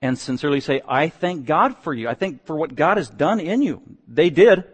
and 0.01 0.19
sincerely 0.19 0.59
say, 0.59 0.81
I 0.85 1.07
thank 1.07 1.45
God 1.45 1.77
for 1.77 1.93
you. 1.93 2.09
I 2.09 2.13
thank 2.13 2.45
for 2.45 2.57
what 2.57 2.75
God 2.75 2.97
has 2.97 3.09
done 3.09 3.39
in 3.39 3.61
you. 3.61 3.81
They 4.05 4.29
did 4.29 4.65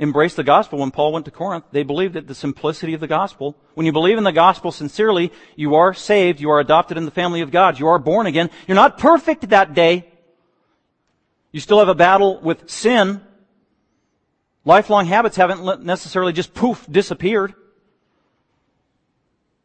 embraced 0.00 0.36
the 0.36 0.44
gospel 0.44 0.78
when 0.78 0.90
Paul 0.90 1.12
went 1.12 1.24
to 1.24 1.30
Corinth. 1.30 1.64
They 1.72 1.82
believed 1.82 2.16
it, 2.16 2.26
the 2.26 2.34
simplicity 2.34 2.94
of 2.94 3.00
the 3.00 3.06
gospel. 3.06 3.56
When 3.74 3.86
you 3.86 3.92
believe 3.92 4.18
in 4.18 4.24
the 4.24 4.32
gospel 4.32 4.70
sincerely, 4.70 5.32
you 5.56 5.74
are 5.74 5.92
saved, 5.92 6.40
you 6.40 6.50
are 6.50 6.60
adopted 6.60 6.96
in 6.96 7.04
the 7.04 7.10
family 7.10 7.40
of 7.40 7.50
God, 7.50 7.78
you 7.78 7.88
are 7.88 7.98
born 7.98 8.26
again. 8.26 8.50
You're 8.66 8.76
not 8.76 8.98
perfect 8.98 9.48
that 9.48 9.74
day. 9.74 10.06
You 11.50 11.60
still 11.60 11.78
have 11.78 11.88
a 11.88 11.94
battle 11.94 12.40
with 12.40 12.70
sin. 12.70 13.22
Lifelong 14.64 15.06
habits 15.06 15.36
haven't 15.36 15.84
necessarily 15.84 16.32
just 16.32 16.54
poof, 16.54 16.86
disappeared. 16.90 17.54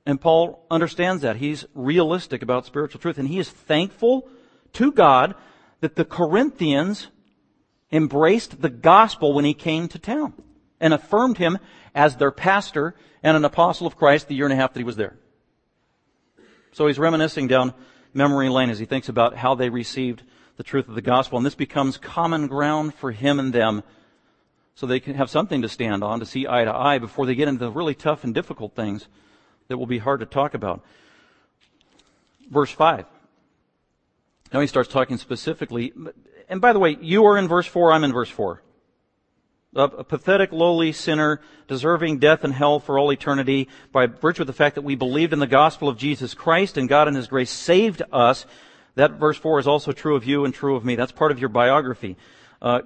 And 0.05 0.19
Paul 0.19 0.65
understands 0.71 1.21
that. 1.21 1.37
He's 1.37 1.65
realistic 1.73 2.41
about 2.41 2.65
spiritual 2.65 2.99
truth 2.99 3.17
and 3.17 3.27
he 3.27 3.39
is 3.39 3.49
thankful 3.49 4.27
to 4.73 4.91
God 4.91 5.35
that 5.81 5.95
the 5.95 6.05
Corinthians 6.05 7.07
embraced 7.93 8.61
the 8.61 8.69
gospel 8.69 9.31
when 9.31 9.45
he 9.45 9.53
came 9.53 9.87
to 9.87 9.99
town 9.99 10.33
and 10.81 10.93
affirmed 10.93 11.37
him 11.37 11.59
as 11.95 12.17
their 12.17 12.31
pastor 12.31 12.95
and 13.21 13.37
an 13.37 13.45
apostle 13.45 13.87
of 13.87 13.95
Christ 13.95 14.27
the 14.27 14.35
year 14.35 14.45
and 14.45 14.51
a 14.51 14.57
half 14.57 14.73
that 14.73 14.79
he 14.79 14.83
was 14.83 14.97
there. 14.97 15.15
So 16.73 16.87
he's 16.87 16.99
reminiscing 16.99 17.47
down 17.47 17.73
memory 18.13 18.49
lane 18.49 18.71
as 18.71 18.79
he 18.79 18.85
thinks 18.85 19.09
about 19.09 19.35
how 19.35 19.53
they 19.55 19.69
received 19.69 20.23
the 20.57 20.63
truth 20.63 20.89
of 20.89 20.95
the 20.95 21.01
gospel. 21.01 21.37
And 21.37 21.45
this 21.45 21.55
becomes 21.55 21.97
common 21.97 22.47
ground 22.47 22.95
for 22.95 23.11
him 23.11 23.39
and 23.39 23.53
them 23.53 23.83
so 24.75 24.87
they 24.87 24.99
can 24.99 25.13
have 25.13 25.29
something 25.29 25.61
to 25.61 25.69
stand 25.69 26.03
on, 26.03 26.19
to 26.19 26.25
see 26.25 26.47
eye 26.47 26.65
to 26.65 26.73
eye 26.73 26.97
before 26.97 27.27
they 27.27 27.35
get 27.35 27.47
into 27.47 27.63
the 27.63 27.71
really 27.71 27.93
tough 27.93 28.23
and 28.23 28.33
difficult 28.33 28.75
things 28.75 29.07
that 29.67 29.77
will 29.77 29.85
be 29.85 29.99
hard 29.99 30.19
to 30.19 30.25
talk 30.25 30.55
about. 30.55 30.83
Verse 32.49 32.71
5. 32.71 33.05
Now 34.51 34.59
he 34.59 34.67
starts 34.67 34.89
talking 34.89 35.17
specifically 35.17 35.93
and 36.53 36.61
by 36.61 36.71
the 36.71 36.77
way, 36.77 36.95
you 37.01 37.25
are 37.25 37.35
in 37.35 37.47
verse 37.47 37.65
4, 37.65 37.91
I'm 37.91 38.03
in 38.03 38.13
verse 38.13 38.29
4. 38.29 38.61
A, 39.75 40.03
pathetic, 40.03 40.51
lowly 40.51 40.91
sinner, 40.91 41.41
deserving 41.67 42.19
death 42.19 42.43
and 42.43 42.53
hell 42.53 42.79
for 42.79 42.99
all 42.99 43.11
eternity 43.11 43.69
by 43.91 44.05
virtue 44.05 44.43
of 44.43 44.47
the 44.47 44.53
fact 44.53 44.75
that 44.75 44.83
we 44.83 44.93
believed 44.93 45.33
in 45.33 45.39
the 45.39 45.47
gospel 45.47 45.89
of 45.89 45.97
Jesus 45.97 46.35
Christ 46.35 46.77
and 46.77 46.87
God 46.87 47.07
in 47.07 47.15
His 47.15 47.25
grace 47.25 47.49
saved 47.49 48.03
us. 48.11 48.45
That 48.93 49.13
verse 49.13 49.35
4 49.35 49.61
is 49.61 49.67
also 49.67 49.93
true 49.93 50.15
of 50.15 50.25
you 50.25 50.45
and 50.45 50.53
true 50.53 50.75
of 50.75 50.85
me. 50.85 50.95
That's 50.95 51.11
part 51.11 51.31
of 51.31 51.39
your 51.39 51.49
biography. 51.49 52.17
Uh, 52.61 52.81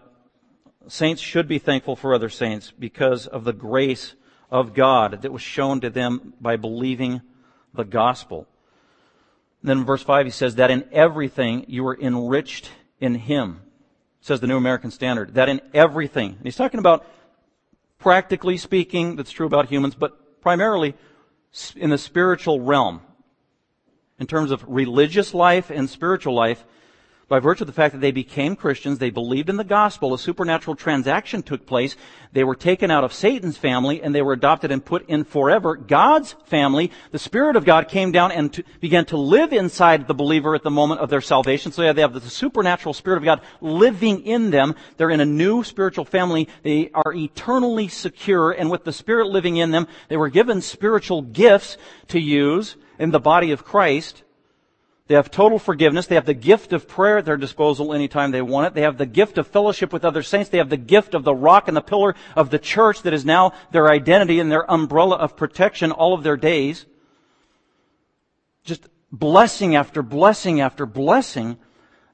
saints 0.88 1.22
should 1.22 1.50
be 1.50 1.60
thankful 1.60 1.98
for 1.98 2.14
other 2.14 2.30
saints 2.30 2.72
because 2.72 3.28
of 3.28 3.44
the 3.44 3.52
grace 3.52 4.16
of 4.50 4.74
God 4.74 5.24
that 5.24 5.34
was 5.34 5.42
shown 5.42 5.82
to 5.82 5.90
them 5.90 6.36
by 6.40 6.56
believing 6.56 7.20
the 7.74 7.84
gospel. 7.84 8.48
And 9.62 9.70
then 9.70 9.80
in 9.80 9.86
verse 9.86 10.04
5 10.04 10.26
he 10.26 10.32
says 10.32 10.56
that 10.56 10.72
in 10.72 10.88
everything 10.94 11.66
you 11.68 11.84
were 11.84 12.00
enriched 12.00 12.72
in 13.00 13.16
Him, 13.16 13.62
says 14.22 14.40
the 14.40 14.48
New 14.48 14.58
American 14.58 14.92
Standard, 14.92 15.36
that 15.36 15.50
in 15.50 15.62
everything, 15.74 16.32
and 16.32 16.44
he's 16.44 16.56
talking 16.56 16.80
about 16.80 17.06
practically 18.00 18.58
speaking, 18.58 19.16
that's 19.16 19.32
true 19.32 19.48
about 19.48 19.68
humans, 19.68 19.96
but 19.96 20.42
primarily 20.42 20.96
in 21.76 21.90
the 21.90 21.98
spiritual 21.98 22.62
realm. 22.62 23.02
In 24.20 24.28
terms 24.28 24.52
of 24.52 24.66
religious 24.68 25.34
life 25.34 25.70
and 25.70 25.90
spiritual 25.90 26.34
life, 26.34 26.66
by 27.30 27.40
virtue 27.40 27.64
of 27.64 27.68
the 27.68 27.74
fact 27.74 27.94
that 27.94 28.00
they 28.00 28.12
became 28.12 28.56
Christians, 28.56 29.00
they 29.00 29.10
believed 29.10 29.50
in 29.50 29.58
the 29.58 29.66
gospel, 29.66 30.14
a 30.14 30.20
supernatural 30.20 30.78
transaction 30.78 31.44
took 31.44 31.66
place. 31.66 31.98
They 32.32 32.46
were 32.46 32.56
taken 32.56 32.90
out 32.90 33.04
of 33.04 33.12
Satan's 33.12 33.58
family 33.58 34.02
and 34.02 34.16
they 34.16 34.22
were 34.22 34.32
adopted 34.32 34.72
and 34.72 34.84
put 34.84 35.10
in 35.10 35.26
forever 35.26 35.76
God's 35.76 36.36
family. 36.46 36.90
The 37.12 37.20
Spirit 37.20 37.58
of 37.58 37.66
God 37.66 37.90
came 37.90 38.14
down 38.14 38.32
and 38.32 38.54
to, 38.54 38.64
began 38.80 39.04
to 39.08 39.18
live 39.18 39.52
inside 39.52 40.08
the 40.08 40.14
believer 40.14 40.56
at 40.56 40.64
the 40.64 40.72
moment 40.72 41.02
of 41.02 41.10
their 41.10 41.20
salvation. 41.20 41.74
So 41.74 41.82
they 41.82 42.02
have 42.02 42.14
the 42.14 42.22
supernatural 42.22 42.94
Spirit 42.94 43.18
of 43.18 43.26
God 43.26 43.42
living 43.60 44.26
in 44.26 44.50
them. 44.50 44.76
They're 44.96 45.10
in 45.10 45.20
a 45.20 45.26
new 45.26 45.64
spiritual 45.64 46.06
family. 46.06 46.48
They 46.64 46.92
are 46.94 47.14
eternally 47.14 47.90
secure 47.90 48.52
and 48.52 48.72
with 48.72 48.86
the 48.86 48.94
Spirit 48.94 49.28
living 49.28 49.58
in 49.58 49.72
them, 49.72 49.88
they 50.08 50.18
were 50.18 50.30
given 50.30 50.62
spiritual 50.62 51.22
gifts 51.22 51.78
to 52.08 52.20
use 52.20 52.78
in 53.00 53.12
the 53.12 53.20
body 53.20 53.52
of 53.52 53.66
Christ 53.66 54.24
they 55.08 55.16
have 55.16 55.32
total 55.32 55.58
forgiveness. 55.58 56.06
They 56.08 56.16
have 56.16 56.26
the 56.26 56.34
gift 56.34 56.74
of 56.74 56.88
prayer 56.88 57.20
at 57.20 57.26
their 57.26 57.38
disposal 57.38 57.94
anytime 57.94 58.32
they 58.32 58.42
want 58.42 58.68
it. 58.68 58.74
They 58.74 58.82
have 58.82 58.98
the 58.98 59.06
gift 59.06 59.38
of 59.38 59.48
fellowship 59.48 59.94
with 59.94 60.04
other 60.04 60.22
saints. 60.22 60.50
They 60.50 60.58
have 60.58 60.70
the 60.70 60.76
gift 60.76 61.14
of 61.16 61.24
the 61.24 61.34
rock 61.34 61.70
and 61.70 61.78
the 61.78 61.82
pillar 61.82 62.16
of 62.36 62.50
the 62.50 62.60
church 62.60 63.04
that 63.04 63.14
is 63.14 63.24
now 63.24 63.54
their 63.72 63.90
identity 63.90 64.42
and 64.42 64.52
their 64.52 64.70
umbrella 64.70 65.16
of 65.16 65.38
protection 65.38 65.94
all 65.94 66.14
of 66.14 66.24
their 66.24 66.36
days. 66.36 66.86
Just 68.66 68.86
blessing 69.10 69.78
after 69.78 70.04
blessing 70.04 70.60
after 70.60 70.86
blessing 70.86 71.58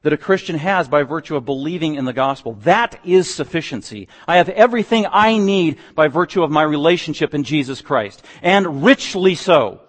that 0.04 0.14
a 0.14 0.18
Christian 0.18 0.58
has 0.58 0.88
by 0.88 1.02
virtue 1.02 1.36
of 1.36 1.46
believing 1.46 1.96
in 1.96 2.06
the 2.06 2.14
gospel. 2.14 2.54
That 2.62 3.00
is 3.04 3.34
sufficiency. 3.34 4.08
I 4.28 4.38
have 4.38 4.50
everything 4.50 5.08
I 5.10 5.38
need 5.38 5.80
by 5.96 6.10
virtue 6.10 6.44
of 6.44 6.52
my 6.52 6.62
relationship 6.62 7.34
in 7.34 7.44
Jesus 7.44 7.82
Christ. 7.82 8.24
And 8.44 8.84
richly 8.84 9.34
so. 9.34 9.80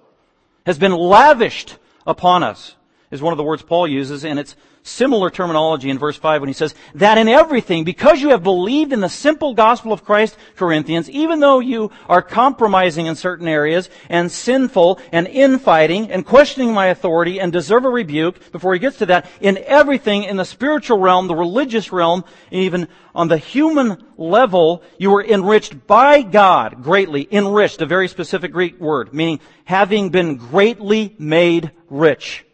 Has 0.64 0.78
been 0.78 0.92
lavished 0.92 1.76
upon 2.06 2.42
us 2.42 2.76
is 3.14 3.22
one 3.22 3.32
of 3.32 3.38
the 3.38 3.44
words 3.44 3.62
Paul 3.62 3.86
uses, 3.86 4.24
and 4.24 4.38
it's 4.38 4.56
similar 4.82 5.30
terminology 5.30 5.88
in 5.88 5.98
verse 5.98 6.16
5 6.16 6.42
when 6.42 6.48
he 6.48 6.52
says, 6.52 6.74
that 6.94 7.16
in 7.16 7.26
everything, 7.26 7.84
because 7.84 8.20
you 8.20 8.28
have 8.30 8.42
believed 8.42 8.92
in 8.92 9.00
the 9.00 9.08
simple 9.08 9.54
gospel 9.54 9.92
of 9.92 10.04
Christ, 10.04 10.36
Corinthians, 10.56 11.08
even 11.08 11.40
though 11.40 11.60
you 11.60 11.90
are 12.06 12.20
compromising 12.20 13.06
in 13.06 13.16
certain 13.16 13.48
areas, 13.48 13.88
and 14.10 14.30
sinful, 14.30 15.00
and 15.10 15.26
infighting, 15.26 16.10
and 16.10 16.26
questioning 16.26 16.74
my 16.74 16.88
authority, 16.88 17.40
and 17.40 17.50
deserve 17.52 17.86
a 17.86 17.88
rebuke, 17.88 18.52
before 18.52 18.74
he 18.74 18.78
gets 18.78 18.98
to 18.98 19.06
that, 19.06 19.26
in 19.40 19.58
everything, 19.58 20.24
in 20.24 20.36
the 20.36 20.44
spiritual 20.44 20.98
realm, 20.98 21.28
the 21.28 21.34
religious 21.34 21.90
realm, 21.90 22.24
even 22.50 22.86
on 23.14 23.28
the 23.28 23.38
human 23.38 24.04
level, 24.18 24.82
you 24.98 25.10
were 25.10 25.24
enriched 25.24 25.86
by 25.86 26.20
God 26.20 26.82
greatly, 26.82 27.26
enriched, 27.32 27.80
a 27.80 27.86
very 27.86 28.08
specific 28.08 28.52
Greek 28.52 28.78
word, 28.78 29.14
meaning 29.14 29.40
having 29.64 30.10
been 30.10 30.36
greatly 30.36 31.14
made 31.18 31.70
rich 31.88 32.44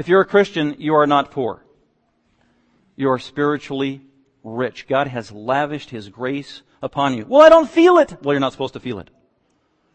If 0.00 0.08
you're 0.08 0.22
a 0.22 0.24
Christian, 0.24 0.76
you 0.78 0.94
are 0.94 1.06
not 1.06 1.30
poor. 1.30 1.62
You 2.96 3.10
are 3.10 3.18
spiritually 3.18 4.00
rich. 4.42 4.88
God 4.88 5.08
has 5.08 5.30
lavished 5.30 5.90
His 5.90 6.08
grace 6.08 6.62
upon 6.80 7.12
you. 7.12 7.26
Well, 7.28 7.42
I 7.42 7.50
don't 7.50 7.68
feel 7.68 7.98
it. 7.98 8.16
Well, 8.22 8.32
you're 8.32 8.40
not 8.40 8.52
supposed 8.52 8.72
to 8.72 8.80
feel 8.80 8.98
it. 8.98 9.10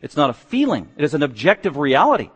It's 0.04 0.16
not 0.16 0.30
a 0.30 0.34
feeling. 0.34 0.90
It 0.96 1.06
is 1.06 1.16
an 1.16 1.24
objective 1.24 1.76
reality. 1.76 2.30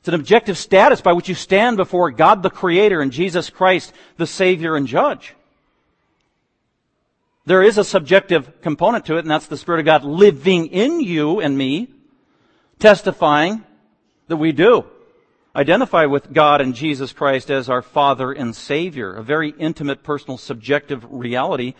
It's 0.00 0.08
an 0.08 0.14
objective 0.14 0.56
status 0.56 1.02
by 1.02 1.12
which 1.12 1.28
you 1.28 1.34
stand 1.34 1.76
before 1.76 2.10
God 2.10 2.42
the 2.42 2.48
Creator 2.48 3.02
and 3.02 3.12
Jesus 3.12 3.50
Christ, 3.50 3.92
the 4.16 4.26
Savior 4.26 4.76
and 4.76 4.86
Judge. 4.86 5.34
There 7.44 7.62
is 7.62 7.76
a 7.76 7.84
subjective 7.84 8.62
component 8.62 9.04
to 9.04 9.16
it, 9.16 9.26
and 9.26 9.30
that's 9.30 9.48
the 9.48 9.58
Spirit 9.58 9.80
of 9.80 9.84
God 9.84 10.04
living 10.04 10.68
in 10.68 11.02
you 11.02 11.40
and 11.40 11.58
me, 11.58 11.88
testifying 12.78 13.62
that 14.28 14.38
we 14.38 14.52
do 14.52 14.86
identify 15.56 16.06
with 16.06 16.32
God 16.32 16.60
and 16.60 16.74
Jesus 16.74 17.12
Christ 17.12 17.50
as 17.50 17.68
our 17.68 17.82
Father 17.82 18.32
and 18.32 18.54
Savior. 18.54 19.14
A 19.14 19.22
very 19.22 19.50
intimate, 19.58 20.02
personal, 20.02 20.38
subjective 20.38 21.04
reality 21.08 21.74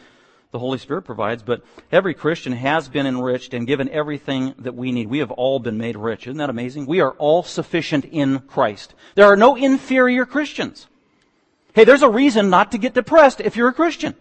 the 0.54 0.60
Holy 0.60 0.78
Spirit 0.78 1.02
provides, 1.02 1.42
but 1.42 1.64
every 1.90 2.14
Christian 2.14 2.52
has 2.52 2.88
been 2.88 3.08
enriched 3.08 3.54
and 3.54 3.66
given 3.66 3.88
everything 3.88 4.54
that 4.60 4.76
we 4.76 4.92
need. 4.92 5.08
We 5.08 5.18
have 5.18 5.32
all 5.32 5.58
been 5.58 5.78
made 5.78 5.96
rich. 5.96 6.28
Isn't 6.28 6.38
that 6.38 6.48
amazing? 6.48 6.87
We 6.87 7.00
are 7.00 7.10
all 7.10 7.42
sufficient 7.42 8.04
in 8.04 8.38
Christ. 8.38 8.94
There 9.16 9.26
are 9.26 9.37
no 9.37 9.56
inferior 9.56 10.24
Christians. 10.24 10.87
Hey, 11.74 11.82
there's 11.82 12.04
a 12.04 12.08
reason 12.08 12.50
not 12.50 12.70
to 12.70 12.78
get 12.78 12.94
depressed 12.94 13.40
if 13.40 13.56
you're 13.56 13.70
a 13.70 13.74
Christian. 13.74 14.14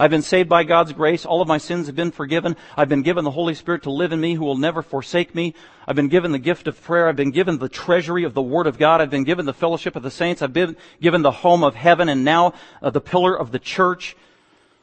I've 0.00 0.10
been 0.10 0.22
saved 0.22 0.48
by 0.48 0.62
God's 0.62 0.92
grace. 0.92 1.26
All 1.26 1.42
of 1.42 1.48
my 1.48 1.58
sins 1.58 1.86
have 1.86 1.96
been 1.96 2.12
forgiven. 2.12 2.56
I've 2.76 2.88
been 2.88 3.02
given 3.02 3.24
the 3.24 3.32
Holy 3.32 3.54
Spirit 3.54 3.82
to 3.82 3.90
live 3.90 4.12
in 4.12 4.20
me 4.20 4.34
who 4.34 4.44
will 4.44 4.56
never 4.56 4.80
forsake 4.80 5.34
me. 5.34 5.54
I've 5.88 5.96
been 5.96 6.06
given 6.06 6.30
the 6.30 6.38
gift 6.38 6.68
of 6.68 6.80
prayer. 6.80 7.08
I've 7.08 7.16
been 7.16 7.32
given 7.32 7.58
the 7.58 7.68
treasury 7.68 8.22
of 8.22 8.32
the 8.32 8.42
Word 8.42 8.68
of 8.68 8.78
God. 8.78 9.00
I've 9.00 9.10
been 9.10 9.24
given 9.24 9.44
the 9.44 9.52
fellowship 9.52 9.96
of 9.96 10.04
the 10.04 10.10
saints. 10.10 10.40
I've 10.40 10.52
been 10.52 10.76
given 11.00 11.22
the 11.22 11.32
home 11.32 11.64
of 11.64 11.74
heaven 11.74 12.08
and 12.08 12.24
now 12.24 12.54
uh, 12.80 12.90
the 12.90 13.00
pillar 13.00 13.36
of 13.36 13.50
the 13.50 13.58
church. 13.58 14.16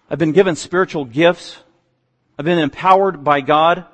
I've 0.09 0.19
been 0.19 0.33
given 0.33 0.57
spiritual 0.57 1.05
gifts. 1.05 1.59
I've 2.37 2.45
been 2.45 2.59
empowered 2.59 3.23
by 3.23 3.39
God. 3.39 3.85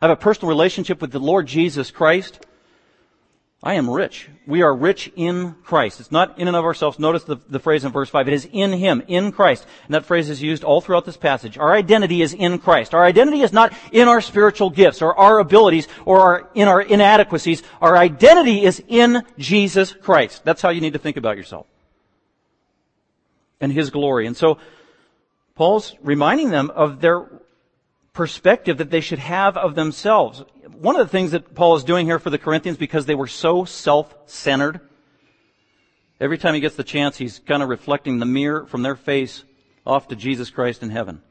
I 0.00 0.06
have 0.06 0.16
a 0.16 0.20
personal 0.20 0.50
relationship 0.50 1.00
with 1.00 1.10
the 1.10 1.18
Lord 1.18 1.48
Jesus 1.48 1.90
Christ. 1.90 2.46
I 3.62 3.74
am 3.74 3.90
rich. 3.90 4.30
We 4.46 4.62
are 4.62 4.74
rich 4.74 5.12
in 5.16 5.54
Christ. 5.64 6.00
It's 6.00 6.10
not 6.10 6.38
in 6.38 6.48
and 6.48 6.56
of 6.56 6.64
ourselves. 6.64 6.98
Notice 6.98 7.24
the, 7.24 7.36
the 7.46 7.58
phrase 7.58 7.84
in 7.84 7.92
verse 7.92 8.08
5. 8.08 8.26
It 8.26 8.32
is 8.32 8.48
in 8.50 8.72
Him, 8.72 9.02
in 9.06 9.32
Christ. 9.32 9.66
And 9.84 9.94
that 9.94 10.06
phrase 10.06 10.30
is 10.30 10.42
used 10.42 10.64
all 10.64 10.80
throughout 10.80 11.04
this 11.04 11.18
passage. 11.18 11.58
Our 11.58 11.74
identity 11.74 12.22
is 12.22 12.32
in 12.32 12.58
Christ. 12.58 12.94
Our 12.94 13.04
identity 13.04 13.42
is 13.42 13.52
not 13.52 13.74
in 13.92 14.08
our 14.08 14.22
spiritual 14.22 14.70
gifts 14.70 15.02
or 15.02 15.14
our 15.14 15.40
abilities 15.40 15.88
or 16.06 16.20
our, 16.20 16.50
in 16.54 16.68
our 16.68 16.80
inadequacies. 16.80 17.62
Our 17.82 17.98
identity 17.98 18.64
is 18.64 18.82
in 18.88 19.24
Jesus 19.36 19.92
Christ. 19.92 20.42
That's 20.42 20.62
how 20.62 20.70
you 20.70 20.80
need 20.80 20.94
to 20.94 20.98
think 20.98 21.18
about 21.18 21.36
yourself. 21.36 21.66
And 23.60 23.70
His 23.70 23.90
glory. 23.90 24.26
And 24.26 24.36
so, 24.36 24.56
Paul's 25.54 25.94
reminding 26.00 26.48
them 26.48 26.70
of 26.70 27.02
their 27.02 27.26
perspective 28.12 28.78
that 28.78 28.90
they 28.90 29.00
should 29.00 29.18
have 29.18 29.56
of 29.56 29.74
themselves. 29.74 30.42
One 30.72 30.96
of 30.96 31.06
the 31.06 31.10
things 31.10 31.30
that 31.30 31.54
Paul 31.54 31.76
is 31.76 31.84
doing 31.84 32.06
here 32.06 32.18
for 32.18 32.30
the 32.30 32.38
Corinthians 32.38 32.78
because 32.78 33.06
they 33.06 33.14
were 33.14 33.26
so 33.26 33.64
self-centered, 33.64 34.80
every 36.20 36.38
time 36.38 36.54
he 36.54 36.60
gets 36.60 36.76
the 36.76 36.84
chance, 36.84 37.16
he's 37.16 37.38
kind 37.38 37.62
of 37.62 37.68
reflecting 37.68 38.18
the 38.18 38.26
mirror 38.26 38.66
from 38.66 38.82
their 38.82 38.96
face 38.96 39.44
off 39.86 40.08
to 40.08 40.16
Jesus 40.16 40.50
Christ 40.50 40.82
in 40.82 40.90
heaven. 40.90 41.22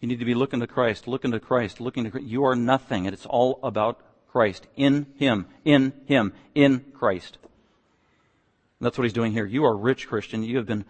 You 0.00 0.08
need 0.08 0.20
to 0.20 0.24
be 0.24 0.34
looking 0.34 0.60
to 0.60 0.66
Christ, 0.66 1.06
looking 1.06 1.32
to 1.32 1.40
Christ, 1.40 1.80
looking 1.80 2.04
to 2.04 2.10
Christ. 2.10 2.26
You 2.26 2.44
are 2.44 2.56
nothing, 2.56 3.06
and 3.06 3.14
it's 3.14 3.26
all 3.26 3.60
about 3.62 4.00
Christ. 4.28 4.66
In 4.76 5.06
Him, 5.16 5.46
in 5.64 5.92
Him, 6.06 6.32
in 6.54 6.80
Christ. 6.94 7.38
And 8.78 8.86
that's 8.86 8.96
what 8.96 9.04
he's 9.04 9.12
doing 9.12 9.32
here. 9.32 9.44
You 9.44 9.66
are 9.66 9.76
rich, 9.76 10.08
Christian. 10.08 10.42
You 10.42 10.56
have 10.56 10.66
been 10.66 10.86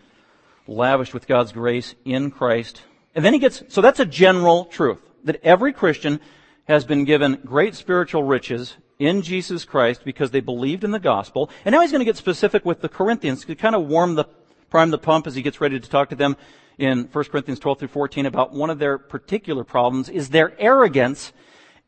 lavished 0.68 1.12
with 1.12 1.26
God's 1.26 1.50
grace 1.50 1.96
in 2.04 2.30
Christ. 2.30 2.82
And 3.14 3.24
then 3.24 3.32
he 3.32 3.38
gets, 3.38 3.62
so 3.68 3.80
that's 3.80 4.00
a 4.00 4.06
general 4.06 4.66
truth, 4.66 5.00
that 5.24 5.40
every 5.42 5.72
Christian 5.72 6.20
has 6.64 6.84
been 6.84 7.04
given 7.04 7.40
great 7.44 7.74
spiritual 7.74 8.22
riches 8.22 8.76
in 8.98 9.22
Jesus 9.22 9.64
Christ 9.64 10.02
because 10.04 10.30
they 10.30 10.40
believed 10.40 10.84
in 10.84 10.92
the 10.92 11.00
gospel. 11.00 11.50
And 11.64 11.72
now 11.72 11.80
he's 11.80 11.90
going 11.90 12.00
to 12.00 12.04
get 12.04 12.16
specific 12.16 12.64
with 12.64 12.80
the 12.80 12.88
Corinthians 12.88 13.44
to 13.44 13.54
kind 13.56 13.74
of 13.74 13.86
warm 13.86 14.14
the, 14.14 14.24
prime 14.68 14.90
the 14.90 14.98
pump 14.98 15.26
as 15.26 15.34
he 15.34 15.42
gets 15.42 15.60
ready 15.60 15.80
to 15.80 15.90
talk 15.90 16.10
to 16.10 16.16
them 16.16 16.36
in 16.78 17.08
1 17.12 17.24
Corinthians 17.24 17.58
12 17.58 17.80
through 17.80 17.88
14 17.88 18.26
about 18.26 18.52
one 18.52 18.70
of 18.70 18.78
their 18.78 18.98
particular 18.98 19.64
problems 19.64 20.08
is 20.08 20.28
their 20.28 20.58
arrogance 20.60 21.32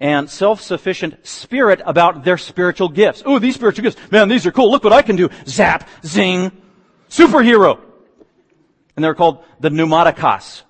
and 0.01 0.29
self-sufficient 0.29 1.25
spirit 1.25 1.81
about 1.85 2.25
their 2.25 2.37
spiritual 2.37 2.89
gifts. 2.89 3.23
Ooh, 3.29 3.39
these 3.39 3.55
spiritual 3.55 3.85
gifts. 3.85 4.01
Man, 4.11 4.29
these 4.29 4.45
are 4.47 4.53
cool. 4.53 4.71
Look 4.71 4.83
what 4.83 4.93
I 4.93 5.03
can 5.03 5.15
do. 5.15 5.29
Zap, 5.47 5.89
zing, 6.05 6.51
superhero. 7.09 7.79
And 8.97 9.05
they're 9.05 9.15
called 9.15 9.45
the 9.61 9.69
pneumatikos. 9.69 10.63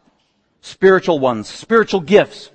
Spiritual 0.62 1.18
ones, 1.18 1.48
spiritual 1.48 2.00
gifts. 2.00 2.50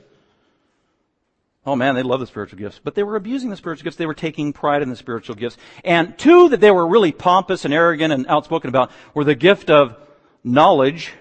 Oh 1.66 1.76
man, 1.76 1.94
they 1.94 2.04
love 2.04 2.22
the 2.22 2.28
spiritual 2.28 2.58
gifts. 2.58 2.80
But 2.82 2.96
they 2.96 3.04
were 3.04 3.18
abusing 3.18 3.50
the 3.50 3.58
spiritual 3.58 3.84
gifts. 3.84 3.98
They 3.98 4.06
were 4.06 4.14
taking 4.14 4.54
pride 4.54 4.82
in 4.82 4.90
the 4.90 4.96
spiritual 4.96 5.36
gifts. 5.36 5.58
And 5.84 6.18
two 6.18 6.48
that 6.50 6.62
they 6.62 6.72
were 6.72 6.88
really 6.88 7.12
pompous 7.12 7.66
and 7.66 7.74
arrogant 7.74 8.14
and 8.14 8.26
outspoken 8.28 8.70
about 8.70 8.92
were 9.14 9.26
the 9.26 9.36
gift 9.36 9.70
of 9.70 9.98
knowledge 10.42 11.12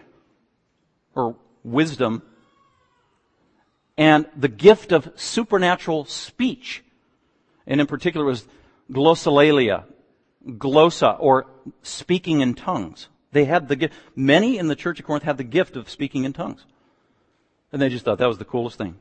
or 1.17 1.35
wisdom 1.65 2.23
and 3.99 4.27
the 4.37 4.49
gift 4.49 4.93
of 4.93 5.11
supernatural 5.17 6.05
speech. 6.05 6.85
And 7.67 7.81
in 7.81 7.89
particular 7.89 8.25
was 8.25 8.47
glossolalia, 8.93 9.85
glossa, 10.47 11.17
or 11.19 11.47
speaking 11.83 12.41
in 12.41 12.55
tongues. 12.55 13.09
They 13.33 13.47
had 13.47 13.67
the 13.67 13.75
gift. 13.75 13.95
Many 14.15 14.59
in 14.59 14.69
the 14.69 14.77
church 14.77 15.01
of 15.01 15.07
Corinth 15.07 15.25
had 15.25 15.39
the 15.39 15.45
gift 15.45 15.75
of 15.75 15.91
speaking 15.91 16.23
in 16.23 16.33
tongues. 16.33 16.65
And 17.73 17.83
they 17.83 17.89
just 17.89 18.05
thought 18.05 18.19
that 18.19 18.29
was 18.29 18.39
the 18.39 18.45
coolest 18.45 18.79
thing. 18.79 18.97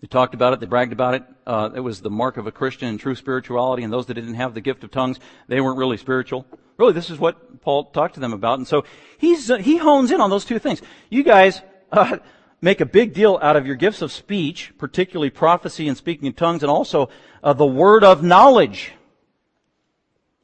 They 0.00 0.06
talked 0.06 0.34
about 0.34 0.52
it, 0.52 0.60
they 0.60 0.66
bragged 0.66 0.92
about 0.92 1.14
it. 1.14 1.24
Uh, 1.46 1.70
it 1.74 1.80
was 1.80 2.00
the 2.00 2.10
mark 2.10 2.36
of 2.36 2.46
a 2.46 2.52
Christian 2.52 2.88
and 2.88 2.98
true 2.98 3.14
spirituality, 3.14 3.82
and 3.82 3.92
those 3.92 4.06
that 4.06 4.14
didn't 4.14 4.34
have 4.34 4.54
the 4.54 4.60
gift 4.60 4.82
of 4.82 4.90
tongues, 4.90 5.20
they 5.46 5.60
weren't 5.60 5.78
really 5.78 5.98
spiritual. 5.98 6.46
Really, 6.78 6.94
this 6.94 7.10
is 7.10 7.18
what 7.18 7.60
Paul 7.60 7.84
talked 7.84 8.14
to 8.14 8.20
them 8.20 8.32
about. 8.32 8.58
And 8.58 8.66
so 8.66 8.84
he's, 9.18 9.50
uh, 9.50 9.58
he 9.58 9.76
hones 9.76 10.10
in 10.10 10.20
on 10.20 10.30
those 10.30 10.46
two 10.46 10.58
things. 10.58 10.80
You 11.10 11.22
guys, 11.22 11.60
uh, 11.92 12.18
make 12.62 12.80
a 12.80 12.86
big 12.86 13.12
deal 13.12 13.38
out 13.42 13.56
of 13.56 13.66
your 13.66 13.76
gifts 13.76 14.02
of 14.02 14.12
speech, 14.12 14.72
particularly 14.78 15.30
prophecy 15.30 15.88
and 15.88 15.96
speaking 15.96 16.26
in 16.26 16.32
tongues, 16.32 16.62
and 16.62 16.70
also 16.70 17.10
uh, 17.42 17.52
the 17.52 17.66
word 17.66 18.04
of 18.04 18.22
knowledge. 18.22 18.92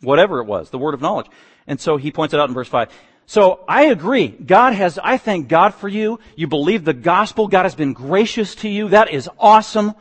Whatever 0.01 0.41
it 0.41 0.45
was, 0.45 0.71
the 0.71 0.79
word 0.79 0.95
of 0.95 1.01
knowledge. 1.01 1.27
And 1.67 1.81
so 1.81 1.97
he 1.97 2.13
points 2.13 2.35
it 2.35 2.41
out 2.41 2.49
in 2.49 2.55
verse 2.55 2.69
5. 2.69 2.91
So 3.27 3.65
I 3.69 3.87
agree. 3.87 4.29
God 4.29 4.73
has, 4.73 4.99
I 5.03 5.19
thank 5.19 5.49
God 5.49 5.75
for 5.75 5.89
you. 5.89 6.21
You 6.37 6.47
believe 6.47 6.85
the 6.85 6.95
gospel. 6.95 7.49
God 7.49 7.65
has 7.65 7.75
been 7.75 7.93
gracious 7.93 8.55
to 8.57 8.69
you. 8.69 8.89
That 8.91 9.11
is 9.13 9.29
awesome. 9.39 9.95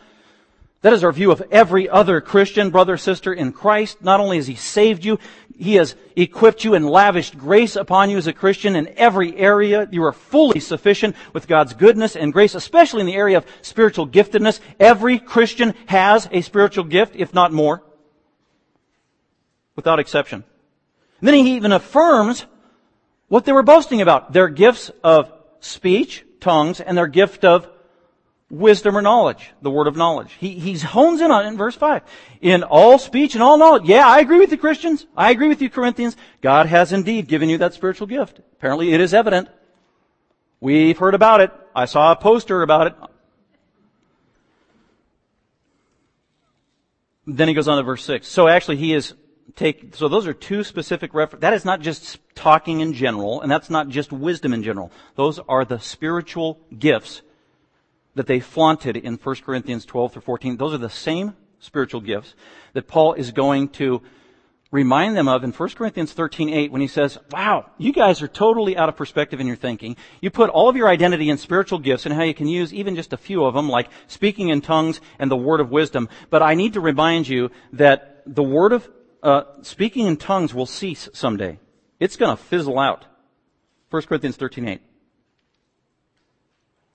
That 0.81 0.93
is 0.93 1.03
our 1.03 1.11
view 1.11 1.31
of 1.31 1.41
every 1.49 1.89
other 1.89 2.21
Christian, 2.21 2.69
brother, 2.69 2.97
sister 2.97 3.33
in 3.33 3.51
Christ. 3.51 4.03
Not 4.03 4.19
only 4.19 4.37
has 4.37 4.45
He 4.45 4.53
saved 4.53 5.03
you, 5.03 5.17
He 5.57 5.73
has 5.75 5.95
equipped 6.15 6.63
you 6.63 6.75
and 6.75 6.87
lavished 6.87 7.35
grace 7.35 7.75
upon 7.75 8.11
you 8.11 8.17
as 8.17 8.27
a 8.27 8.33
Christian 8.33 8.75
in 8.75 8.93
every 8.95 9.35
area. 9.35 9.87
You 9.91 10.03
are 10.03 10.13
fully 10.13 10.59
sufficient 10.59 11.15
with 11.33 11.47
God's 11.47 11.73
goodness 11.73 12.15
and 12.15 12.31
grace, 12.31 12.53
especially 12.53 12.99
in 12.99 13.07
the 13.07 13.15
area 13.15 13.37
of 13.37 13.47
spiritual 13.63 14.07
giftedness. 14.07 14.59
Every 14.79 15.17
Christian 15.17 15.73
has 15.87 16.29
a 16.31 16.41
spiritual 16.41 16.83
gift, 16.83 17.15
if 17.15 17.33
not 17.33 17.51
more. 17.51 17.81
Without 19.75 19.97
exception. 19.97 20.43
And 21.19 21.27
then 21.27 21.33
he 21.33 21.55
even 21.55 21.71
affirms 21.71 22.45
what 23.27 23.45
they 23.45 23.51
were 23.51 23.63
boasting 23.63 24.01
about. 24.01 24.33
Their 24.33 24.49
gifts 24.49 24.91
of 25.03 25.31
speech, 25.59 26.25
tongues, 26.39 26.79
and 26.79 26.97
their 26.97 27.07
gift 27.07 27.43
of 27.43 27.67
wisdom 28.49 28.95
or 28.95 29.01
knowledge, 29.01 29.51
the 29.61 29.71
word 29.71 29.87
of 29.87 29.95
knowledge. 29.95 30.31
He, 30.39 30.77
hones 30.77 31.21
in 31.21 31.31
on 31.31 31.45
it 31.45 31.49
in 31.49 31.57
verse 31.57 31.75
5. 31.75 32.03
In 32.41 32.63
all 32.63 32.99
speech 32.99 33.33
and 33.33 33.43
all 33.43 33.57
knowledge. 33.57 33.83
Yeah, 33.85 34.07
I 34.07 34.19
agree 34.19 34.39
with 34.39 34.51
you 34.51 34.57
Christians. 34.57 35.05
I 35.17 35.31
agree 35.31 35.47
with 35.47 35.61
you 35.61 35.69
Corinthians. 35.69 36.15
God 36.41 36.67
has 36.67 36.93
indeed 36.93 37.27
given 37.27 37.49
you 37.49 37.57
that 37.59 37.73
spiritual 37.73 38.07
gift. 38.07 38.39
Apparently 38.53 38.93
it 38.93 39.01
is 39.01 39.13
evident. 39.13 39.49
We've 40.59 40.97
heard 40.97 41.15
about 41.15 41.41
it. 41.41 41.51
I 41.75 41.85
saw 41.85 42.11
a 42.11 42.15
poster 42.15 42.61
about 42.61 42.87
it. 42.87 42.95
Then 47.27 47.47
he 47.47 47.53
goes 47.55 47.67
on 47.67 47.77
to 47.77 47.83
verse 47.83 48.03
6. 48.03 48.27
So 48.27 48.47
actually 48.47 48.77
he 48.77 48.93
is 48.93 49.13
take, 49.55 49.95
so 49.95 50.07
those 50.07 50.27
are 50.27 50.33
two 50.33 50.63
specific 50.63 51.13
references. 51.13 51.41
That 51.41 51.53
is 51.53 51.65
not 51.65 51.81
just 51.81 52.19
talking 52.35 52.81
in 52.81 52.93
general, 52.93 53.41
and 53.41 53.49
that's 53.49 53.69
not 53.69 53.89
just 53.89 54.11
wisdom 54.11 54.53
in 54.53 54.63
general. 54.63 54.91
Those 55.15 55.39
are 55.39 55.65
the 55.65 55.79
spiritual 55.79 56.59
gifts 56.77 57.21
that 58.15 58.27
they 58.27 58.39
flaunted 58.39 58.97
in 58.97 59.15
1 59.15 59.35
Corinthians 59.37 59.85
12 59.85 60.13
through 60.13 60.21
14. 60.21 60.57
Those 60.57 60.73
are 60.73 60.79
the 60.79 60.89
same 60.89 61.35
spiritual 61.59 62.01
gifts 62.01 62.35
that 62.73 62.87
Paul 62.87 63.13
is 63.13 63.31
going 63.31 63.69
to 63.69 64.01
remind 64.71 65.15
them 65.15 65.27
of 65.27 65.43
in 65.43 65.51
1 65.51 65.69
Corinthians 65.69 66.11
13, 66.11 66.49
8 66.49 66.71
when 66.71 66.81
he 66.81 66.87
says, 66.87 67.17
wow, 67.31 67.69
you 67.77 67.93
guys 67.93 68.21
are 68.21 68.27
totally 68.27 68.75
out 68.75 68.89
of 68.89 68.97
perspective 68.97 69.39
in 69.39 69.47
your 69.47 69.55
thinking. 69.55 69.95
You 70.21 70.29
put 70.29 70.49
all 70.49 70.67
of 70.67 70.75
your 70.75 70.89
identity 70.89 71.29
in 71.29 71.37
spiritual 71.37 71.79
gifts 71.79 72.05
and 72.05 72.13
how 72.13 72.23
you 72.23 72.33
can 72.33 72.47
use 72.47 72.73
even 72.73 72.95
just 72.95 73.13
a 73.13 73.17
few 73.17 73.45
of 73.45 73.53
them, 73.53 73.69
like 73.69 73.89
speaking 74.07 74.49
in 74.49 74.61
tongues 74.61 74.99
and 75.17 75.31
the 75.31 75.37
word 75.37 75.61
of 75.61 75.71
wisdom. 75.71 76.09
But 76.29 76.41
I 76.41 76.55
need 76.55 76.73
to 76.73 76.81
remind 76.81 77.27
you 77.27 77.51
that 77.73 78.23
the 78.25 78.43
word 78.43 78.73
of 78.73 78.89
uh, 79.25 79.43
speaking 79.63 80.05
in 80.05 80.17
tongues 80.17 80.53
will 80.53 80.67
cease 80.67 81.09
someday. 81.11 81.57
It's 81.99 82.15
going 82.15 82.35
to 82.35 82.41
fizzle 82.41 82.77
out. 82.77 83.05
1 83.89 84.03
Corinthians 84.03 84.37
13:8. 84.37 84.79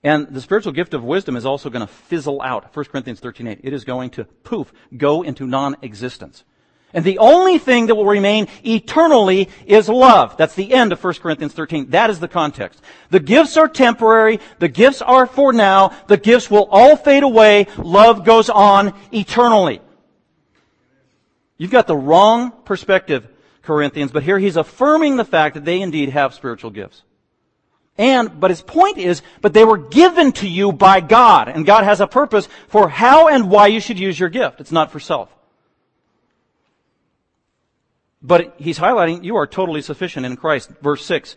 And 0.03 0.29
the 0.29 0.41
spiritual 0.41 0.71
gift 0.71 0.93
of 0.93 1.03
wisdom 1.03 1.35
is 1.35 1.45
also 1.45 1.69
going 1.69 1.85
to 1.85 1.91
fizzle 1.91 2.41
out. 2.41 2.73
1 2.73 2.85
Corinthians 2.85 3.19
13:8. 3.19 3.59
It 3.63 3.73
is 3.73 3.83
going 3.83 4.11
to 4.11 4.23
poof, 4.23 4.71
go 4.95 5.23
into 5.23 5.45
non-existence. 5.45 6.45
And 6.93 7.03
the 7.03 7.19
only 7.19 7.57
thing 7.57 7.87
that 7.87 7.95
will 7.95 8.05
remain 8.05 8.47
eternally 8.65 9.49
is 9.65 9.89
love. 9.89 10.37
That's 10.37 10.55
the 10.55 10.73
end 10.73 10.93
of 10.93 11.03
1 11.03 11.13
Corinthians 11.15 11.53
13. 11.53 11.89
That 11.89 12.09
is 12.09 12.19
the 12.19 12.27
context. 12.29 12.81
The 13.09 13.19
gifts 13.19 13.57
are 13.57 13.67
temporary. 13.67 14.39
The 14.59 14.69
gifts 14.69 15.01
are 15.01 15.25
for 15.25 15.51
now. 15.51 15.93
The 16.07 16.17
gifts 16.17 16.49
will 16.49 16.67
all 16.71 16.95
fade 16.95 17.23
away. 17.23 17.67
Love 17.77 18.23
goes 18.23 18.49
on 18.49 18.93
eternally. 19.11 19.81
You've 21.61 21.69
got 21.69 21.85
the 21.85 21.95
wrong 21.95 22.51
perspective, 22.65 23.27
Corinthians, 23.61 24.11
but 24.11 24.23
here 24.23 24.39
he's 24.39 24.57
affirming 24.57 25.15
the 25.15 25.23
fact 25.23 25.53
that 25.53 25.63
they 25.63 25.79
indeed 25.79 26.09
have 26.09 26.33
spiritual 26.33 26.71
gifts. 26.71 27.03
And, 27.99 28.39
but 28.39 28.49
his 28.49 28.63
point 28.63 28.97
is, 28.97 29.21
but 29.41 29.53
they 29.53 29.63
were 29.63 29.77
given 29.77 30.31
to 30.31 30.47
you 30.47 30.71
by 30.71 31.01
God, 31.01 31.49
and 31.49 31.63
God 31.63 31.83
has 31.83 32.01
a 32.01 32.07
purpose 32.07 32.49
for 32.67 32.89
how 32.89 33.27
and 33.27 33.51
why 33.51 33.67
you 33.67 33.79
should 33.79 33.99
use 33.99 34.19
your 34.19 34.29
gift. 34.29 34.59
It's 34.59 34.71
not 34.71 34.91
for 34.91 34.99
self. 34.99 35.29
But 38.23 38.55
he's 38.57 38.79
highlighting 38.79 39.23
you 39.23 39.35
are 39.35 39.45
totally 39.45 39.83
sufficient 39.83 40.25
in 40.25 40.37
Christ. 40.37 40.71
Verse 40.81 41.05
6. 41.05 41.35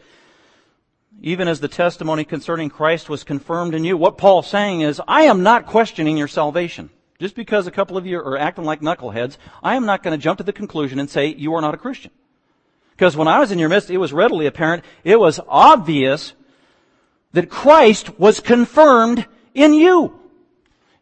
Even 1.20 1.48
as 1.48 1.60
the 1.60 1.68
testimony 1.68 2.24
concerning 2.24 2.70
Christ 2.70 3.10
was 3.10 3.24
confirmed 3.24 3.74
in 3.74 3.84
you. 3.84 3.98
What 3.98 4.16
Paul's 4.16 4.48
saying 4.48 4.80
is, 4.80 5.02
I 5.06 5.24
am 5.24 5.42
not 5.42 5.66
questioning 5.66 6.16
your 6.16 6.28
salvation. 6.28 6.88
Just 7.18 7.36
because 7.36 7.66
a 7.66 7.70
couple 7.70 7.96
of 7.96 8.06
you 8.06 8.18
are 8.18 8.36
acting 8.36 8.64
like 8.64 8.80
knuckleheads, 8.80 9.36
I 9.62 9.76
am 9.76 9.86
not 9.86 10.02
going 10.02 10.18
to 10.18 10.22
jump 10.22 10.38
to 10.38 10.44
the 10.44 10.52
conclusion 10.52 10.98
and 10.98 11.08
say 11.08 11.28
you 11.28 11.54
are 11.54 11.60
not 11.60 11.74
a 11.74 11.78
Christian. 11.78 12.10
Because 12.90 13.16
when 13.16 13.28
I 13.28 13.40
was 13.40 13.50
in 13.50 13.58
your 13.58 13.68
midst, 13.68 13.90
it 13.90 13.98
was 13.98 14.12
readily 14.12 14.46
apparent, 14.46 14.84
it 15.02 15.18
was 15.18 15.40
obvious 15.48 16.34
that 17.32 17.50
Christ 17.50 18.18
was 18.18 18.40
confirmed 18.40 19.26
in 19.54 19.74
you. 19.74 20.20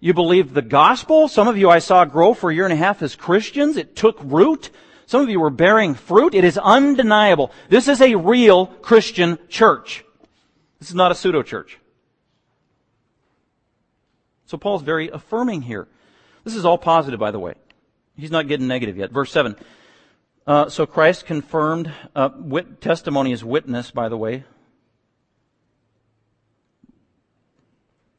You 0.01 0.15
believed 0.15 0.53
the 0.53 0.63
gospel. 0.63 1.29
Some 1.29 1.49
of 1.49 1.57
you 1.57 1.71
I 1.71 1.79
saw 1.79 2.05
grow 2.05 2.35
for 2.35 2.51
a 2.51 2.55
year 2.55 2.65
and 2.65 2.73
a 2.73 2.77
half 2.77 3.03
as 3.03 3.15
Christians. 3.15 3.77
It 3.77 3.95
took 3.95 4.19
root. 4.23 4.71
Some 5.07 5.23
of 5.23 5.31
you 5.31 5.39
were 5.39 5.51
bearing 5.51 5.95
fruit. 5.95 6.35
It 6.35 6.45
is 6.45 6.59
undeniable. 6.59 7.53
This 7.69 7.87
is 7.87 8.01
a 8.01 8.17
real 8.17 8.67
Christian 8.67 9.39
church. 9.49 10.05
This 10.81 10.89
is 10.89 10.95
not 10.95 11.13
a 11.13 11.15
pseudo 11.15 11.43
church. 11.43 11.79
So 14.47 14.59
Paul's 14.59 14.83
very 14.83 15.09
affirming 15.09 15.63
here. 15.63 15.87
This 16.45 16.55
is 16.55 16.65
all 16.65 16.79
positive, 16.79 17.21
by 17.21 17.31
the 17.31 17.39
way. 17.39 17.55
He's 18.17 18.31
not 18.31 18.49
getting 18.49 18.67
negative 18.67 18.97
yet. 18.97 19.11
Verse 19.11 19.31
7. 19.33 19.57
Uh, 20.47 20.69
so 20.69 20.87
Christ 20.87 21.25
confirmed, 21.25 21.93
uh, 22.17 22.31
wit- 22.37 22.81
testimony 22.81 23.33
is 23.33 23.45
witness, 23.45 23.91
by 23.91 24.09
the 24.09 24.17
way. 24.17 24.45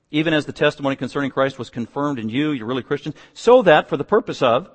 Even 0.09 0.33
as 0.33 0.45
the 0.45 0.53
testimony 0.53 0.95
concerning 0.95 1.31
Christ 1.31 1.59
was 1.59 1.69
confirmed 1.69 2.19
in 2.19 2.29
you, 2.29 2.51
you're 2.51 2.67
really 2.67 2.83
Christians, 2.83 3.15
so 3.33 3.61
that 3.63 3.89
for 3.89 3.97
the 3.97 4.03
purpose 4.03 4.41
of 4.41 4.69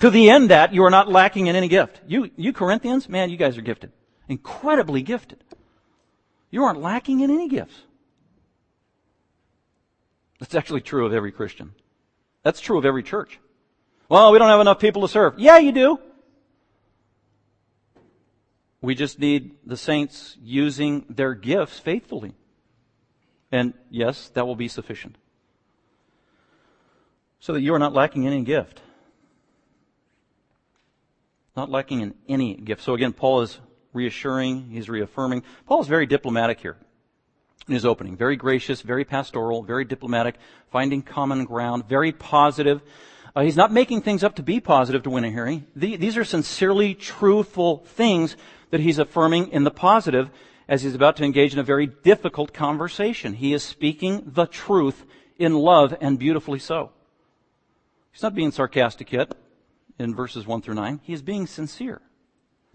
to 0.00 0.10
the 0.10 0.30
end 0.30 0.50
that 0.50 0.72
you 0.72 0.82
are 0.82 0.90
not 0.90 1.08
lacking 1.08 1.46
in 1.46 1.54
any 1.54 1.68
gift. 1.68 2.00
You, 2.06 2.30
you 2.36 2.52
Corinthians, 2.52 3.08
man, 3.08 3.30
you 3.30 3.36
guys 3.36 3.58
are 3.58 3.62
gifted. 3.62 3.92
Incredibly 4.28 5.02
gifted. 5.02 5.44
You 6.50 6.64
aren't 6.64 6.80
lacking 6.80 7.20
in 7.20 7.30
any 7.30 7.48
gifts. 7.48 7.74
That's 10.40 10.54
actually 10.54 10.80
true 10.80 11.06
of 11.06 11.12
every 11.12 11.30
Christian. 11.30 11.72
That's 12.42 12.60
true 12.60 12.78
of 12.78 12.84
every 12.84 13.02
church. 13.02 13.38
Well, 14.08 14.32
we 14.32 14.38
don't 14.38 14.48
have 14.48 14.60
enough 14.60 14.80
people 14.80 15.02
to 15.02 15.08
serve. 15.08 15.38
Yeah, 15.38 15.58
you 15.58 15.70
do. 15.70 16.00
We 18.80 18.94
just 18.94 19.18
need 19.18 19.56
the 19.64 19.76
saints 19.76 20.36
using 20.42 21.04
their 21.08 21.34
gifts 21.34 21.78
faithfully. 21.78 22.34
And 23.52 23.74
yes, 23.90 24.30
that 24.30 24.46
will 24.46 24.56
be 24.56 24.68
sufficient. 24.68 25.16
So 27.38 27.52
that 27.52 27.60
you 27.60 27.74
are 27.74 27.78
not 27.78 27.92
lacking 27.92 28.24
in 28.24 28.32
any 28.32 28.42
gift 28.42 28.80
not 31.60 31.70
lacking 31.70 32.00
in 32.00 32.14
any 32.28 32.54
gift. 32.54 32.82
So 32.82 32.94
again, 32.94 33.12
Paul 33.12 33.42
is 33.42 33.60
reassuring, 33.92 34.70
he's 34.70 34.88
reaffirming. 34.88 35.42
Paul 35.66 35.82
is 35.82 35.88
very 35.88 36.06
diplomatic 36.06 36.60
here 36.60 36.76
in 37.70 37.74
his 37.74 37.86
opening. 37.86 38.16
Very 38.16 38.36
gracious, 38.36 38.82
very 38.82 39.04
pastoral, 39.04 39.62
very 39.62 39.84
diplomatic, 39.84 40.34
finding 40.70 41.02
common 41.02 41.44
ground, 41.44 41.88
very 41.88 42.12
positive. 42.12 42.82
Uh, 43.34 43.42
he's 43.42 43.56
not 43.56 43.72
making 43.72 44.02
things 44.02 44.24
up 44.24 44.34
to 44.34 44.42
be 44.42 44.60
positive 44.60 45.04
to 45.04 45.10
win 45.10 45.24
a 45.24 45.30
hearing. 45.30 45.66
The, 45.76 45.96
these 45.96 46.16
are 46.16 46.24
sincerely 46.24 46.94
truthful 46.94 47.78
things 47.86 48.36
that 48.70 48.80
he's 48.80 48.98
affirming 48.98 49.52
in 49.52 49.64
the 49.64 49.70
positive 49.70 50.30
as 50.68 50.82
he's 50.82 50.94
about 50.94 51.16
to 51.16 51.24
engage 51.24 51.52
in 51.52 51.58
a 51.58 51.64
very 51.64 51.86
difficult 51.86 52.52
conversation. 52.52 53.34
He 53.34 53.52
is 53.52 53.62
speaking 53.62 54.22
the 54.26 54.46
truth 54.46 55.04
in 55.38 55.54
love 55.54 55.96
and 56.00 56.18
beautifully 56.18 56.58
so. 56.58 56.90
He's 58.12 58.22
not 58.22 58.34
being 58.34 58.50
sarcastic 58.50 59.12
yet 59.12 59.32
in 59.98 60.14
verses 60.14 60.46
1 60.46 60.62
through 60.62 60.74
9. 60.74 61.00
He 61.02 61.12
is 61.12 61.22
being 61.22 61.46
sincere. 61.46 62.00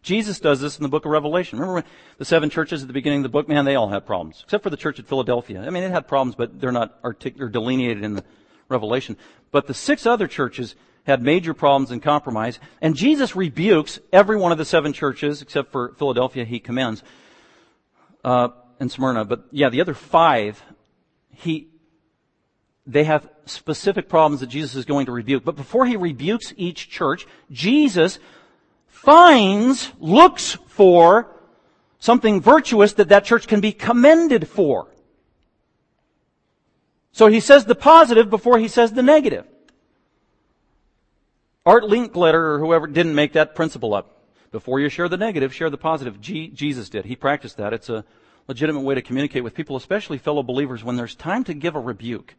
Jesus 0.05 0.39
does 0.39 0.61
this 0.61 0.77
in 0.77 0.83
the 0.83 0.89
book 0.89 1.05
of 1.05 1.11
Revelation. 1.11 1.59
Remember 1.59 1.83
the 2.19 2.25
seven 2.25 2.51
churches 2.51 2.83
at 2.83 2.87
the 2.87 2.93
beginning 2.93 3.19
of 3.19 3.23
the 3.23 3.29
book? 3.29 3.49
Man, 3.49 3.65
they 3.65 3.75
all 3.75 3.89
had 3.89 4.05
problems. 4.05 4.41
Except 4.43 4.63
for 4.63 4.69
the 4.69 4.77
church 4.77 4.99
at 4.99 5.07
Philadelphia. 5.07 5.63
I 5.65 5.71
mean, 5.71 5.83
it 5.83 5.91
had 5.91 6.07
problems, 6.07 6.35
but 6.35 6.61
they're 6.61 6.71
not 6.71 6.99
artic- 7.03 7.41
or 7.41 7.49
delineated 7.49 8.03
in 8.03 8.13
the 8.13 8.23
Revelation. 8.69 9.17
But 9.51 9.65
the 9.65 9.73
six 9.73 10.05
other 10.05 10.27
churches 10.27 10.75
had 11.05 11.23
major 11.23 11.55
problems 11.55 11.89
and 11.89 12.03
compromise. 12.03 12.59
And 12.81 12.95
Jesus 12.95 13.35
rebukes 13.35 13.99
every 14.13 14.37
one 14.37 14.51
of 14.51 14.59
the 14.59 14.65
seven 14.65 14.93
churches, 14.93 15.41
except 15.41 15.71
for 15.71 15.93
Philadelphia, 15.97 16.45
he 16.45 16.59
commends, 16.59 17.03
uh, 18.23 18.49
and 18.79 18.91
Smyrna. 18.91 19.25
But 19.25 19.45
yeah, 19.51 19.69
the 19.69 19.81
other 19.81 19.95
five, 19.95 20.61
he, 21.31 21.67
they 22.85 23.05
have 23.05 23.27
specific 23.45 24.07
problems 24.07 24.41
that 24.41 24.47
Jesus 24.47 24.75
is 24.75 24.85
going 24.85 25.07
to 25.07 25.11
rebuke. 25.11 25.43
But 25.43 25.55
before 25.55 25.87
he 25.87 25.97
rebukes 25.97 26.53
each 26.57 26.89
church, 26.89 27.25
Jesus 27.51 28.19
finds, 28.95 29.91
looks 29.99 30.57
for 30.67 31.27
something 31.99 32.41
virtuous 32.41 32.93
that 32.93 33.09
that 33.09 33.25
church 33.25 33.47
can 33.47 33.59
be 33.59 33.71
commended 33.71 34.47
for. 34.47 34.87
So 37.11 37.27
he 37.27 37.39
says 37.39 37.65
the 37.65 37.75
positive 37.75 38.29
before 38.29 38.57
he 38.57 38.67
says 38.67 38.93
the 38.93 39.03
negative. 39.03 39.45
Art 41.65 41.83
Linkletter 41.83 42.33
or 42.33 42.59
whoever 42.59 42.87
didn't 42.87 43.15
make 43.15 43.33
that 43.33 43.55
principle 43.55 43.93
up. 43.93 44.23
Before 44.51 44.79
you 44.79 44.89
share 44.89 45.09
the 45.09 45.17
negative, 45.17 45.53
share 45.53 45.69
the 45.69 45.77
positive. 45.77 46.21
G- 46.21 46.47
Jesus 46.47 46.89
did. 46.89 47.05
He 47.05 47.15
practiced 47.15 47.57
that. 47.57 47.73
It's 47.73 47.89
a 47.89 48.05
legitimate 48.47 48.81
way 48.81 48.95
to 48.95 49.01
communicate 49.01 49.43
with 49.43 49.55
people, 49.55 49.75
especially 49.75 50.17
fellow 50.17 50.43
believers, 50.43 50.83
when 50.83 50.95
there's 50.95 51.15
time 51.15 51.43
to 51.45 51.53
give 51.53 51.75
a 51.75 51.79
rebuke 51.79 52.35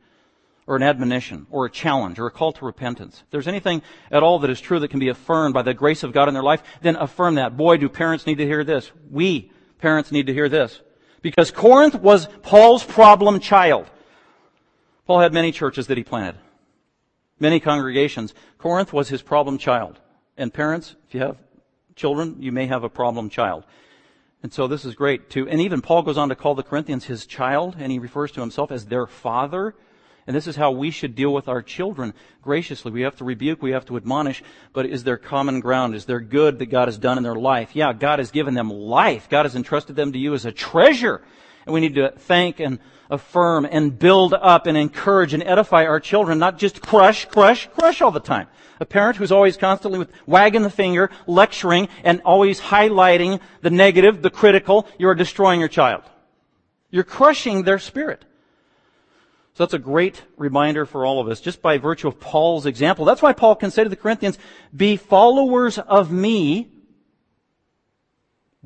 or 0.66 0.76
an 0.76 0.82
admonition 0.82 1.46
or 1.50 1.66
a 1.66 1.70
challenge 1.70 2.18
or 2.18 2.26
a 2.26 2.30
call 2.30 2.52
to 2.52 2.64
repentance. 2.64 3.22
If 3.24 3.30
there's 3.30 3.48
anything 3.48 3.82
at 4.10 4.22
all 4.22 4.38
that 4.40 4.50
is 4.50 4.60
true 4.60 4.80
that 4.80 4.88
can 4.88 5.00
be 5.00 5.08
affirmed 5.08 5.54
by 5.54 5.62
the 5.62 5.74
grace 5.74 6.02
of 6.02 6.12
God 6.12 6.28
in 6.28 6.34
their 6.34 6.42
life, 6.42 6.62
then 6.82 6.96
affirm 6.96 7.36
that. 7.36 7.56
Boy, 7.56 7.76
do 7.76 7.88
parents 7.88 8.26
need 8.26 8.38
to 8.38 8.46
hear 8.46 8.64
this. 8.64 8.90
We, 9.10 9.52
parents, 9.78 10.10
need 10.10 10.26
to 10.26 10.34
hear 10.34 10.48
this. 10.48 10.80
Because 11.22 11.50
Corinth 11.50 11.94
was 11.94 12.26
Paul's 12.42 12.84
problem 12.84 13.40
child. 13.40 13.90
Paul 15.06 15.20
had 15.20 15.32
many 15.32 15.52
churches 15.52 15.86
that 15.86 15.96
he 15.96 16.04
planted. 16.04 16.40
Many 17.38 17.60
congregations. 17.60 18.34
Corinth 18.58 18.92
was 18.92 19.08
his 19.08 19.22
problem 19.22 19.58
child. 19.58 20.00
And 20.36 20.52
parents, 20.52 20.96
if 21.06 21.14
you 21.14 21.20
have 21.20 21.38
children, 21.94 22.36
you 22.40 22.52
may 22.52 22.66
have 22.66 22.82
a 22.84 22.88
problem 22.88 23.30
child. 23.30 23.64
And 24.42 24.52
so 24.52 24.66
this 24.66 24.84
is 24.84 24.94
great 24.94 25.30
too. 25.30 25.48
And 25.48 25.60
even 25.60 25.80
Paul 25.80 26.02
goes 26.02 26.18
on 26.18 26.28
to 26.28 26.34
call 26.34 26.54
the 26.54 26.62
Corinthians 26.62 27.04
his 27.04 27.26
child, 27.26 27.76
and 27.78 27.90
he 27.90 27.98
refers 27.98 28.32
to 28.32 28.40
himself 28.40 28.70
as 28.70 28.86
their 28.86 29.06
father. 29.06 29.74
And 30.26 30.34
this 30.34 30.48
is 30.48 30.56
how 30.56 30.72
we 30.72 30.90
should 30.90 31.14
deal 31.14 31.32
with 31.32 31.46
our 31.46 31.62
children 31.62 32.12
graciously. 32.42 32.90
We 32.90 33.02
have 33.02 33.16
to 33.16 33.24
rebuke, 33.24 33.62
we 33.62 33.70
have 33.70 33.86
to 33.86 33.96
admonish, 33.96 34.42
but 34.72 34.86
is 34.86 35.04
there 35.04 35.16
common 35.16 35.60
ground? 35.60 35.94
Is 35.94 36.04
there 36.04 36.20
good 36.20 36.58
that 36.58 36.66
God 36.66 36.88
has 36.88 36.98
done 36.98 37.16
in 37.16 37.22
their 37.22 37.36
life? 37.36 37.70
Yeah, 37.74 37.92
God 37.92 38.18
has 38.18 38.32
given 38.32 38.54
them 38.54 38.68
life. 38.68 39.28
God 39.28 39.44
has 39.44 39.54
entrusted 39.54 39.94
them 39.94 40.12
to 40.12 40.18
you 40.18 40.34
as 40.34 40.44
a 40.44 40.50
treasure. 40.50 41.22
And 41.64 41.72
we 41.72 41.80
need 41.80 41.94
to 41.94 42.10
thank 42.10 42.58
and 42.58 42.80
affirm 43.08 43.68
and 43.70 43.96
build 43.96 44.34
up 44.34 44.66
and 44.66 44.76
encourage 44.76 45.32
and 45.32 45.42
edify 45.44 45.84
our 45.84 46.00
children, 46.00 46.38
not 46.38 46.58
just 46.58 46.80
crush, 46.80 47.26
crush, 47.26 47.68
crush 47.68 48.02
all 48.02 48.10
the 48.10 48.18
time. 48.18 48.48
A 48.80 48.84
parent 48.84 49.16
who's 49.16 49.32
always 49.32 49.56
constantly 49.56 50.06
wagging 50.26 50.62
the 50.62 50.70
finger, 50.70 51.10
lecturing, 51.26 51.88
and 52.04 52.20
always 52.24 52.60
highlighting 52.60 53.40
the 53.62 53.70
negative, 53.70 54.22
the 54.22 54.30
critical, 54.30 54.88
you 54.98 55.08
are 55.08 55.14
destroying 55.14 55.60
your 55.60 55.68
child. 55.68 56.02
You're 56.90 57.04
crushing 57.04 57.62
their 57.62 57.78
spirit. 57.78 58.24
So 59.56 59.64
that's 59.64 59.72
a 59.72 59.78
great 59.78 60.22
reminder 60.36 60.84
for 60.84 61.06
all 61.06 61.18
of 61.18 61.28
us, 61.28 61.40
just 61.40 61.62
by 61.62 61.78
virtue 61.78 62.08
of 62.08 62.20
Paul's 62.20 62.66
example. 62.66 63.06
That's 63.06 63.22
why 63.22 63.32
Paul 63.32 63.56
can 63.56 63.70
say 63.70 63.84
to 63.84 63.88
the 63.88 63.96
Corinthians, 63.96 64.36
be 64.76 64.98
followers 64.98 65.78
of 65.78 66.12
me. 66.12 66.68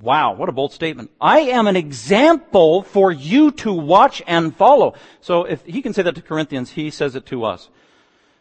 Wow, 0.00 0.34
what 0.34 0.48
a 0.48 0.52
bold 0.52 0.72
statement. 0.72 1.12
I 1.20 1.42
am 1.42 1.68
an 1.68 1.76
example 1.76 2.82
for 2.82 3.12
you 3.12 3.52
to 3.52 3.72
watch 3.72 4.20
and 4.26 4.56
follow. 4.56 4.94
So 5.20 5.44
if 5.44 5.64
he 5.64 5.80
can 5.80 5.92
say 5.92 6.02
that 6.02 6.16
to 6.16 6.22
Corinthians, 6.22 6.72
he 6.72 6.90
says 6.90 7.14
it 7.14 7.24
to 7.26 7.44
us. 7.44 7.70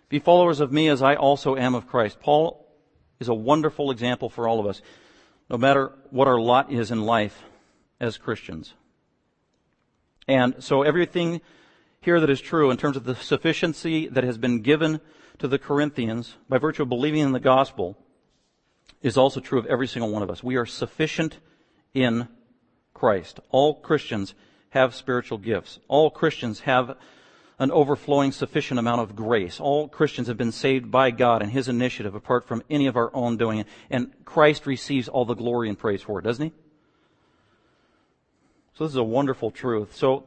Be 0.08 0.18
followers 0.18 0.60
of 0.60 0.72
me 0.72 0.88
as 0.88 1.04
I 1.04 1.14
also 1.14 1.56
am 1.56 1.76
of 1.76 1.86
Christ. 1.88 2.20
Paul 2.20 2.66
is 3.20 3.28
a 3.28 3.34
wonderful 3.36 3.92
example 3.92 4.28
for 4.28 4.48
all 4.48 4.60
of 4.60 4.66
us, 4.66 4.82
no 5.52 5.58
matter 5.60 5.92
what 6.10 6.28
our 6.28 6.40
lot 6.40 6.72
is 6.72 6.90
in 6.90 7.04
life 7.04 7.44
as 8.00 8.18
Christians. 8.18 8.74
And 10.28 10.64
so 10.64 10.82
everything 10.82 11.42
here 12.02 12.20
that 12.20 12.30
is 12.30 12.42
true 12.42 12.72
in 12.72 12.78
terms 12.78 12.98
of 12.98 13.04
the 13.04 13.16
sufficiency 13.16 14.08
that 14.08 14.24
has 14.24 14.38
been 14.38 14.62
given 14.62 15.02
to 15.40 15.48
the 15.48 15.60
Corinthians 15.60 16.36
by 16.48 16.58
virtue 16.58 16.84
of 16.84 16.90
believing 16.90 17.22
in 17.22 17.32
the 17.32 17.40
gospel 17.40 17.98
is 19.02 19.18
also 19.18 19.40
true 19.40 19.60
of 19.60 19.66
every 19.66 19.88
single 19.88 20.12
one 20.12 20.24
of 20.24 20.30
us. 20.30 20.44
We 20.44 20.56
are 20.56 20.66
sufficient 20.66 21.40
in 21.94 22.28
Christ. 22.94 23.40
All 23.50 23.76
Christians 23.76 24.34
have 24.72 24.96
spiritual 24.96 25.38
gifts. 25.38 25.80
All 25.88 26.10
Christians 26.10 26.62
have 26.62 26.98
an 27.58 27.72
overflowing 27.72 28.32
sufficient 28.32 28.80
amount 28.80 29.02
of 29.02 29.16
grace. 29.16 29.60
All 29.60 29.88
Christians 29.88 30.28
have 30.28 30.38
been 30.38 30.52
saved 30.52 30.90
by 30.90 31.12
God 31.12 31.42
and 31.42 31.52
His 31.52 31.68
initiative 31.68 32.16
apart 32.16 32.46
from 32.48 32.64
any 32.70 32.88
of 32.88 32.96
our 32.96 33.14
own 33.14 33.36
doing. 33.38 33.66
And 33.90 34.14
Christ 34.26 34.66
receives 34.66 35.08
all 35.10 35.26
the 35.26 35.34
glory 35.34 35.68
and 35.68 35.78
praise 35.78 36.02
for 36.02 36.20
it, 36.20 36.24
doesn't 36.24 36.46
He? 36.46 36.52
So 38.76 38.86
this 38.86 38.92
is 38.92 38.98
a 38.98 39.04
wonderful 39.04 39.52
truth. 39.52 39.96
So 39.96 40.26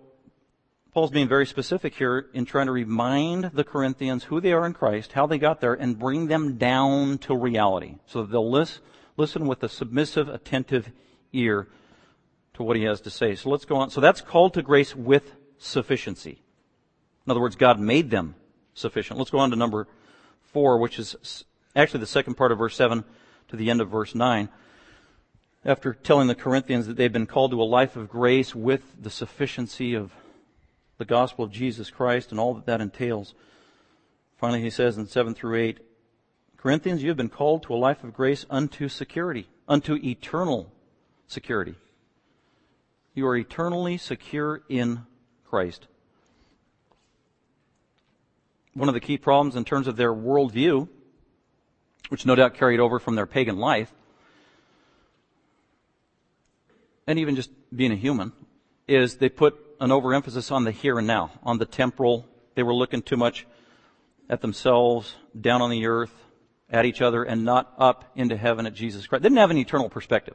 Paul's 0.92 1.10
being 1.10 1.28
very 1.28 1.46
specific 1.46 1.94
here 1.94 2.26
in 2.34 2.44
trying 2.44 2.66
to 2.66 2.72
remind 2.72 3.44
the 3.54 3.64
Corinthians 3.64 4.24
who 4.24 4.42
they 4.42 4.52
are 4.52 4.66
in 4.66 4.74
Christ, 4.74 5.12
how 5.12 5.26
they 5.26 5.38
got 5.38 5.60
there, 5.62 5.72
and 5.72 5.98
bring 5.98 6.26
them 6.26 6.58
down 6.58 7.16
to 7.18 7.34
reality 7.34 7.96
so 8.06 8.20
that 8.20 8.30
they'll 8.30 8.50
listen, 8.50 8.82
listen 9.16 9.46
with 9.46 9.62
a 9.62 9.70
submissive, 9.70 10.28
attentive 10.28 10.90
ear 11.32 11.66
to 12.52 12.62
what 12.62 12.76
he 12.76 12.82
has 12.82 13.00
to 13.00 13.10
say. 13.10 13.34
So 13.34 13.48
let's 13.48 13.64
go 13.64 13.76
on. 13.76 13.88
So 13.88 14.02
that's 14.02 14.20
called 14.20 14.52
to 14.54 14.62
grace 14.62 14.94
with 14.94 15.32
sufficiency. 15.56 16.42
In 17.26 17.30
other 17.30 17.40
words, 17.40 17.56
God 17.56 17.80
made 17.80 18.10
them 18.10 18.34
sufficient. 18.74 19.18
Let's 19.18 19.30
go 19.30 19.38
on 19.38 19.50
to 19.50 19.56
number 19.56 19.88
four, 20.42 20.76
which 20.76 20.98
is 20.98 21.44
actually 21.74 22.00
the 22.00 22.06
second 22.06 22.34
part 22.34 22.52
of 22.52 22.58
verse 22.58 22.76
seven 22.76 23.04
to 23.48 23.56
the 23.56 23.70
end 23.70 23.80
of 23.80 23.88
verse 23.88 24.14
nine. 24.14 24.50
After 25.64 25.94
telling 25.94 26.28
the 26.28 26.34
Corinthians 26.34 26.86
that 26.86 26.98
they've 26.98 27.12
been 27.12 27.26
called 27.26 27.52
to 27.52 27.62
a 27.62 27.64
life 27.64 27.96
of 27.96 28.10
grace 28.10 28.54
with 28.54 28.82
the 29.00 29.10
sufficiency 29.10 29.94
of 29.94 30.12
the 30.98 31.04
gospel 31.04 31.44
of 31.44 31.50
Jesus 31.50 31.90
Christ 31.90 32.30
and 32.30 32.40
all 32.40 32.54
that 32.54 32.66
that 32.66 32.80
entails. 32.80 33.34
Finally, 34.36 34.62
he 34.62 34.70
says 34.70 34.98
in 34.98 35.06
7 35.06 35.34
through 35.34 35.56
8, 35.56 35.80
Corinthians, 36.56 37.02
you 37.02 37.08
have 37.08 37.16
been 37.16 37.28
called 37.28 37.64
to 37.64 37.74
a 37.74 37.76
life 37.76 38.04
of 38.04 38.14
grace 38.14 38.46
unto 38.48 38.88
security, 38.88 39.48
unto 39.68 39.96
eternal 39.96 40.72
security. 41.26 41.74
You 43.14 43.26
are 43.26 43.36
eternally 43.36 43.98
secure 43.98 44.62
in 44.68 45.06
Christ. 45.44 45.86
One 48.74 48.88
of 48.88 48.94
the 48.94 49.00
key 49.00 49.18
problems 49.18 49.56
in 49.56 49.64
terms 49.64 49.86
of 49.86 49.96
their 49.96 50.14
worldview, 50.14 50.88
which 52.08 52.24
no 52.24 52.34
doubt 52.34 52.54
carried 52.54 52.80
over 52.80 52.98
from 52.98 53.16
their 53.16 53.26
pagan 53.26 53.58
life, 53.58 53.92
and 57.06 57.18
even 57.18 57.36
just 57.36 57.50
being 57.74 57.92
a 57.92 57.96
human, 57.96 58.32
is 58.86 59.16
they 59.16 59.28
put 59.28 59.56
an 59.82 59.90
overemphasis 59.90 60.52
on 60.52 60.62
the 60.62 60.70
here 60.70 60.96
and 60.98 61.08
now, 61.08 61.32
on 61.42 61.58
the 61.58 61.66
temporal. 61.66 62.28
They 62.54 62.62
were 62.62 62.74
looking 62.74 63.02
too 63.02 63.16
much 63.16 63.46
at 64.30 64.40
themselves, 64.40 65.16
down 65.38 65.60
on 65.60 65.70
the 65.70 65.86
earth, 65.86 66.14
at 66.70 66.86
each 66.86 67.02
other, 67.02 67.24
and 67.24 67.44
not 67.44 67.74
up 67.78 68.04
into 68.14 68.36
heaven 68.36 68.64
at 68.64 68.74
Jesus 68.74 69.06
Christ. 69.08 69.22
They 69.22 69.28
didn't 69.28 69.40
have 69.40 69.50
an 69.50 69.58
eternal 69.58 69.88
perspective. 69.88 70.34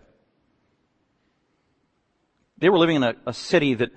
They 2.57 2.67
were 2.67 2.77
living 2.77 2.97
in 2.97 3.03
a, 3.03 3.15
a 3.25 3.33
city 3.33 3.73
that 3.75 3.91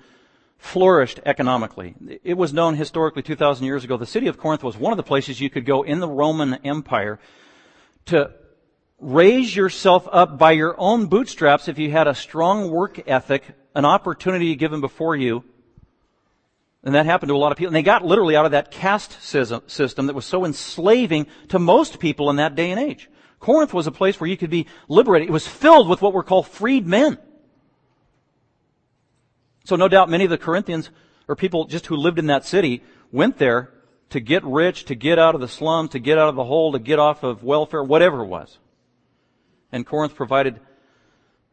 flourished 0.57 1.19
economically. 1.25 1.95
It 2.23 2.37
was 2.37 2.53
known 2.53 2.75
historically 2.75 3.21
2,000 3.21 3.65
years 3.65 3.83
ago. 3.83 3.97
The 3.97 4.05
city 4.05 4.27
of 4.27 4.37
Corinth 4.37 4.63
was 4.63 4.77
one 4.77 4.93
of 4.93 4.97
the 4.97 5.03
places 5.03 5.41
you 5.41 5.49
could 5.49 5.65
go 5.65 5.83
in 5.83 5.99
the 5.99 6.07
Roman 6.07 6.53
Empire 6.63 7.19
to 8.05 8.31
raise 8.99 9.53
yourself 9.53 10.07
up 10.11 10.37
by 10.37 10.53
your 10.53 10.79
own 10.79 11.07
bootstraps 11.07 11.67
if 11.67 11.77
you 11.77 11.91
had 11.91 12.07
a 12.07 12.15
strong 12.15 12.71
work 12.71 13.01
ethic 13.05 13.43
an 13.75 13.85
opportunity 13.85 14.55
given 14.55 14.81
before 14.81 15.15
you. 15.15 15.43
And 16.83 16.95
that 16.95 17.05
happened 17.05 17.29
to 17.29 17.35
a 17.35 17.37
lot 17.37 17.51
of 17.51 17.57
people. 17.57 17.69
And 17.69 17.75
they 17.75 17.83
got 17.83 18.03
literally 18.03 18.35
out 18.35 18.45
of 18.45 18.51
that 18.51 18.71
caste 18.71 19.21
system 19.21 20.07
that 20.07 20.15
was 20.15 20.25
so 20.25 20.45
enslaving 20.45 21.27
to 21.49 21.59
most 21.59 21.99
people 21.99 22.29
in 22.29 22.37
that 22.37 22.55
day 22.55 22.71
and 22.71 22.79
age. 22.79 23.09
Corinth 23.39 23.73
was 23.73 23.87
a 23.87 23.91
place 23.91 24.19
where 24.19 24.29
you 24.29 24.37
could 24.37 24.49
be 24.49 24.67
liberated. 24.87 25.29
It 25.29 25.31
was 25.31 25.47
filled 25.47 25.89
with 25.89 26.01
what 26.01 26.13
were 26.13 26.23
called 26.23 26.47
freed 26.47 26.87
men. 26.87 27.17
So 29.63 29.75
no 29.75 29.87
doubt 29.87 30.09
many 30.09 30.23
of 30.23 30.31
the 30.31 30.37
Corinthians, 30.37 30.89
or 31.27 31.35
people 31.35 31.65
just 31.65 31.85
who 31.85 31.95
lived 31.95 32.19
in 32.19 32.27
that 32.27 32.45
city, 32.45 32.83
went 33.11 33.37
there 33.37 33.71
to 34.09 34.19
get 34.19 34.43
rich, 34.43 34.85
to 34.85 34.95
get 34.95 35.19
out 35.19 35.35
of 35.35 35.41
the 35.41 35.47
slums, 35.47 35.91
to 35.91 35.99
get 35.99 36.17
out 36.17 36.29
of 36.29 36.35
the 36.35 36.43
hole, 36.43 36.71
to 36.71 36.79
get 36.79 36.99
off 36.99 37.23
of 37.23 37.43
welfare, 37.43 37.83
whatever 37.83 38.23
it 38.23 38.27
was. 38.27 38.57
And 39.71 39.85
Corinth 39.85 40.15
provided 40.15 40.59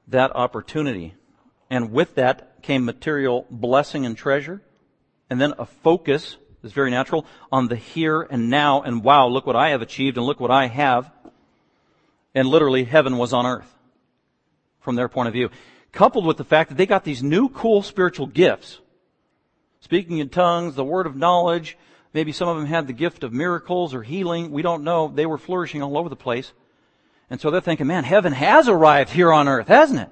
that 0.09 0.35
opportunity. 0.35 1.15
And 1.71 1.93
with 1.93 2.15
that 2.15 2.63
came 2.63 2.85
material 2.85 3.47
blessing 3.51 4.07
and 4.07 4.17
treasure. 4.17 4.63
And 5.31 5.41
then 5.41 5.55
a 5.59 5.67
focus 5.67 6.37
is 6.63 6.73
very 6.73 6.91
natural 6.91 7.27
on 7.53 7.69
the 7.69 7.77
here 7.77 8.23
and 8.23 8.51
now 8.51 8.83
and 8.83 9.05
wow, 9.05 9.29
look 9.29 9.47
what 9.47 9.57
I 9.57 9.71
have 9.71 9.83
achieved 9.83 10.17
and 10.17 10.27
look 10.27 10.41
what 10.41 10.51
I 10.51 10.67
have. 10.67 11.11
And 12.35 12.49
literally 12.49 12.85
heaven 12.85 13.17
was 13.19 13.33
on 13.33 13.47
earth 13.47 13.73
from 14.81 14.97
their 14.97 15.09
point 15.09 15.29
of 15.29 15.35
view. 15.35 15.51
Coupled 15.93 16.27
with 16.27 16.37
the 16.37 16.45
fact 16.45 16.71
that 16.71 16.77
they 16.77 16.87
got 16.87 17.05
these 17.05 17.23
new 17.23 17.49
cool 17.49 17.83
spiritual 17.83 18.27
gifts. 18.27 18.79
Speaking 19.81 20.19
in 20.19 20.29
tongues, 20.29 20.75
the 20.75 20.85
word 20.85 21.07
of 21.07 21.17
knowledge, 21.17 21.79
maybe 22.13 22.33
some 22.33 22.49
of 22.49 22.57
them 22.57 22.67
had 22.67 22.87
the 22.87 22.93
gift 22.93 23.25
of 23.25 23.33
miracles 23.33 23.95
or 23.95 24.03
healing. 24.03 24.51
We 24.51 24.63
don't 24.63 24.85
know. 24.85 25.09
They 25.09 25.27
were 25.27 25.39
flourishing 25.39 25.83
all 25.83 25.97
over 25.97 26.09
the 26.09 26.17
place. 26.17 26.53
And 27.31 27.41
so 27.41 27.51
they're 27.51 27.61
thinking, 27.61 27.87
man, 27.87 28.05
heaven 28.05 28.33
has 28.33 28.69
arrived 28.69 29.11
here 29.11 29.33
on 29.33 29.49
earth, 29.49 29.69
hasn't 29.69 30.01
it? 30.01 30.09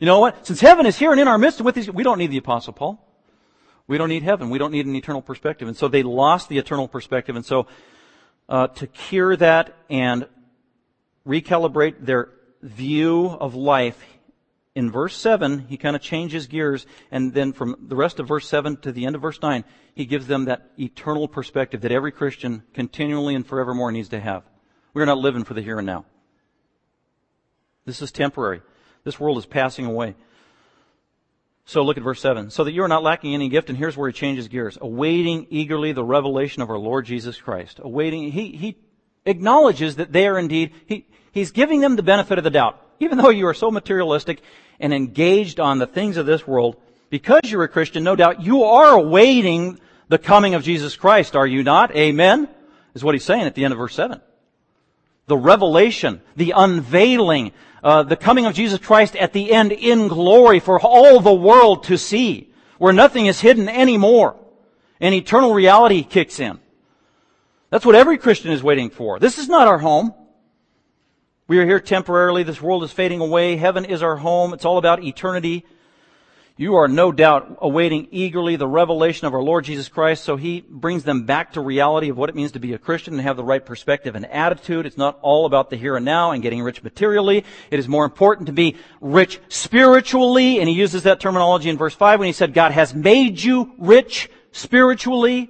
You 0.00 0.06
know 0.06 0.18
what? 0.18 0.46
Since 0.46 0.60
heaven 0.60 0.86
is 0.86 0.98
here 0.98 1.12
and 1.12 1.20
in 1.20 1.28
our 1.28 1.38
midst 1.38 1.60
and 1.60 1.66
with 1.66 1.74
these, 1.74 1.90
we 1.90 2.02
don't 2.02 2.18
need 2.18 2.30
the 2.30 2.38
apostle 2.38 2.72
Paul. 2.72 3.06
We 3.86 3.98
don't 3.98 4.08
need 4.08 4.22
heaven. 4.22 4.50
We 4.50 4.58
don't 4.58 4.72
need 4.72 4.86
an 4.86 4.96
eternal 4.96 5.20
perspective. 5.20 5.68
And 5.68 5.76
so 5.76 5.88
they 5.88 6.02
lost 6.02 6.48
the 6.48 6.58
eternal 6.58 6.88
perspective. 6.88 7.36
And 7.36 7.44
so, 7.44 7.66
uh, 8.48 8.68
to 8.68 8.86
cure 8.86 9.36
that 9.36 9.76
and 9.88 10.26
recalibrate 11.26 12.04
their 12.04 12.30
view 12.62 13.26
of 13.26 13.54
life, 13.54 14.02
in 14.74 14.90
verse 14.90 15.16
7, 15.16 15.66
he 15.68 15.76
kind 15.76 15.96
of 15.96 16.02
changes 16.02 16.46
gears, 16.46 16.86
and 17.10 17.34
then 17.34 17.52
from 17.52 17.76
the 17.88 17.96
rest 17.96 18.20
of 18.20 18.28
verse 18.28 18.48
7 18.48 18.76
to 18.78 18.92
the 18.92 19.04
end 19.04 19.16
of 19.16 19.22
verse 19.22 19.40
9, 19.42 19.64
he 19.94 20.06
gives 20.06 20.26
them 20.26 20.44
that 20.44 20.70
eternal 20.78 21.26
perspective 21.26 21.80
that 21.80 21.92
every 21.92 22.12
Christian 22.12 22.62
continually 22.72 23.34
and 23.34 23.46
forevermore 23.46 23.90
needs 23.90 24.08
to 24.10 24.20
have. 24.20 24.44
We're 24.94 25.04
not 25.04 25.18
living 25.18 25.44
for 25.44 25.54
the 25.54 25.62
here 25.62 25.78
and 25.78 25.86
now. 25.86 26.04
This 27.84 28.00
is 28.00 28.12
temporary. 28.12 28.62
This 29.04 29.18
world 29.18 29.38
is 29.38 29.46
passing 29.46 29.86
away. 29.86 30.14
So 31.64 31.82
look 31.82 31.96
at 31.96 32.02
verse 32.02 32.20
7. 32.20 32.50
So 32.50 32.64
that 32.64 32.72
you 32.72 32.82
are 32.82 32.88
not 32.88 33.02
lacking 33.02 33.34
any 33.34 33.48
gift, 33.48 33.68
and 33.68 33.78
here's 33.78 33.96
where 33.96 34.08
he 34.08 34.12
changes 34.12 34.48
gears. 34.48 34.76
Awaiting 34.80 35.46
eagerly 35.50 35.92
the 35.92 36.04
revelation 36.04 36.62
of 36.62 36.70
our 36.70 36.78
Lord 36.78 37.06
Jesus 37.06 37.40
Christ. 37.40 37.80
Awaiting, 37.82 38.32
he, 38.32 38.52
he 38.56 38.76
acknowledges 39.24 39.96
that 39.96 40.12
they 40.12 40.26
are 40.26 40.38
indeed, 40.38 40.72
he, 40.86 41.06
he's 41.32 41.52
giving 41.52 41.80
them 41.80 41.96
the 41.96 42.02
benefit 42.02 42.38
of 42.38 42.44
the 42.44 42.50
doubt. 42.50 42.84
Even 42.98 43.18
though 43.18 43.30
you 43.30 43.46
are 43.46 43.54
so 43.54 43.70
materialistic 43.70 44.42
and 44.78 44.92
engaged 44.92 45.60
on 45.60 45.78
the 45.78 45.86
things 45.86 46.16
of 46.16 46.26
this 46.26 46.46
world, 46.46 46.76
because 47.08 47.42
you're 47.44 47.64
a 47.64 47.68
Christian, 47.68 48.04
no 48.04 48.16
doubt 48.16 48.42
you 48.42 48.64
are 48.64 48.94
awaiting 48.94 49.78
the 50.08 50.18
coming 50.18 50.54
of 50.54 50.64
Jesus 50.64 50.96
Christ, 50.96 51.36
are 51.36 51.46
you 51.46 51.62
not? 51.62 51.94
Amen? 51.94 52.48
Is 52.94 53.04
what 53.04 53.14
he's 53.14 53.24
saying 53.24 53.42
at 53.42 53.54
the 53.54 53.64
end 53.64 53.72
of 53.72 53.78
verse 53.78 53.94
7 53.94 54.20
the 55.30 55.36
revelation, 55.36 56.20
the 56.34 56.52
unveiling, 56.56 57.52
uh, 57.84 58.02
the 58.02 58.16
coming 58.16 58.46
of 58.46 58.52
Jesus 58.52 58.80
Christ 58.80 59.14
at 59.14 59.32
the 59.32 59.52
end 59.52 59.70
in 59.70 60.08
glory 60.08 60.58
for 60.58 60.80
all 60.80 61.20
the 61.20 61.32
world 61.32 61.84
to 61.84 61.96
see, 61.96 62.52
where 62.78 62.92
nothing 62.92 63.26
is 63.26 63.40
hidden 63.40 63.68
anymore, 63.68 64.36
and 65.00 65.14
eternal 65.14 65.54
reality 65.54 66.02
kicks 66.02 66.40
in. 66.40 66.58
That's 67.70 67.86
what 67.86 67.94
every 67.94 68.18
Christian 68.18 68.50
is 68.50 68.60
waiting 68.60 68.90
for. 68.90 69.20
This 69.20 69.38
is 69.38 69.48
not 69.48 69.68
our 69.68 69.78
home. 69.78 70.12
We 71.46 71.58
are 71.60 71.64
here 71.64 71.78
temporarily. 71.78 72.42
This 72.42 72.60
world 72.60 72.82
is 72.82 72.90
fading 72.90 73.20
away. 73.20 73.56
Heaven 73.56 73.84
is 73.84 74.02
our 74.02 74.16
home. 74.16 74.52
It's 74.52 74.64
all 74.64 74.78
about 74.78 75.04
eternity. 75.04 75.64
You 76.60 76.76
are 76.76 76.88
no 76.88 77.10
doubt 77.10 77.56
awaiting 77.62 78.08
eagerly 78.10 78.56
the 78.56 78.68
revelation 78.68 79.26
of 79.26 79.32
our 79.32 79.42
Lord 79.42 79.64
Jesus 79.64 79.88
Christ, 79.88 80.24
so 80.24 80.36
He 80.36 80.60
brings 80.60 81.04
them 81.04 81.24
back 81.24 81.54
to 81.54 81.62
reality 81.62 82.10
of 82.10 82.18
what 82.18 82.28
it 82.28 82.36
means 82.36 82.52
to 82.52 82.58
be 82.58 82.74
a 82.74 82.78
Christian 82.78 83.14
and 83.14 83.22
have 83.22 83.38
the 83.38 83.42
right 83.44 83.64
perspective 83.64 84.14
and 84.14 84.26
attitude. 84.26 84.84
It's 84.84 84.98
not 84.98 85.18
all 85.22 85.46
about 85.46 85.70
the 85.70 85.76
here 85.76 85.96
and 85.96 86.04
now 86.04 86.32
and 86.32 86.42
getting 86.42 86.60
rich 86.60 86.82
materially. 86.82 87.46
It 87.70 87.78
is 87.78 87.88
more 87.88 88.04
important 88.04 88.48
to 88.48 88.52
be 88.52 88.76
rich 89.00 89.40
spiritually, 89.48 90.60
and 90.60 90.68
He 90.68 90.74
uses 90.74 91.04
that 91.04 91.18
terminology 91.18 91.70
in 91.70 91.78
verse 91.78 91.94
5 91.94 92.18
when 92.18 92.26
He 92.26 92.32
said, 92.34 92.52
God 92.52 92.72
has 92.72 92.94
made 92.94 93.42
you 93.42 93.72
rich 93.78 94.28
spiritually. 94.52 95.48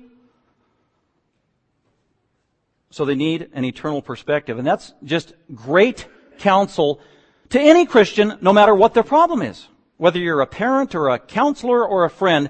So 2.90 3.04
they 3.04 3.16
need 3.16 3.50
an 3.52 3.64
eternal 3.64 4.00
perspective, 4.00 4.58
and 4.58 4.66
that's 4.66 4.92
just 5.02 5.32
great 5.52 6.06
counsel 6.38 7.00
to 7.48 7.61
any 7.61 7.84
Christian, 7.84 8.38
no 8.40 8.52
matter 8.52 8.76
what 8.76 8.94
their 8.94 9.02
problem 9.02 9.42
is 9.42 9.66
whether 10.01 10.18
you're 10.18 10.40
a 10.40 10.46
parent 10.46 10.94
or 10.94 11.11
a 11.11 11.18
counselor 11.18 11.86
or 11.86 12.07
a 12.07 12.11
friend, 12.11 12.48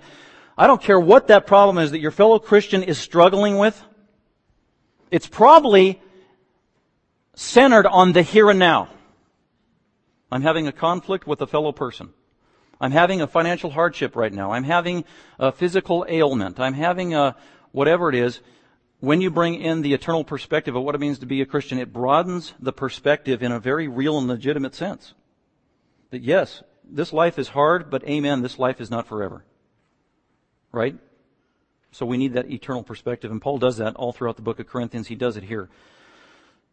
I 0.57 0.69
don't 0.69 0.81
care 0.81 1.01
what 1.01 1.27
that 1.27 1.49
problem 1.49 1.79
is 1.79 1.91
that 1.91 1.99
your 1.99 2.13
fellow 2.13 2.39
Christian 2.39 2.85
is 2.85 2.97
struggling 2.97 3.59
with. 3.59 3.83
It's 5.11 5.27
probably 5.27 6.01
centered 7.35 7.87
on 7.87 8.13
the 8.13 8.23
here 8.23 8.51
and 8.51 8.61
now. 8.61 8.89
I'm 10.31 10.43
having 10.43 10.69
a 10.69 10.73
conflict 10.73 11.27
with 11.27 11.41
a 11.41 11.47
fellow 11.49 11.73
person. 11.73 12.11
I'm 12.81 12.93
having 12.93 13.21
a 13.21 13.27
financial 13.27 13.71
hardship 13.71 14.15
right 14.15 14.33
now. 14.33 14.53
I'm 14.53 14.63
having 14.63 15.05
a 15.41 15.51
physical 15.51 16.07
ailment. 16.09 16.61
I'm 16.61 16.75
having 16.75 17.15
a 17.15 17.35
whatever 17.73 18.11
it 18.11 18.15
is. 18.15 18.41
When 19.01 19.21
you 19.21 19.29
bring 19.29 19.57
in 19.57 19.83
the 19.83 19.93
eternal 19.93 20.23
perspective 20.23 20.77
of 20.77 20.85
what 20.85 20.95
it 20.95 21.01
means 21.01 21.19
to 21.19 21.27
be 21.27 21.41
a 21.41 21.47
Christian, 21.47 21.79
it 21.79 21.93
broadens 21.93 22.55
the 22.61 22.73
perspective 22.73 23.43
in 23.43 23.51
a 23.51 23.59
very 23.59 23.89
real 23.89 24.19
and 24.19 24.29
legitimate 24.29 24.77
sense. 24.77 25.15
That 26.11 26.23
yes, 26.23 26.63
this 26.93 27.13
life 27.13 27.39
is 27.39 27.49
hard, 27.49 27.91
but 27.91 28.05
amen, 28.09 28.43
this 28.43 28.59
life 28.59 28.81
is 28.81 28.91
not 28.91 29.07
forever. 29.07 29.45
Right? 30.73 30.97
So 31.93 32.07
we 32.07 32.17
need 32.17 32.35
that 32.35 32.51
eternal 32.51 32.83
perspective, 32.83 33.31
and 33.31 33.43
Paul 33.43 33.59
does 33.59 33.79
that 33.79 33.97
all 33.97 34.13
throughout 34.13 34.37
the 34.37 34.43
book 34.43 34.61
of 34.61 34.67
Corinthians. 34.67 35.09
He 35.09 35.17
does 35.17 35.37
it 35.37 35.45
here. 35.45 35.69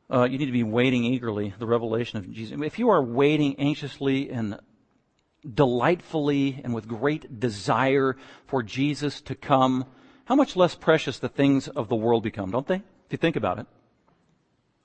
Uh, 0.09 0.27
you 0.29 0.37
need 0.37 0.45
to 0.45 0.51
be 0.51 0.63
waiting 0.63 1.03
eagerly 1.03 1.53
the 1.57 1.65
revelation 1.65 2.17
of 2.17 2.31
Jesus. 2.31 2.57
If 2.61 2.79
you 2.79 2.89
are 2.89 3.03
waiting 3.03 3.59
anxiously 3.59 4.29
and 4.29 4.59
delightfully 5.53 6.61
and 6.63 6.73
with 6.73 6.87
great 6.87 7.39
desire 7.39 8.15
for 8.45 8.63
Jesus 8.63 9.21
to 9.21 9.35
come, 9.35 9.85
how 10.25 10.35
much 10.35 10.55
less 10.55 10.75
precious 10.75 11.19
the 11.19 11.29
things 11.29 11.67
of 11.67 11.89
the 11.89 11.95
world 11.95 12.23
become, 12.23 12.51
don't 12.51 12.67
they? 12.67 12.75
If 12.75 13.11
you 13.11 13.17
think 13.17 13.35
about 13.35 13.59
it. 13.59 13.67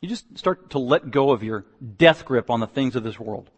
You 0.00 0.08
just 0.08 0.36
start 0.36 0.70
to 0.70 0.78
let 0.78 1.10
go 1.10 1.30
of 1.30 1.42
your 1.42 1.64
death 1.96 2.24
grip 2.24 2.50
on 2.50 2.60
the 2.60 2.66
things 2.66 2.96
of 2.96 3.04
this 3.04 3.20
world. 3.20 3.50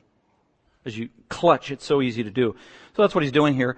As 0.84 0.96
you 0.96 1.08
clutch, 1.28 1.70
it's 1.70 1.84
so 1.84 2.02
easy 2.02 2.22
to 2.22 2.30
do. 2.30 2.54
So 2.94 3.02
that's 3.02 3.14
what 3.14 3.24
he's 3.24 3.32
doing 3.32 3.54
here. 3.54 3.76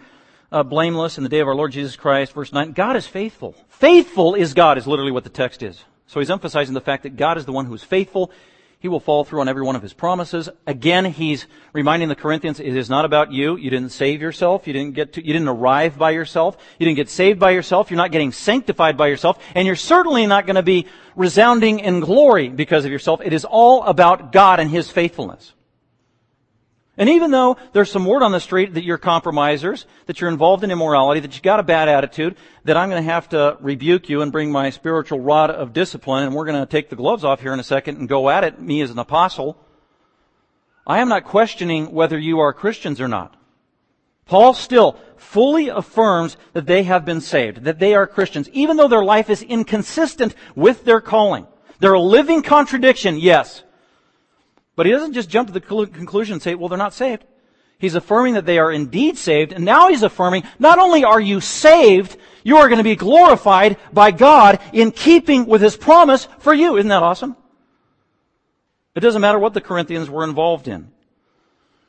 Uh, 0.51 0.63
blameless 0.63 1.19
in 1.19 1.25
the 1.25 1.31
day 1.31 1.41
of 1.41 1.49
our 1.49 1.55
Lord 1.55 1.73
Jesus 1.73 1.97
Christ, 1.97 2.33
verse 2.33 2.53
9. 2.53 2.73
God 2.73 2.97
is 2.97 3.07
faithful. 3.07 3.55
Faithful 3.69 4.35
is 4.35 4.55
God, 4.55 4.79
is 4.79 4.87
literally 4.87 5.13
what 5.13 5.25
the 5.25 5.31
text 5.31 5.63
is. 5.63 5.85
So 6.07 6.21
he's 6.21 6.31
emphasizing 6.31 6.75
the 6.75 6.81
fact 6.81 7.03
that 7.03 7.17
God 7.17 7.37
is 7.37 7.47
the 7.47 7.53
one 7.53 7.67
who 7.67 7.75
is 7.75 7.83
faithful. 7.83 8.31
He 8.79 8.89
will 8.89 9.01
fall 9.01 9.25
through 9.25 9.41
on 9.41 9.49
every 9.49 9.63
one 9.63 9.75
of 9.75 9.83
his 9.83 9.93
promises. 9.93 10.49
Again, 10.67 11.07
he's 11.07 11.47
reminding 11.73 12.09
the 12.09 12.15
Corinthians, 12.15 12.61
it 12.61 12.77
is 12.77 12.91
not 12.91 13.05
about 13.05 13.33
you. 13.33 13.57
You 13.57 13.71
didn't 13.71 13.89
save 13.89 14.21
yourself. 14.21 14.67
You 14.67 14.73
didn't 14.73 14.95
get 14.95 15.15
to, 15.15 15.27
you 15.27 15.33
didn't 15.33 15.49
arrive 15.49 15.99
by 15.99 16.11
yourself. 16.11 16.57
You 16.79 16.85
didn't 16.85 16.97
get 16.97 17.09
saved 17.09 17.41
by 17.41 17.51
yourself. 17.51 17.91
You're 17.91 17.97
not 17.97 18.13
getting 18.13 18.33
sanctified 18.33 18.97
by 18.97 19.09
yourself. 19.09 19.43
And 19.55 19.67
you're 19.67 19.77
certainly 19.77 20.27
not 20.27 20.47
going 20.47 20.57
to 20.57 20.63
be 20.63 20.87
resounding 21.17 21.81
in 21.81 22.01
glory 22.01 22.49
because 22.49 22.85
of 22.85 22.93
yourself. 22.93 23.21
It 23.25 23.33
is 23.33 23.45
all 23.45 23.83
about 23.83 24.31
God 24.31 24.61
and 24.61 24.71
His 24.71 24.91
faithfulness. 24.91 25.55
And 26.99 27.11
even 27.11 27.31
though 27.31 27.59
there's 27.73 27.91
some 27.91 28.07
word 28.07 28.23
on 28.23 28.33
the 28.33 28.41
street 28.41 28.75
that 28.75 28.85
you're 28.85 28.97
compromisers, 28.97 29.85
that 30.07 30.21
you're 30.21 30.31
involved 30.31 30.65
in 30.65 30.71
immorality, 30.71 31.21
that 31.21 31.35
you've 31.35 31.43
got 31.43 31.61
a 31.61 31.63
bad 31.63 31.89
attitude, 31.89 32.37
that 32.65 32.77
I'm 32.77 32.89
going 32.89 33.03
to 33.03 33.11
have 33.11 33.29
to 33.31 33.59
rebuke 33.61 34.09
you 34.09 34.23
and 34.23 34.33
bring 34.33 34.51
my 34.51 34.71
spiritual 34.71 35.21
rod 35.21 35.51
of 35.51 35.75
discipline, 35.75 36.25
and 36.25 36.35
we're 36.35 36.47
going 36.47 36.59
to 36.61 36.71
take 36.71 36.89
the 36.89 36.97
gloves 36.97 37.23
off 37.23 37.43
here 37.43 37.53
in 37.53 37.61
a 37.61 37.65
second 37.65 37.99
and 37.99 38.09
go 38.09 38.31
at 38.31 38.45
it, 38.45 38.61
me 38.61 38.81
as 38.81 38.91
an 38.91 38.99
apostle, 38.99 39.59
I 40.87 41.01
am 41.01 41.09
not 41.09 41.25
questioning 41.25 41.93
whether 41.93 42.19
you 42.19 42.39
are 42.41 42.53
Christians 42.53 43.01
or 43.01 43.09
not. 43.09 43.37
Paul 44.25 44.55
still 44.55 44.99
fully 45.17 45.69
affirms 45.69 46.37
that 46.53 46.67
they 46.67 46.85
have 46.85 47.05
been 47.05 47.21
saved, 47.21 47.65
that 47.65 47.79
they 47.79 47.95
are 47.95 48.07
Christians, 48.07 48.49
even 48.51 48.77
though 48.77 48.89
their 48.89 49.05
life 49.05 49.29
is 49.29 49.43
inconsistent 49.43 50.35
with 50.55 50.85
their 50.85 51.01
calling. 51.01 51.47
They're 51.79 51.93
a 51.93 52.01
living 52.01 52.43
contradiction, 52.43 53.19
yes. 53.19 53.63
But 54.77 54.87
he 54.87 54.93
doesn't 54.93 55.15
just 55.15 55.31
jump 55.31 55.49
to 55.49 55.55
the 55.55 55.61
conclusion 55.61 56.35
and 56.35 56.43
say, 56.43 56.55
well, 56.55 56.69
they're 56.69 56.79
not 56.79 56.95
saved. 56.95 57.25
He's 57.79 57.95
affirming 57.95 58.35
that 58.35 58.47
they 58.47 58.59
are 58.59 58.71
indeed 58.73 59.19
saved, 59.19 59.53
and 59.53 59.65
now 59.65 59.89
he's 59.89 60.03
affirming, 60.03 60.45
not 60.59 60.79
only 60.79 61.05
are 61.05 61.21
you 61.21 61.41
saved, 61.41 62.17
you 62.43 62.57
are 62.59 62.69
going 62.69 62.79
to 62.79 62.85
be 62.85 62.97
glorified 62.97 63.77
by 63.93 64.13
God 64.13 64.61
in 64.73 64.93
keeping 64.93 65.47
with 65.47 65.61
his 65.61 65.77
promise 65.77 66.27
for 66.39 66.55
you. 66.55 66.77
Isn't 66.77 66.89
that 66.89 67.03
awesome? 67.03 67.37
It 68.95 69.01
doesn't 69.01 69.21
matter 69.21 69.39
what 69.39 69.53
the 69.53 69.61
Corinthians 69.61 70.09
were 70.09 70.25
involved 70.25 70.69
in, 70.69 70.91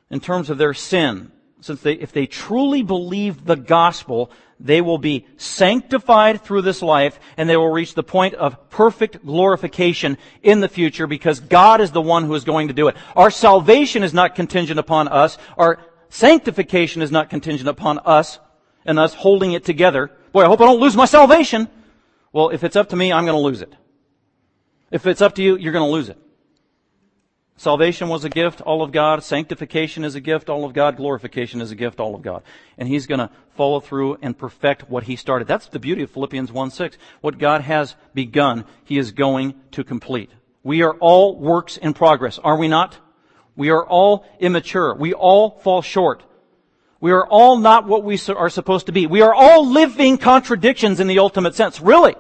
in 0.10 0.20
terms 0.20 0.50
of 0.50 0.58
their 0.58 0.74
sin. 0.74 1.32
Since 1.62 1.82
they, 1.82 1.94
if 1.94 2.12
they 2.12 2.28
truly 2.28 2.84
believed 2.84 3.46
the 3.46 3.56
gospel, 3.56 4.30
they 4.60 4.82
will 4.82 4.98
be 4.98 5.26
sanctified 5.38 6.42
through 6.42 6.64
this 6.64 6.82
life 6.82 7.20
and 7.38 7.50
they 7.50 7.58
will 7.58 7.70
reach 7.70 7.94
the 7.94 8.04
point 8.04 8.34
of 8.34 8.70
perfect 8.70 9.26
glorification 9.26 10.18
in 10.42 10.62
the 10.62 10.68
future 10.68 11.08
because 11.08 11.40
God 11.40 11.80
is 11.82 11.92
the 11.92 12.02
one 12.02 12.26
who 12.26 12.34
is 12.34 12.44
going 12.44 12.68
to 12.68 12.74
do 12.74 12.88
it. 12.88 12.96
Our 13.16 13.30
salvation 13.30 14.04
is 14.04 14.14
not 14.14 14.36
contingent 14.36 14.80
upon 14.80 15.08
us. 15.08 15.38
Our 15.58 15.80
sanctification 16.10 17.02
is 17.02 17.12
not 17.12 17.30
contingent 17.30 17.70
upon 17.70 18.00
us 18.00 18.40
and 18.86 18.98
us 18.98 19.14
holding 19.14 19.52
it 19.52 19.64
together. 19.64 20.12
Boy, 20.32 20.44
I 20.44 20.48
hope 20.48 20.62
I 20.62 20.66
don't 20.66 20.80
lose 20.80 20.96
my 20.96 21.06
salvation. 21.06 21.68
Well, 22.32 22.50
if 22.50 22.64
it's 22.64 22.76
up 22.76 22.90
to 22.90 22.96
me, 22.96 23.14
I'm 23.14 23.26
going 23.26 23.38
to 23.38 23.44
lose 23.44 23.62
it. 23.62 23.74
If 24.92 25.06
it's 25.06 25.22
up 25.22 25.36
to 25.36 25.44
you, 25.44 25.58
you're 25.58 25.74
going 25.74 25.88
to 25.88 25.92
lose 25.92 26.10
it. 26.10 26.18
Salvation 27.60 28.08
was 28.08 28.24
a 28.24 28.30
gift, 28.30 28.62
all 28.62 28.84
of 28.84 28.92
God. 28.92 29.24
Sanctification 29.24 30.04
is 30.04 30.14
a 30.14 30.22
gift, 30.22 30.48
all 30.48 30.64
of 30.64 30.74
God. 30.74 30.96
Glorification 30.96 31.60
is 31.60 31.72
a 31.72 31.76
gift, 31.76 32.00
all 32.00 32.14
of 32.14 32.22
God. 32.22 32.44
And 32.78 32.88
He's 32.88 33.08
going 33.08 33.20
to 33.20 33.32
follow 33.56 33.80
through 33.80 34.20
and 34.22 34.38
perfect 34.38 34.88
what 34.92 35.06
He 35.06 35.16
started. 35.16 35.48
That's 35.48 35.68
the 35.68 35.80
beauty 35.80 36.04
of 36.04 36.12
Philippians 36.12 36.52
1 36.52 36.70
6. 36.70 36.98
What 37.22 37.40
God 37.40 37.62
has 37.62 37.96
begun, 38.14 38.64
He 38.86 39.00
is 39.00 39.12
going 39.12 39.56
to 39.72 39.84
complete. 39.84 40.30
We 40.62 40.84
are 40.84 40.94
all 40.94 41.36
works 41.36 41.78
in 41.78 41.96
progress, 41.96 42.38
are 42.40 42.58
we 42.58 42.68
not? 42.68 43.00
We 43.56 43.72
are 43.72 43.84
all 43.84 44.28
immature. 44.40 44.94
We 44.94 45.14
all 45.14 45.50
fall 45.50 45.82
short. 45.82 46.24
We 47.00 47.12
are 47.12 47.26
all 47.26 47.58
not 47.58 47.88
what 47.88 48.04
we 48.04 48.20
are 48.30 48.50
supposed 48.50 48.86
to 48.86 48.92
be. 48.92 49.08
We 49.08 49.22
are 49.22 49.34
all 49.34 49.68
living 49.68 50.20
contradictions 50.20 51.00
in 51.00 51.08
the 51.08 51.20
ultimate 51.20 51.56
sense. 51.56 51.82
Really. 51.82 52.16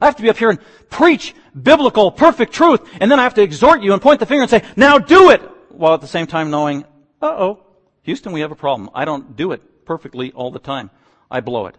I 0.00 0.06
have 0.06 0.16
to 0.16 0.22
be 0.22 0.30
up 0.30 0.38
here 0.38 0.50
and 0.50 0.58
preach 0.88 1.34
biblical, 1.60 2.10
perfect 2.10 2.52
truth, 2.52 2.80
and 3.00 3.10
then 3.10 3.20
I 3.20 3.24
have 3.24 3.34
to 3.34 3.42
exhort 3.42 3.82
you 3.82 3.92
and 3.92 4.00
point 4.00 4.20
the 4.20 4.26
finger 4.26 4.42
and 4.42 4.50
say, 4.50 4.64
now 4.76 4.98
do 4.98 5.30
it! 5.30 5.42
While 5.68 5.94
at 5.94 6.00
the 6.00 6.06
same 6.06 6.26
time 6.26 6.50
knowing, 6.50 6.84
uh-oh, 7.20 7.60
Houston, 8.02 8.32
we 8.32 8.40
have 8.40 8.52
a 8.52 8.56
problem. 8.56 8.90
I 8.94 9.04
don't 9.04 9.36
do 9.36 9.52
it 9.52 9.84
perfectly 9.84 10.32
all 10.32 10.50
the 10.50 10.58
time. 10.58 10.90
I 11.30 11.40
blow 11.40 11.66
it. 11.66 11.76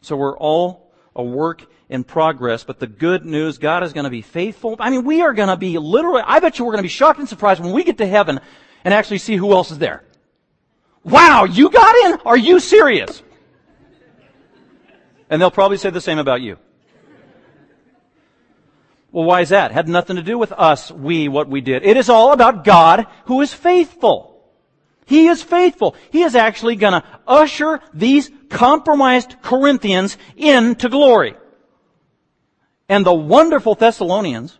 So 0.00 0.16
we're 0.16 0.36
all 0.36 0.92
a 1.14 1.22
work 1.22 1.66
in 1.88 2.04
progress, 2.04 2.64
but 2.64 2.78
the 2.78 2.86
good 2.86 3.24
news, 3.24 3.58
God 3.58 3.82
is 3.82 3.92
going 3.92 4.04
to 4.04 4.10
be 4.10 4.22
faithful. 4.22 4.76
I 4.78 4.90
mean, 4.90 5.04
we 5.04 5.22
are 5.22 5.32
going 5.32 5.48
to 5.48 5.56
be 5.56 5.78
literally, 5.78 6.22
I 6.24 6.40
bet 6.40 6.58
you 6.58 6.64
we're 6.64 6.72
going 6.72 6.78
to 6.78 6.84
be 6.84 6.88
shocked 6.88 7.18
and 7.18 7.28
surprised 7.28 7.62
when 7.62 7.72
we 7.72 7.84
get 7.84 7.98
to 7.98 8.06
heaven 8.06 8.40
and 8.84 8.94
actually 8.94 9.18
see 9.18 9.36
who 9.36 9.52
else 9.52 9.70
is 9.70 9.78
there. 9.78 10.04
Wow, 11.02 11.44
you 11.44 11.70
got 11.70 11.94
in? 12.04 12.20
Are 12.26 12.36
you 12.36 12.60
serious? 12.60 13.22
And 15.28 15.40
they'll 15.40 15.50
probably 15.50 15.78
say 15.78 15.90
the 15.90 16.00
same 16.00 16.18
about 16.18 16.40
you. 16.40 16.58
Well, 19.12 19.24
why 19.24 19.40
is 19.40 19.48
that? 19.48 19.72
It 19.72 19.74
had 19.74 19.88
nothing 19.88 20.16
to 20.16 20.22
do 20.22 20.38
with 20.38 20.52
us, 20.52 20.90
we, 20.90 21.28
what 21.28 21.48
we 21.48 21.60
did. 21.60 21.84
It 21.84 21.96
is 21.96 22.08
all 22.08 22.32
about 22.32 22.64
God 22.64 23.06
who 23.26 23.40
is 23.40 23.52
faithful. 23.52 24.30
He 25.06 25.26
is 25.26 25.42
faithful. 25.42 25.96
He 26.12 26.22
is 26.22 26.36
actually 26.36 26.76
gonna 26.76 27.04
usher 27.26 27.80
these 27.92 28.30
compromised 28.48 29.36
Corinthians 29.42 30.16
into 30.36 30.88
glory. 30.88 31.34
And 32.88 33.04
the 33.04 33.14
wonderful 33.14 33.74
Thessalonians, 33.74 34.58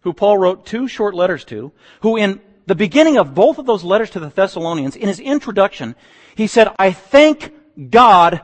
who 0.00 0.14
Paul 0.14 0.38
wrote 0.38 0.64
two 0.64 0.88
short 0.88 1.14
letters 1.14 1.44
to, 1.46 1.72
who 2.00 2.16
in 2.16 2.40
the 2.66 2.74
beginning 2.74 3.18
of 3.18 3.34
both 3.34 3.58
of 3.58 3.66
those 3.66 3.84
letters 3.84 4.10
to 4.10 4.20
the 4.20 4.28
Thessalonians, 4.30 4.96
in 4.96 5.08
his 5.08 5.20
introduction, 5.20 5.94
he 6.34 6.46
said, 6.46 6.68
I 6.78 6.92
thank 6.92 7.52
God 7.90 8.40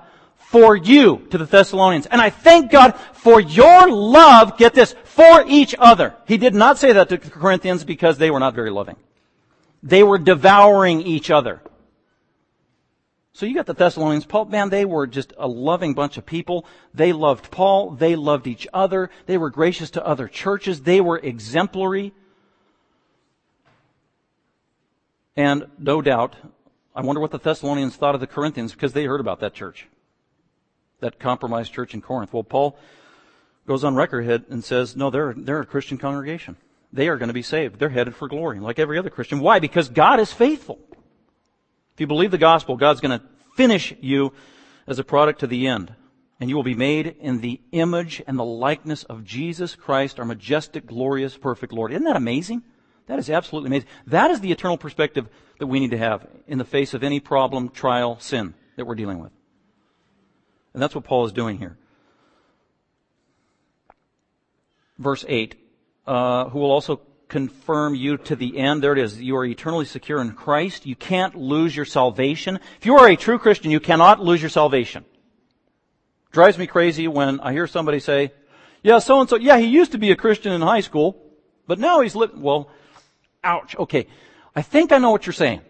for 0.51 0.75
you 0.75 1.25
to 1.31 1.39
the 1.39 1.45
Thessalonians. 1.45 2.07
And 2.07 2.21
I 2.21 2.31
thank 2.31 2.73
God 2.73 2.97
for 3.13 3.41
your 3.41 3.89
love, 3.89 4.59
get 4.59 4.75
this, 4.75 4.97
for 5.05 5.45
each 5.47 5.77
other. 5.79 6.17
He 6.27 6.39
did 6.39 6.57
not 6.57 6.77
say 6.77 6.93
that 6.93 7.09
to 7.11 7.19
the 7.19 7.31
Corinthians 7.31 7.85
because 7.85 8.19
they 8.19 8.33
were 8.33 8.41
not 8.41 8.53
very 8.53 8.71
loving. 8.71 8.97
They 9.81 10.03
were 10.03 10.19
devouring 10.19 11.03
each 11.03 11.31
other. 11.31 11.63
So 13.33 13.47
you 13.47 13.55
got 13.55 13.67
the 13.67 13.75
Thessalonians. 13.75 14.27
Paul, 14.27 14.47
man, 14.47 14.71
they 14.71 14.85
were 14.85 15.07
just 15.07 15.33
a 15.39 15.47
loving 15.47 15.95
bunch 15.95 16.19
of 16.19 16.27
people. 16.27 16.67
They 16.93 17.13
loved 17.13 17.53
Paul. 17.53 17.93
They 17.93 18.17
loved 18.17 18.49
each 18.49 18.67
other. 18.75 19.09
They 19.27 19.39
were 19.39 19.51
gracious 19.51 19.91
to 19.91 20.05
other 20.05 20.27
churches. 20.27 20.83
They 20.83 21.01
were 21.01 21.19
exemplary. 21.19 22.13
And 25.37 25.67
no 25.79 26.03
doubt, 26.03 26.35
I 26.93 27.03
wonder 27.03 27.21
what 27.21 27.31
the 27.31 27.39
Thessalonians 27.39 27.95
thought 27.95 28.17
of 28.17 28.21
the 28.21 28.27
Corinthians 28.27 28.73
because 28.73 28.95
they 28.95 29.05
heard 29.05 29.21
about 29.21 29.39
that 29.39 29.55
church 29.55 29.87
that 31.01 31.19
compromised 31.19 31.73
church 31.73 31.95
in 31.95 32.01
Corinth. 32.01 32.33
Well, 32.33 32.45
Paul 32.45 32.79
goes 33.67 33.85
on 33.85 33.95
record 33.95 34.45
and 34.51 34.65
says, 34.65 34.97
no, 34.97 35.11
they're, 35.11 35.35
they're 35.37 35.61
a 35.61 35.67
Christian 35.67 35.99
congregation. 35.99 36.57
They 36.93 37.09
are 37.09 37.17
going 37.17 37.29
to 37.29 37.35
be 37.35 37.43
saved. 37.43 37.79
They're 37.79 37.89
headed 37.89 38.17
for 38.17 38.29
glory, 38.29 38.59
like 38.59 38.79
every 38.79 38.99
other 38.99 39.11
Christian. 39.11 39.41
Why? 39.41 39.61
Because 39.61 39.89
God 39.89 40.19
is 40.19 40.33
faithful. 40.33 40.79
If 41.95 42.01
you 42.01 42.07
believe 42.07 42.31
the 42.31 42.39
gospel, 42.39 42.77
God's 42.77 43.01
going 43.01 43.19
to 43.19 43.25
finish 43.55 43.95
you 44.01 44.33
as 44.87 44.99
a 44.99 45.05
product 45.05 45.41
to 45.41 45.47
the 45.47 45.67
end. 45.67 45.95
And 46.41 46.49
you 46.49 46.57
will 46.57 46.63
be 46.63 46.75
made 46.75 47.17
in 47.21 47.43
the 47.43 47.61
image 47.71 48.23
and 48.27 48.39
the 48.39 48.45
likeness 48.45 49.05
of 49.05 49.25
Jesus 49.25 49.77
Christ, 49.77 50.19
our 50.19 50.25
majestic, 50.25 50.87
glorious, 50.87 51.37
perfect 51.37 51.73
Lord. 51.73 51.93
Isn't 51.93 52.05
that 52.05 52.17
amazing? 52.17 52.63
That 53.07 53.19
is 53.19 53.29
absolutely 53.29 53.69
amazing. 53.69 53.89
That 54.07 54.31
is 54.31 54.41
the 54.41 54.51
eternal 54.51 54.79
perspective 54.79 55.29
that 55.59 55.67
we 55.67 55.81
need 55.81 55.91
to 55.91 55.99
have 55.99 56.27
in 56.47 56.59
the 56.59 56.65
face 56.65 56.95
of 56.95 57.05
any 57.05 57.21
problem, 57.21 57.69
trial, 57.69 58.19
sin 58.21 58.55
that 58.77 58.87
we're 58.87 58.95
dealing 58.95 59.19
with. 59.19 59.33
And 60.73 60.83
that's 60.83 60.95
what 60.95 61.05
Paul 61.05 61.27
is 61.27 61.33
doing 61.33 61.59
here. 61.59 61.77
Verse 64.99 65.25
8. 65.27 65.57
uh, 66.07 66.49
who 66.49 66.59
will 66.59 66.71
also 66.71 67.01
confirm 67.29 67.95
you 67.95 68.17
to 68.17 68.35
the 68.35 68.59
end. 68.59 68.83
There 68.83 68.93
it 68.93 68.99
is. 68.99 69.21
You 69.21 69.37
are 69.37 69.45
eternally 69.45 69.85
secure 69.85 70.21
in 70.21 70.33
Christ. 70.33 70.87
You 70.87 70.97
can't 70.97 71.37
lose 71.37 71.75
your 71.75 71.85
salvation. 71.85 72.59
If 72.79 72.87
you 72.87 72.97
are 72.97 73.09
a 73.09 73.17
true 73.17 73.39
Christian, 73.39 73.71
you 73.71 73.81
cannot 73.81 74.21
lose 74.21 74.43
your 74.43 74.51
salvation. 74.51 75.05
Drives 76.33 76.59
me 76.59 76.67
crazy 76.67 77.07
when 77.07 77.41
I 77.41 77.53
hear 77.53 77.67
somebody 77.67 78.01
say, 78.01 78.33
yeah, 78.83 78.99
so 78.99 79.21
and 79.21 79.29
so, 79.29 79.37
yeah, 79.37 79.59
he 79.59 79.67
used 79.67 79.93
to 79.93 79.99
be 79.99 80.11
a 80.11 80.17
Christian 80.17 80.53
in 80.53 80.61
high 80.61 80.81
school, 80.81 81.23
but 81.67 81.79
now 81.79 82.01
he's 82.01 82.17
living, 82.17 82.43
well, 82.43 82.71
ouch. 83.45 83.77
Okay. 83.77 84.07
I 84.57 84.63
think 84.63 84.91
I 84.91 84.99
know 84.99 85.11
what 85.11 85.27
you're 85.27 85.33
saying. 85.33 85.61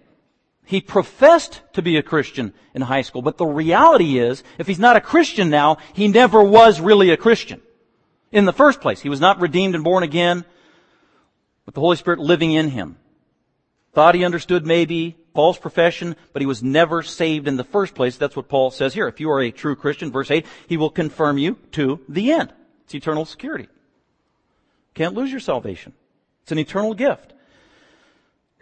He 0.64 0.80
professed 0.80 1.62
to 1.72 1.82
be 1.82 1.96
a 1.96 2.02
Christian 2.02 2.52
in 2.74 2.82
high 2.82 3.02
school, 3.02 3.22
but 3.22 3.38
the 3.38 3.46
reality 3.46 4.18
is, 4.18 4.44
if 4.58 4.66
he's 4.66 4.78
not 4.78 4.96
a 4.96 5.00
Christian 5.00 5.50
now, 5.50 5.78
he 5.94 6.06
never 6.06 6.42
was 6.42 6.80
really 6.80 7.10
a 7.10 7.16
Christian. 7.16 7.60
In 8.30 8.44
the 8.44 8.52
first 8.52 8.80
place, 8.80 9.00
he 9.00 9.08
was 9.08 9.20
not 9.20 9.40
redeemed 9.40 9.74
and 9.74 9.82
born 9.82 10.04
again 10.04 10.44
with 11.66 11.74
the 11.74 11.80
Holy 11.80 11.96
Spirit 11.96 12.20
living 12.20 12.52
in 12.52 12.68
him. 12.68 12.96
Thought 13.92 14.14
he 14.14 14.24
understood 14.24 14.64
maybe, 14.64 15.16
false 15.34 15.58
profession, 15.58 16.14
but 16.32 16.42
he 16.42 16.46
was 16.46 16.62
never 16.62 17.02
saved 17.02 17.48
in 17.48 17.56
the 17.56 17.64
first 17.64 17.94
place. 17.94 18.16
That's 18.16 18.36
what 18.36 18.48
Paul 18.48 18.70
says 18.70 18.94
here. 18.94 19.08
If 19.08 19.18
you 19.18 19.30
are 19.30 19.40
a 19.40 19.50
true 19.50 19.74
Christian, 19.74 20.12
verse 20.12 20.30
8, 20.30 20.46
he 20.68 20.76
will 20.76 20.90
confirm 20.90 21.38
you 21.38 21.58
to 21.72 22.00
the 22.08 22.32
end. 22.32 22.52
It's 22.84 22.94
eternal 22.94 23.24
security. 23.24 23.68
Can't 24.94 25.14
lose 25.14 25.30
your 25.30 25.40
salvation. 25.40 25.92
It's 26.42 26.52
an 26.52 26.58
eternal 26.58 26.94
gift. 26.94 27.32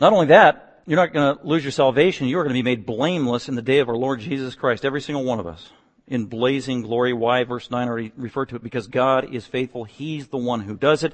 Not 0.01 0.13
only 0.13 0.27
that, 0.27 0.68
you're 0.89 0.97
not 0.97 1.13
going 1.13 1.37
to 1.37 1.47
lose 1.47 1.63
your 1.63 1.71
salvation. 1.71 2.29
You 2.29 2.39
are 2.39 2.45
going 2.45 2.55
to 2.55 2.59
be 2.59 2.63
made 2.63 2.87
blameless 2.87 3.51
in 3.51 3.57
the 3.57 3.63
day 3.63 3.81
of 3.81 3.91
our 3.91 3.95
Lord 3.95 4.21
Jesus 4.21 4.55
Christ, 4.55 4.87
every 4.87 5.03
single 5.03 5.23
one 5.23 5.39
of 5.39 5.47
us, 5.47 5.71
in 6.07 6.25
blazing 6.25 6.81
glory. 6.81 7.13
Why? 7.13 7.45
Verse 7.45 7.71
9 7.71 7.89
already 7.89 8.11
referred 8.17 8.49
to 8.49 8.57
it. 8.57 8.63
Because 8.63 8.87
God 8.87 9.35
is 9.35 9.45
faithful. 9.45 9.85
He's 9.85 10.29
the 10.29 10.39
one 10.39 10.61
who 10.63 10.79
does 10.79 11.05
it. 11.05 11.13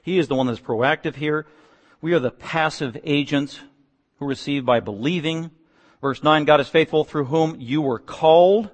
He 0.00 0.20
is 0.20 0.28
the 0.28 0.36
one 0.36 0.46
that's 0.46 0.60
proactive 0.60 1.16
here. 1.16 1.44
We 2.00 2.12
are 2.12 2.20
the 2.20 2.30
passive 2.30 2.96
agents 3.02 3.58
who 4.20 4.26
receive 4.26 4.64
by 4.64 4.78
believing. 4.78 5.50
Verse 6.00 6.22
9, 6.22 6.44
God 6.44 6.60
is 6.60 6.68
faithful 6.68 7.02
through 7.02 7.24
whom 7.24 7.60
you 7.60 7.82
were 7.82 7.98
called. 7.98 8.70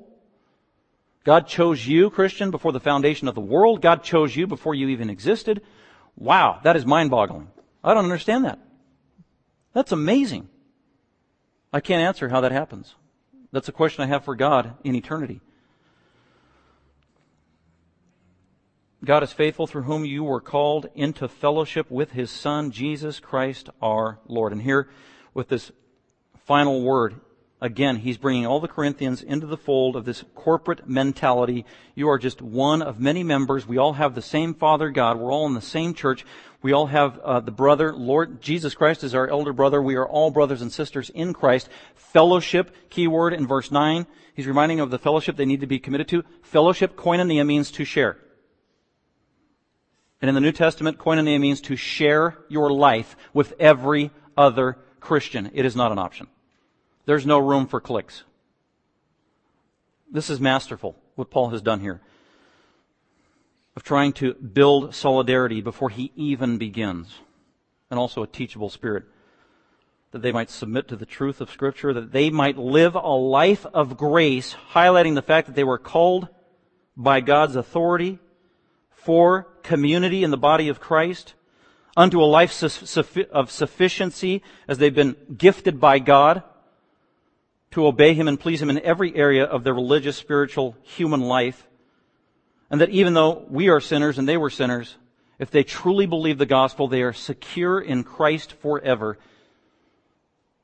God 1.25 1.47
chose 1.47 1.87
you, 1.87 2.11
Christian, 2.11 2.51
before 2.51 2.73
the 2.73 2.81
foundation 2.81 3.27
of 3.27 3.35
the 3.35 3.41
world. 3.41 3.81
God 3.81 4.05
chose 4.05 4.37
you 4.37 4.47
before 4.47 4.75
you 4.75 4.89
even 4.89 5.09
existed. 5.09 5.63
Wow, 6.15 6.61
that 6.63 6.77
is 6.77 6.85
mind 6.85 7.09
boggling. 7.09 7.49
I 7.83 7.95
don't 7.95 8.05
understand 8.05 8.45
that. 8.45 8.59
That's 9.73 9.93
amazing. 9.93 10.49
I 11.73 11.81
can't 11.81 12.03
answer 12.03 12.29
how 12.29 12.41
that 12.43 12.53
happens. 12.53 12.95
That's 13.53 13.69
a 13.69 13.73
question 13.73 14.03
I 14.03 14.07
have 14.07 14.25
for 14.25 14.35
God 14.35 14.75
in 14.85 14.95
eternity. 14.95 15.41
God 19.05 19.23
is 19.23 19.33
faithful 19.33 19.67
through 19.67 19.83
whom 19.83 20.05
you 20.05 20.23
were 20.23 20.41
called 20.41 20.89
into 20.95 21.27
fellowship 21.27 21.91
with 21.91 22.13
His 22.13 22.31
Son, 22.31 22.71
Jesus 22.71 23.19
Christ 23.19 23.69
our 23.81 24.21
Lord. 24.29 24.53
And 24.53 24.63
here, 24.63 24.89
with 25.35 25.49
this 25.49 25.73
final 26.45 26.83
word, 26.83 27.21
again, 27.63 27.97
he's 27.97 28.19
bringing 28.19 28.45
all 28.45 28.61
the 28.61 28.69
Corinthians 28.69 29.23
into 29.23 29.47
the 29.47 29.57
fold 29.57 29.97
of 29.97 30.05
this 30.05 30.25
corporate 30.35 30.89
mentality. 30.89 31.65
You 31.95 32.11
are 32.11 32.19
just 32.19 32.43
one 32.43 32.83
of 32.83 33.01
many 33.01 33.23
members. 33.23 33.67
We 33.67 33.79
all 33.79 33.95
have 33.95 34.15
the 34.15 34.21
same 34.21 34.53
Father 34.53 34.91
God. 34.91 35.19
We're 35.19 35.33
all 35.33 35.47
in 35.47 35.55
the 35.55 35.61
same 35.63 35.95
church. 35.95 36.27
We 36.61 36.73
all 36.73 36.87
have 36.87 37.19
uh, 37.21 37.41
the 37.41 37.53
brother, 37.53 37.95
Lord 37.95 38.43
Jesus 38.43 38.75
Christ 38.75 39.03
is 39.05 39.15
our 39.15 39.29
elder 39.29 39.53
brother. 39.53 39.81
We 39.81 39.95
are 39.95 40.07
all 40.07 40.31
brothers 40.31 40.61
and 40.61 40.73
sisters 40.73 41.09
in 41.11 41.33
Christ. 41.33 41.69
Fellowship, 41.95 42.75
keyword 42.91 43.33
in 43.33 43.47
verse 43.47 43.71
9. 43.71 44.07
He's 44.35 44.47
reminding 44.47 44.81
of 44.81 44.91
the 44.91 44.99
fellowship 44.99 45.37
they 45.37 45.47
need 45.47 45.61
to 45.61 45.67
be 45.67 45.79
committed 45.79 46.09
to. 46.09 46.25
Fellowship, 46.43 46.97
koinonia, 46.97 47.47
means 47.47 47.71
to 47.73 47.85
share. 47.85 48.19
And 50.21 50.29
in 50.29 50.35
the 50.35 50.41
New 50.41 50.53
Testament, 50.53 50.99
koinonia 50.99 51.41
means 51.41 51.61
to 51.63 51.77
share 51.77 52.39
your 52.49 52.73
life 52.73 53.17
with 53.33 53.55
every 53.59 54.11
other 54.37 54.79
Christian. 55.01 55.51
It 55.53 55.65
is 55.65 55.77
not 55.77 55.93
an 55.93 55.99
option. 55.99 56.29
There's 57.05 57.27
no 57.27 57.39
room 57.39 57.67
for 57.67 57.81
cliques. 57.81 58.23
This 60.11 60.31
is 60.31 60.41
masterful, 60.41 60.97
what 61.15 61.31
Paul 61.31 61.51
has 61.51 61.63
done 61.63 61.81
here 61.81 62.01
of 63.75 63.83
trying 63.83 64.13
to 64.13 64.35
build 64.35 64.95
solidarity 64.95 65.61
before 65.61 65.91
he 65.91 66.13
even 66.15 66.59
begins, 66.59 67.21
and 67.91 67.99
also 67.99 68.23
a 68.23 68.27
teachable 68.27 68.71
spirit. 68.71 69.05
That 70.11 70.21
they 70.21 70.33
might 70.33 70.51
submit 70.51 70.89
to 70.89 70.97
the 70.97 71.07
truth 71.07 71.41
of 71.41 71.51
Scripture, 71.51 71.95
that 71.95 72.13
they 72.13 72.29
might 72.29 72.59
live 72.59 72.95
a 72.95 73.01
life 73.01 73.65
of 73.73 73.97
grace, 73.97 74.55
highlighting 74.75 75.15
the 75.15 75.23
fact 75.23 75.47
that 75.47 75.57
they 75.57 75.65
were 75.65 75.79
called 75.79 76.29
by 76.95 77.21
God's 77.21 77.57
authority 77.57 78.19
for 78.91 79.45
community 79.63 80.23
in 80.23 80.31
the 80.31 80.37
body 80.37 80.69
of 80.69 80.81
Christ, 80.81 81.33
unto 81.97 82.21
a 82.21 82.25
life 82.25 82.63
of 83.33 83.51
sufficiency 83.51 84.43
as 84.69 84.77
they've 84.77 84.95
been 84.95 85.17
gifted 85.35 85.81
by 85.81 85.99
God 85.99 86.43
to 87.73 87.87
obey 87.87 88.15
Him 88.15 88.29
and 88.29 88.39
please 88.39 88.63
Him 88.63 88.71
in 88.71 88.79
every 88.81 89.15
area 89.15 89.45
of 89.45 89.65
their 89.65 89.75
religious, 89.75 90.17
spiritual, 90.17 90.77
human 90.83 91.21
life 91.21 91.67
and 92.73 92.81
that 92.81 92.89
even 92.89 93.13
though 93.13 93.45
we 93.51 93.69
are 93.69 93.81
sinners 93.81 94.19
and 94.19 94.27
they 94.27 94.39
were 94.39 94.49
sinners, 94.49 94.97
if 95.39 95.51
they 95.51 95.63
truly 95.63 96.07
believe 96.07 96.39
the 96.39 96.47
gospel, 96.47 96.89
they 96.89 97.03
are 97.03 97.13
secure 97.13 97.79
in 97.79 98.03
Christ 98.03 98.55
forever 98.55 99.19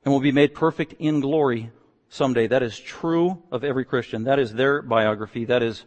and 0.03 0.13
will 0.13 0.21
be 0.21 0.33
made 0.33 0.55
perfect 0.55 0.95
in 0.99 1.21
glory 1.21 1.71
someday. 2.09 2.47
That 2.47 2.63
is 2.63 2.79
true 2.79 3.43
of 3.53 3.63
every 3.63 3.85
Christian. 3.85 4.25
That 4.25 4.39
is 4.39 4.55
their 4.55 4.81
biography. 4.81 5.45
That 5.45 5.63
is 5.63 5.85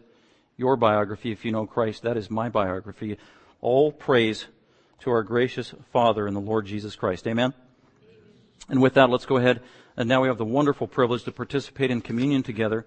your 0.56 0.76
biography 0.76 1.32
if 1.32 1.44
you 1.44 1.50
know 1.50 1.66
Christ. 1.66 2.04
That 2.04 2.16
is 2.16 2.30
my 2.30 2.48
biography. 2.48 3.18
All 3.60 3.90
praise 3.90 4.46
to 5.00 5.10
our 5.10 5.24
gracious 5.24 5.74
Father 5.92 6.28
in 6.28 6.34
the 6.34 6.40
Lord 6.40 6.66
Jesus 6.66 6.94
Christ. 6.94 7.26
Amen. 7.26 7.52
And 8.68 8.80
with 8.80 8.94
that, 8.94 9.10
let's 9.10 9.26
go 9.26 9.36
ahead. 9.36 9.60
And 9.96 10.08
now 10.08 10.22
we 10.22 10.28
have 10.28 10.38
the 10.38 10.44
wonderful 10.44 10.86
privilege 10.86 11.24
to 11.24 11.32
participate 11.32 11.90
in 11.90 12.00
communion 12.00 12.42
together. 12.42 12.86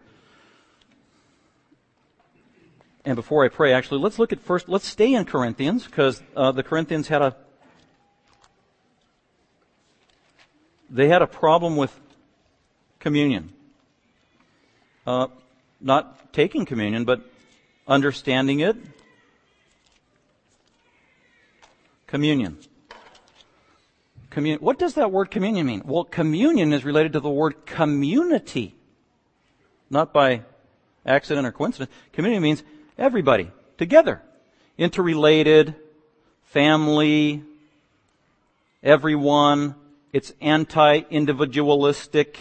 And 3.06 3.16
before 3.16 3.46
I 3.46 3.50
pray, 3.50 3.72
actually, 3.72 4.02
let's 4.02 4.18
look 4.18 4.34
at 4.34 4.40
first, 4.40 4.68
let's 4.68 4.88
stay 4.88 5.14
in 5.14 5.26
Corinthians, 5.26 5.86
because 5.86 6.24
uh, 6.36 6.52
the 6.52 6.64
Corinthians 6.64 7.08
had 7.08 7.22
a, 7.22 7.36
they 10.90 11.08
had 11.08 11.22
a 11.22 11.28
problem 11.28 11.78
with 11.78 11.98
communion. 13.00 13.54
Uh, 15.06 15.28
not 15.80 16.34
taking 16.34 16.66
communion, 16.66 17.06
but 17.06 17.22
understanding 17.88 18.62
it. 18.62 18.76
Communion. 22.08 22.58
Commun- 24.36 24.60
what 24.60 24.78
does 24.78 24.96
that 24.96 25.14
word 25.14 25.32
communion 25.32 25.66
mean? 25.66 25.82
Well, 25.86 26.04
communion 26.04 26.74
is 26.74 26.84
related 26.84 27.14
to 27.14 27.22
the 27.22 27.30
word 27.30 27.66
community. 27.66 28.76
Not 29.90 30.12
by 30.12 30.42
accident 31.06 31.48
or 31.48 31.54
coincidence. 31.54 31.90
Community 32.12 32.42
means 32.42 32.62
Everybody. 32.98 33.50
Together. 33.78 34.22
Interrelated. 34.78 35.74
Family. 36.44 37.44
Everyone. 38.84 39.76
It's 40.12 40.34
anti-individualistic. 40.42 42.38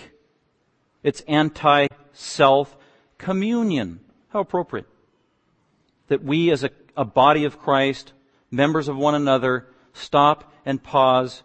It's 1.04 1.20
anti-self. 1.28 2.76
Communion. 3.18 4.00
How 4.30 4.40
appropriate. 4.40 4.86
That 6.08 6.24
we 6.24 6.50
as 6.50 6.64
a, 6.64 6.70
a 6.96 7.04
body 7.04 7.44
of 7.44 7.60
Christ, 7.60 8.12
members 8.50 8.88
of 8.88 8.96
one 8.96 9.14
another, 9.14 9.68
stop 9.92 10.52
and 10.66 10.82
pause, 10.82 11.44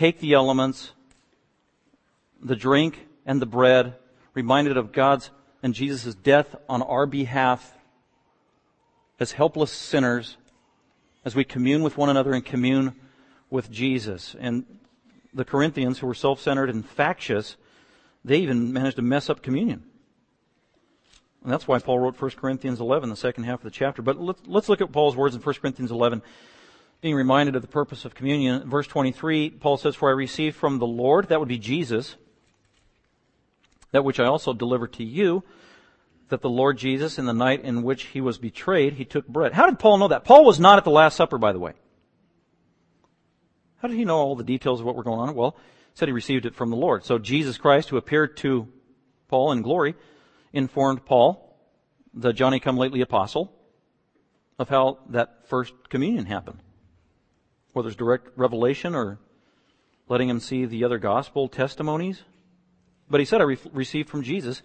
take 0.00 0.18
the 0.18 0.32
elements, 0.32 0.92
the 2.42 2.56
drink 2.56 3.06
and 3.26 3.42
the 3.42 3.44
bread, 3.44 3.94
reminded 4.32 4.78
of 4.78 4.92
God's 4.92 5.30
and 5.62 5.74
Jesus' 5.74 6.14
death 6.14 6.56
on 6.70 6.80
our 6.80 7.04
behalf 7.04 7.74
as 9.18 9.32
helpless 9.32 9.70
sinners 9.70 10.38
as 11.22 11.36
we 11.36 11.44
commune 11.44 11.82
with 11.82 11.98
one 11.98 12.08
another 12.08 12.32
and 12.32 12.42
commune 12.42 12.94
with 13.50 13.70
Jesus. 13.70 14.34
And 14.40 14.64
the 15.34 15.44
Corinthians, 15.44 15.98
who 15.98 16.06
were 16.06 16.14
self 16.14 16.40
centered 16.40 16.70
and 16.70 16.82
factious, 16.82 17.58
they 18.24 18.38
even 18.38 18.72
managed 18.72 18.96
to 18.96 19.02
mess 19.02 19.28
up 19.28 19.42
communion. 19.42 19.82
And 21.44 21.52
that's 21.52 21.68
why 21.68 21.78
Paul 21.78 21.98
wrote 21.98 22.18
1 22.18 22.30
Corinthians 22.32 22.80
11, 22.80 23.10
the 23.10 23.16
second 23.16 23.44
half 23.44 23.58
of 23.58 23.64
the 23.64 23.70
chapter. 23.70 24.00
But 24.00 24.18
let's, 24.18 24.40
let's 24.46 24.70
look 24.70 24.80
at 24.80 24.92
Paul's 24.92 25.14
words 25.14 25.34
in 25.34 25.42
1 25.42 25.54
Corinthians 25.56 25.90
11, 25.90 26.22
being 27.00 27.14
reminded 27.14 27.56
of 27.56 27.62
the 27.62 27.68
purpose 27.68 28.04
of 28.04 28.14
communion. 28.14 28.68
Verse 28.68 28.86
23, 28.86 29.50
Paul 29.50 29.76
says, 29.76 29.94
For 29.96 30.10
I 30.10 30.12
received 30.12 30.56
from 30.56 30.78
the 30.78 30.86
Lord, 30.86 31.28
that 31.28 31.40
would 31.40 31.48
be 31.48 31.58
Jesus, 31.58 32.16
that 33.92 34.04
which 34.04 34.20
I 34.20 34.26
also 34.26 34.52
delivered 34.52 34.92
to 34.94 35.04
you, 35.04 35.42
that 36.28 36.42
the 36.42 36.50
Lord 36.50 36.78
Jesus, 36.78 37.18
in 37.18 37.26
the 37.26 37.32
night 37.32 37.64
in 37.64 37.82
which 37.82 38.04
he 38.04 38.20
was 38.20 38.38
betrayed, 38.38 38.94
he 38.94 39.04
took 39.04 39.26
bread. 39.26 39.52
How 39.52 39.66
did 39.66 39.78
Paul 39.78 39.98
know 39.98 40.08
that? 40.08 40.24
Paul 40.24 40.44
was 40.44 40.60
not 40.60 40.78
at 40.78 40.84
the 40.84 40.90
Last 40.90 41.16
Supper, 41.16 41.38
by 41.38 41.52
the 41.52 41.58
way. 41.58 41.72
How 43.78 43.88
did 43.88 43.96
he 43.96 44.04
know 44.04 44.18
all 44.18 44.36
the 44.36 44.44
details 44.44 44.80
of 44.80 44.86
what 44.86 44.94
were 44.94 45.02
going 45.02 45.20
on? 45.20 45.34
Well, 45.34 45.56
said 45.94 46.06
he 46.06 46.12
received 46.12 46.46
it 46.46 46.54
from 46.54 46.70
the 46.70 46.76
Lord. 46.76 47.04
So 47.04 47.18
Jesus 47.18 47.58
Christ, 47.58 47.88
who 47.88 47.96
appeared 47.96 48.36
to 48.38 48.68
Paul 49.28 49.52
in 49.52 49.62
glory, 49.62 49.94
informed 50.52 51.04
Paul, 51.04 51.56
the 52.12 52.32
Johnny 52.32 52.60
come 52.60 52.76
lately 52.76 53.00
apostle, 53.00 53.52
of 54.58 54.68
how 54.68 54.98
that 55.08 55.48
first 55.48 55.72
communion 55.88 56.26
happened. 56.26 56.58
Whether 57.72 57.88
it's 57.88 57.96
direct 57.96 58.28
revelation 58.36 58.94
or 58.94 59.18
letting 60.08 60.28
him 60.28 60.40
see 60.40 60.64
the 60.64 60.84
other 60.84 60.98
gospel 60.98 61.48
testimonies. 61.48 62.22
But 63.08 63.20
he 63.20 63.26
said, 63.26 63.40
I 63.40 63.44
re- 63.44 63.58
received 63.72 64.08
from 64.08 64.22
Jesus 64.22 64.62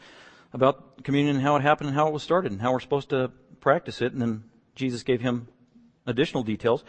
about 0.53 1.03
communion 1.03 1.36
and 1.36 1.45
how 1.45 1.56
it 1.56 1.62
happened 1.62 1.89
and 1.89 1.97
how 1.97 2.08
it 2.08 2.14
was 2.14 2.24
started 2.24 2.51
and 2.51 2.62
how 2.62 2.72
we're 2.72 2.80
supposed 2.80 3.10
to 3.10 3.32
practice 3.60 4.01
it. 4.01 4.14
And 4.14 4.22
then 4.22 4.43
Jesus 4.76 5.03
gave 5.03 5.22
him 5.22 5.47
additional 6.06 6.43
details. 6.43 6.84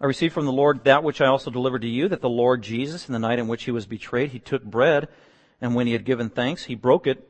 I 0.00 0.06
received 0.06 0.34
from 0.34 0.46
the 0.46 0.52
Lord 0.52 0.84
that 0.84 1.04
which 1.04 1.20
I 1.20 1.26
also 1.26 1.50
delivered 1.50 1.82
to 1.82 1.88
you, 1.88 2.08
that 2.08 2.20
the 2.20 2.28
Lord 2.28 2.62
Jesus, 2.62 3.08
in 3.08 3.12
the 3.12 3.18
night 3.18 3.38
in 3.38 3.48
which 3.48 3.64
he 3.64 3.70
was 3.70 3.86
betrayed, 3.86 4.30
he 4.30 4.38
took 4.38 4.64
bread, 4.64 5.08
and 5.60 5.74
when 5.74 5.86
he 5.86 5.92
had 5.92 6.04
given 6.04 6.30
thanks, 6.30 6.64
he 6.64 6.74
broke 6.74 7.06
it, 7.06 7.28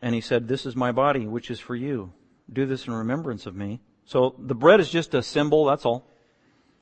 and 0.00 0.14
he 0.14 0.20
said, 0.20 0.48
This 0.48 0.64
is 0.64 0.76
my 0.76 0.92
body, 0.92 1.26
which 1.26 1.50
is 1.50 1.60
for 1.60 1.74
you. 1.74 2.12
Do 2.52 2.66
this 2.66 2.86
in 2.86 2.92
remembrance 2.92 3.46
of 3.46 3.56
me. 3.56 3.80
So 4.04 4.34
the 4.38 4.54
bread 4.54 4.80
is 4.80 4.90
just 4.90 5.14
a 5.14 5.22
symbol, 5.22 5.66
that's 5.66 5.84
all. 5.84 6.09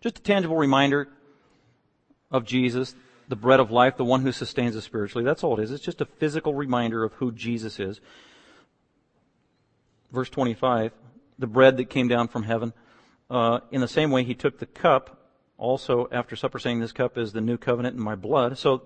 Just 0.01 0.19
a 0.19 0.23
tangible 0.23 0.57
reminder 0.57 1.09
of 2.31 2.45
Jesus, 2.45 2.95
the 3.29 3.37
bread 3.37 3.61
of 3.61 3.71
life, 3.71 3.97
the 3.97 4.05
one 4.05 4.23
who 4.23 4.33
sustains 4.33 4.77
us 4.77 4.85
spiritually. 4.85 5.25
That's 5.25 5.43
all 5.43 5.59
it 5.59 5.63
is. 5.63 5.71
It's 5.71 5.85
just 5.85 6.01
a 6.01 6.07
physical 6.07 6.55
reminder 6.55 7.05
of 7.05 7.15
who 7.15 7.33
Jesus 7.33 7.81
is. 7.81 8.01
Verse 10.13 10.31
25, 10.31 10.93
the 11.39 11.47
bread 11.47 11.77
that 11.77 11.91
came 11.91 12.09
down 12.09 12.29
from 12.29 12.45
heaven. 12.45 12.73
Uh, 13.31 13.61
in 13.71 13.81
the 13.81 13.89
same 13.89 14.11
way, 14.11 14.25
he 14.25 14.35
took 14.35 14.59
the 14.59 14.67
cup, 14.67 15.33
also 15.59 16.09
after 16.11 16.37
supper, 16.37 16.59
saying, 16.59 16.81
This 16.81 16.93
cup 16.93 17.19
is 17.19 17.33
the 17.33 17.41
new 17.41 17.59
covenant 17.59 17.97
in 17.97 18.03
my 18.03 18.15
blood. 18.15 18.57
So 18.57 18.83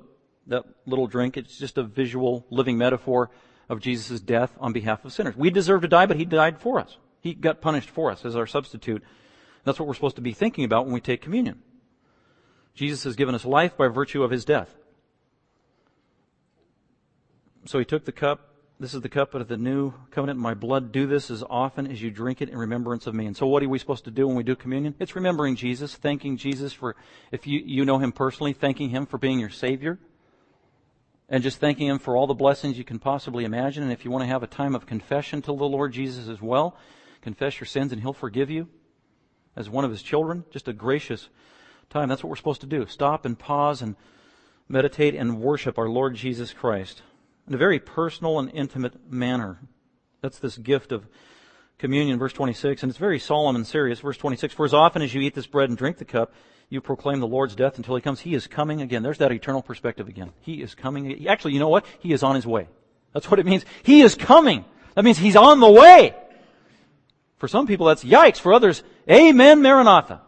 that 0.49 0.65
little 0.87 1.07
drink, 1.07 1.37
it's 1.37 1.59
just 1.59 1.79
a 1.79 1.83
visual, 1.83 2.45
living 2.51 2.77
metaphor 2.77 3.31
of 3.69 3.81
Jesus' 3.81 4.21
death 4.21 4.53
on 4.59 4.73
behalf 4.73 5.05
of 5.05 5.13
sinners. 5.13 5.37
We 5.37 5.51
deserve 5.51 5.83
to 5.83 5.89
die, 5.89 6.07
but 6.07 6.17
he 6.17 6.25
died 6.25 6.59
for 6.59 6.81
us. 6.81 6.97
He 7.21 7.35
got 7.35 7.61
punished 7.61 7.91
for 7.91 8.11
us 8.11 8.25
as 8.25 8.35
our 8.35 8.47
substitute. 8.47 9.05
That's 9.65 9.79
what 9.79 9.87
we're 9.87 9.95
supposed 9.95 10.17
to 10.17 10.23
be 10.23 10.33
thinking 10.33 10.65
about 10.65 10.85
when 10.85 10.95
we 10.95 11.01
take 11.01 11.23
communion. 11.23 11.63
Jesus 12.75 13.05
has 13.05 13.17
given 13.17 13.35
us 13.35 13.45
life 13.45 13.77
by 13.77 13.89
virtue 13.89 14.23
of 14.23 14.31
his 14.31 14.45
death. 14.45 14.75
So 17.67 17.79
he 17.79 17.85
took 17.85 18.05
the 18.05 18.13
cup. 18.13 18.49
This 18.81 18.95
is 18.95 19.03
the 19.03 19.09
cup 19.09 19.35
of 19.35 19.47
the 19.47 19.57
new 19.57 19.93
covenant 20.11 20.41
my 20.41 20.55
blood. 20.55 20.91
Do 20.91 21.07
this 21.07 21.31
as 21.31 21.45
often 21.49 21.87
as 21.87 22.03
you 22.03 22.11
drink 22.11 22.43
it 22.43 22.49
in 22.49 22.59
remembrance 22.59 23.07
of 23.07 23.15
me. 23.15 23.27
And 23.27 23.37
so 23.37 23.47
what 23.47 23.63
are 23.63 23.69
we 23.69 23.79
supposed 23.79 24.07
to 24.07 24.11
do 24.11 24.27
when 24.27 24.37
we 24.37 24.43
do 24.43 24.57
communion? 24.57 24.97
It's 24.99 25.15
remembering 25.15 25.55
Jesus, 25.55 25.95
thanking 25.95 26.37
Jesus 26.37 26.73
for, 26.73 26.97
if 27.31 27.47
you, 27.47 27.63
you 27.65 27.85
know 27.85 27.99
him 27.99 28.11
personally, 28.11 28.53
thanking 28.53 28.89
him 28.89 29.07
for 29.07 29.19
being 29.19 29.39
your 29.39 29.51
Savior. 29.51 30.01
And 31.29 31.43
just 31.43 31.59
thanking 31.59 31.87
him 31.87 32.01
for 32.01 32.17
all 32.17 32.27
the 32.27 32.35
blessings 32.35 32.77
you 32.77 32.85
can 32.85 32.99
possibly 32.99 33.45
imagine. 33.45 33.85
And 33.85 33.93
if 33.93 34.05
you 34.05 34.11
want 34.11 34.23
to 34.23 34.29
have 34.29 34.43
a 34.43 34.49
time 34.49 34.75
of 34.75 34.87
confession 34.87 35.41
to 35.43 35.47
the 35.47 35.65
Lord 35.65 35.93
Jesus 35.93 36.29
as 36.29 36.43
well, 36.43 36.77
confess 37.21 37.61
your 37.61 37.67
sins 37.67 37.93
and 37.93 38.03
he'll 38.03 38.13
forgive 38.13 38.51
you 38.51 38.69
as 39.57 39.69
one 39.69 39.85
of 39.85 39.91
his 39.91 40.03
children. 40.03 40.45
Just 40.51 40.69
a 40.69 40.73
gracious 40.73 41.29
time. 41.91 42.09
That's 42.09 42.23
what 42.23 42.31
we're 42.31 42.37
supposed 42.37 42.63
to 42.63 42.67
do. 42.67 42.87
Stop 42.87 43.25
and 43.25 43.39
pause 43.39 43.83
and 43.83 43.97
meditate 44.69 45.15
and 45.15 45.41
worship 45.41 45.79
our 45.79 45.89
Lord 45.89 46.15
Jesus 46.15 46.53
Christ 46.53 47.03
in 47.47 47.55
a 47.55 47.59
very 47.59 47.79
personal 47.79 48.39
and 48.39 48.51
intimate 48.53 49.11
manner. 49.11 49.59
That's 50.21 50.39
this 50.39 50.57
gift 50.57 50.93
of 50.93 51.07
communion, 51.79 52.19
verse 52.19 52.33
26, 52.33 52.83
and 52.83 52.91
it's 52.91 52.99
very 52.99 53.19
solemn 53.19 53.57
and 53.57 53.67
serious. 53.67 54.01
Verse 54.01 54.17
26, 54.17 54.55
for 54.55 54.65
as 54.65 54.73
often 54.73 55.03
as 55.03 55.13
you 55.13 55.21
eat 55.21 55.35
this 55.35 55.47
bread 55.47 55.69
and 55.69 55.77
drink 55.77 55.99
the 55.99 56.05
cup, 56.05 56.33
you 56.69 56.81
proclaim 56.81 57.21
the 57.21 57.27
Lord's 57.27 57.55
death 57.55 57.77
until 57.77 57.97
he 57.97 58.01
comes. 58.01 58.21
He 58.21 58.35
is 58.35 58.47
coming 58.47 58.81
again. 58.81 59.03
There's 59.03 59.19
that 59.19 59.33
eternal 59.33 59.61
perspective 59.61 60.09
again. 60.09 60.33
He 60.41 60.63
is 60.63 60.75
coming. 60.75 61.27
Actually, 61.27 61.53
you 61.53 61.61
know 61.61 61.69
what? 61.69 61.85
He 61.99 62.13
is 62.13 62.23
on 62.23 62.35
his 62.35 62.47
way. 62.47 62.69
That's 63.13 63.31
what 63.31 63.41
it 63.41 63.47
means. 63.47 63.67
He 63.83 64.01
is 64.01 64.15
coming. 64.15 64.65
That 64.95 65.05
means 65.05 65.19
he's 65.19 65.37
on 65.37 65.61
the 65.61 65.71
way. 65.71 66.15
For 67.43 67.49
some 67.49 67.67
people, 67.67 67.87
that's 67.87 68.05
yikes. 68.05 68.39
For 68.39 68.53
others, 68.53 68.85
amen, 69.11 69.63
Maranatha. 69.63 70.21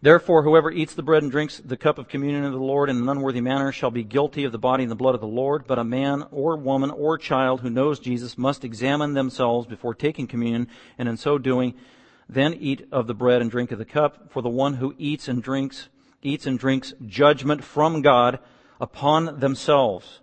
Therefore, 0.00 0.44
whoever 0.44 0.70
eats 0.70 0.94
the 0.94 1.02
bread 1.02 1.24
and 1.24 1.32
drinks 1.32 1.58
the 1.58 1.76
cup 1.76 1.98
of 1.98 2.06
communion 2.06 2.44
of 2.44 2.52
the 2.52 2.58
Lord 2.58 2.90
in 2.90 2.98
an 2.98 3.08
unworthy 3.08 3.40
manner 3.40 3.72
shall 3.72 3.90
be 3.90 4.04
guilty 4.04 4.44
of 4.44 4.52
the 4.52 4.56
body 4.56 4.84
and 4.84 4.90
the 4.92 4.94
blood 4.94 5.16
of 5.16 5.20
the 5.20 5.26
Lord. 5.26 5.66
But 5.66 5.80
a 5.80 5.84
man 5.84 6.22
or 6.30 6.56
woman 6.56 6.90
or 6.90 7.18
child 7.18 7.62
who 7.62 7.70
knows 7.70 7.98
Jesus 7.98 8.38
must 8.38 8.64
examine 8.64 9.14
themselves 9.14 9.66
before 9.66 9.96
taking 9.96 10.28
communion, 10.28 10.68
and 10.96 11.08
in 11.08 11.16
so 11.16 11.36
doing, 11.36 11.74
then 12.28 12.54
eat 12.54 12.86
of 12.92 13.08
the 13.08 13.14
bread 13.14 13.42
and 13.42 13.50
drink 13.50 13.72
of 13.72 13.80
the 13.80 13.84
cup. 13.84 14.30
For 14.30 14.42
the 14.42 14.48
one 14.48 14.74
who 14.74 14.94
eats 14.96 15.26
and 15.26 15.42
drinks, 15.42 15.88
eats 16.22 16.46
and 16.46 16.56
drinks 16.56 16.94
judgment 17.04 17.64
from 17.64 18.00
God 18.00 18.38
upon 18.80 19.40
themselves 19.40 20.20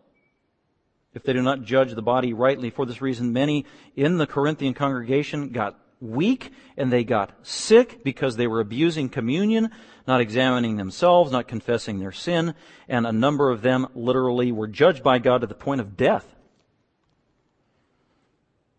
if 1.20 1.26
they 1.26 1.34
do 1.34 1.42
not 1.42 1.64
judge 1.64 1.94
the 1.94 2.02
body 2.02 2.32
rightly. 2.32 2.70
For 2.70 2.86
this 2.86 3.02
reason, 3.02 3.34
many 3.34 3.66
in 3.94 4.18
the 4.18 4.26
Corinthian 4.26 4.74
congregation 4.74 5.50
got 5.50 5.78
weak 6.00 6.54
and 6.78 6.94
they 6.94 7.04
got 7.04 7.34
sick 7.46 8.06
because 8.06 8.38
they 8.38 8.48
were 8.48 8.62
abusing 8.62 9.10
communion, 9.10 9.70
not 10.08 10.22
examining 10.22 10.78
themselves, 10.78 11.30
not 11.30 11.46
confessing 11.46 12.00
their 12.00 12.14
sin, 12.14 12.56
and 12.88 13.06
a 13.06 13.12
number 13.12 13.52
of 13.52 13.62
them 13.62 13.88
literally 13.96 14.54
were 14.54 14.68
judged 14.68 15.04
by 15.04 15.20
God 15.20 15.42
to 15.42 15.48
the 15.48 15.54
point 15.54 15.82
of 15.82 15.98
death. 15.98 16.26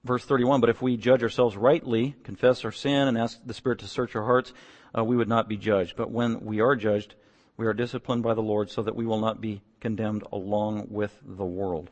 Verse 0.03 0.25
31, 0.25 0.63
but 0.63 0.71
if 0.71 0.81
we 0.81 0.97
judge 0.97 1.23
ourselves 1.23 1.59
rightly, 1.59 2.17
confess 2.25 2.65
our 2.65 2.73
sin, 2.73 3.07
and 3.07 3.19
ask 3.19 3.39
the 3.45 3.53
Spirit 3.53 3.81
to 3.81 3.87
search 3.87 4.17
our 4.17 4.25
hearts, 4.25 4.55
uh, 4.97 5.05
we 5.05 5.15
would 5.15 5.29
not 5.29 5.47
be 5.47 5.59
judged. 5.59 5.95
But 5.95 6.11
when 6.11 6.41
we 6.41 6.63
are 6.63 6.75
judged, 6.75 7.17
we 7.59 7.67
are 7.67 7.75
disciplined 7.75 8.23
by 8.23 8.33
the 8.33 8.41
Lord 8.41 8.71
so 8.71 8.83
that 8.83 8.97
we 8.97 9.05
will 9.05 9.21
not 9.21 9.43
be 9.43 9.61
condemned 9.79 10.25
along 10.33 10.87
with 10.89 11.15
the 11.23 11.45
world. 11.45 11.91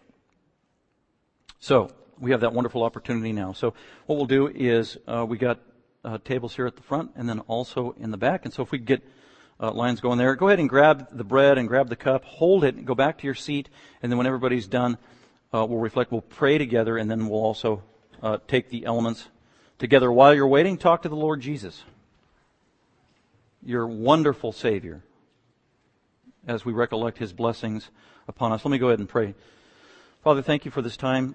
So, 1.61 1.91
we 2.21 2.31
have 2.31 2.41
that 2.41 2.53
wonderful 2.53 2.83
opportunity 2.83 3.33
now. 3.33 3.53
So, 3.53 3.75
what 4.07 4.17
we'll 4.17 4.27
do 4.27 4.47
is 4.49 4.97
uh, 5.07 5.27
we 5.29 5.39
got 5.39 5.59
uh, 6.05 6.19
tables 6.25 6.55
here 6.55 6.67
at 6.67 6.77
the 6.77 6.83
front 6.83 7.13
and 7.17 7.29
then 7.29 7.41
also 7.41 7.95
in 7.99 8.11
the 8.11 8.17
back. 8.17 8.45
And 8.45 8.55
so, 8.55 8.63
if 8.63 8.71
we 8.71 8.79
get 8.79 9.03
uh, 9.61 9.73
lines 9.73 10.01
going 10.01 10.19
there, 10.19 10.35
go 10.37 10.49
ahead 10.49 10.61
and 10.61 10.69
grab 10.69 11.09
the 11.11 11.25
bread 11.25 11.59
and 11.59 11.67
grab 11.67 11.89
the 11.89 11.97
cup, 11.97 12.25
hold 12.25 12.63
it, 12.65 12.77
and 12.77 12.87
go 12.87 12.95
back 12.95 13.19
to 13.19 13.27
your 13.27 13.35
seat, 13.35 13.69
and 14.03 14.11
then 14.11 14.17
when 14.17 14.27
everybody's 14.27 14.69
done, 14.69 14.99
uh, 15.53 15.67
we'll 15.69 15.81
reflect, 15.81 16.13
we'll 16.13 16.21
pray 16.21 16.59
together, 16.59 16.97
and 16.97 17.11
then 17.11 17.29
we'll 17.29 17.41
also 17.41 17.83
uh, 18.23 18.39
take 18.47 18.69
the 18.71 18.85
elements 18.85 19.29
together. 19.79 20.13
While 20.13 20.35
you're 20.35 20.47
waiting, 20.47 20.77
talk 20.77 21.03
to 21.03 21.09
the 21.09 21.17
Lord 21.17 21.41
Jesus, 21.41 21.83
your 23.65 23.87
wonderful 23.87 24.53
Savior, 24.53 25.03
as 26.47 26.65
we 26.65 26.73
recollect 26.73 27.19
His 27.19 27.33
blessings 27.33 27.91
upon 28.29 28.53
us. 28.53 28.65
Let 28.65 28.71
me 28.71 28.79
go 28.79 28.89
ahead 28.89 29.01
and 29.01 29.09
pray. 29.09 29.35
Father, 30.23 30.43
thank 30.43 30.65
you 30.65 30.71
for 30.71 30.83
this 30.83 30.97
time 30.97 31.35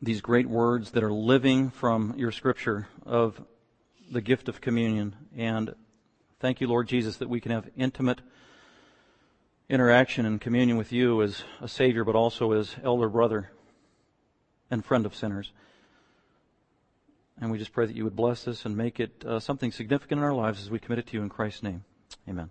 these 0.00 0.20
great 0.20 0.48
words 0.48 0.90
that 0.92 1.02
are 1.02 1.12
living 1.12 1.70
from 1.70 2.14
your 2.16 2.30
scripture 2.30 2.88
of 3.04 3.40
the 4.10 4.20
gift 4.20 4.48
of 4.48 4.60
communion. 4.60 5.16
And 5.36 5.74
thank 6.40 6.60
you, 6.60 6.66
Lord 6.66 6.88
Jesus, 6.88 7.16
that 7.18 7.28
we 7.28 7.40
can 7.40 7.52
have 7.52 7.68
intimate 7.76 8.20
interaction 9.68 10.26
and 10.26 10.40
communion 10.40 10.76
with 10.76 10.92
you 10.92 11.22
as 11.22 11.42
a 11.60 11.68
Savior, 11.68 12.04
but 12.04 12.14
also 12.14 12.52
as 12.52 12.76
elder 12.84 13.08
brother 13.08 13.50
and 14.70 14.84
friend 14.84 15.06
of 15.06 15.14
sinners. 15.14 15.52
And 17.40 17.50
we 17.50 17.58
just 17.58 17.72
pray 17.72 17.86
that 17.86 17.96
you 17.96 18.04
would 18.04 18.16
bless 18.16 18.48
us 18.48 18.64
and 18.64 18.76
make 18.76 18.98
it 19.00 19.24
uh, 19.24 19.40
something 19.40 19.72
significant 19.72 20.18
in 20.20 20.24
our 20.24 20.32
lives 20.32 20.62
as 20.62 20.70
we 20.70 20.78
commit 20.78 21.00
it 21.00 21.06
to 21.08 21.14
you 21.14 21.22
in 21.22 21.28
Christ's 21.28 21.62
name. 21.62 21.84
Amen. 22.28 22.50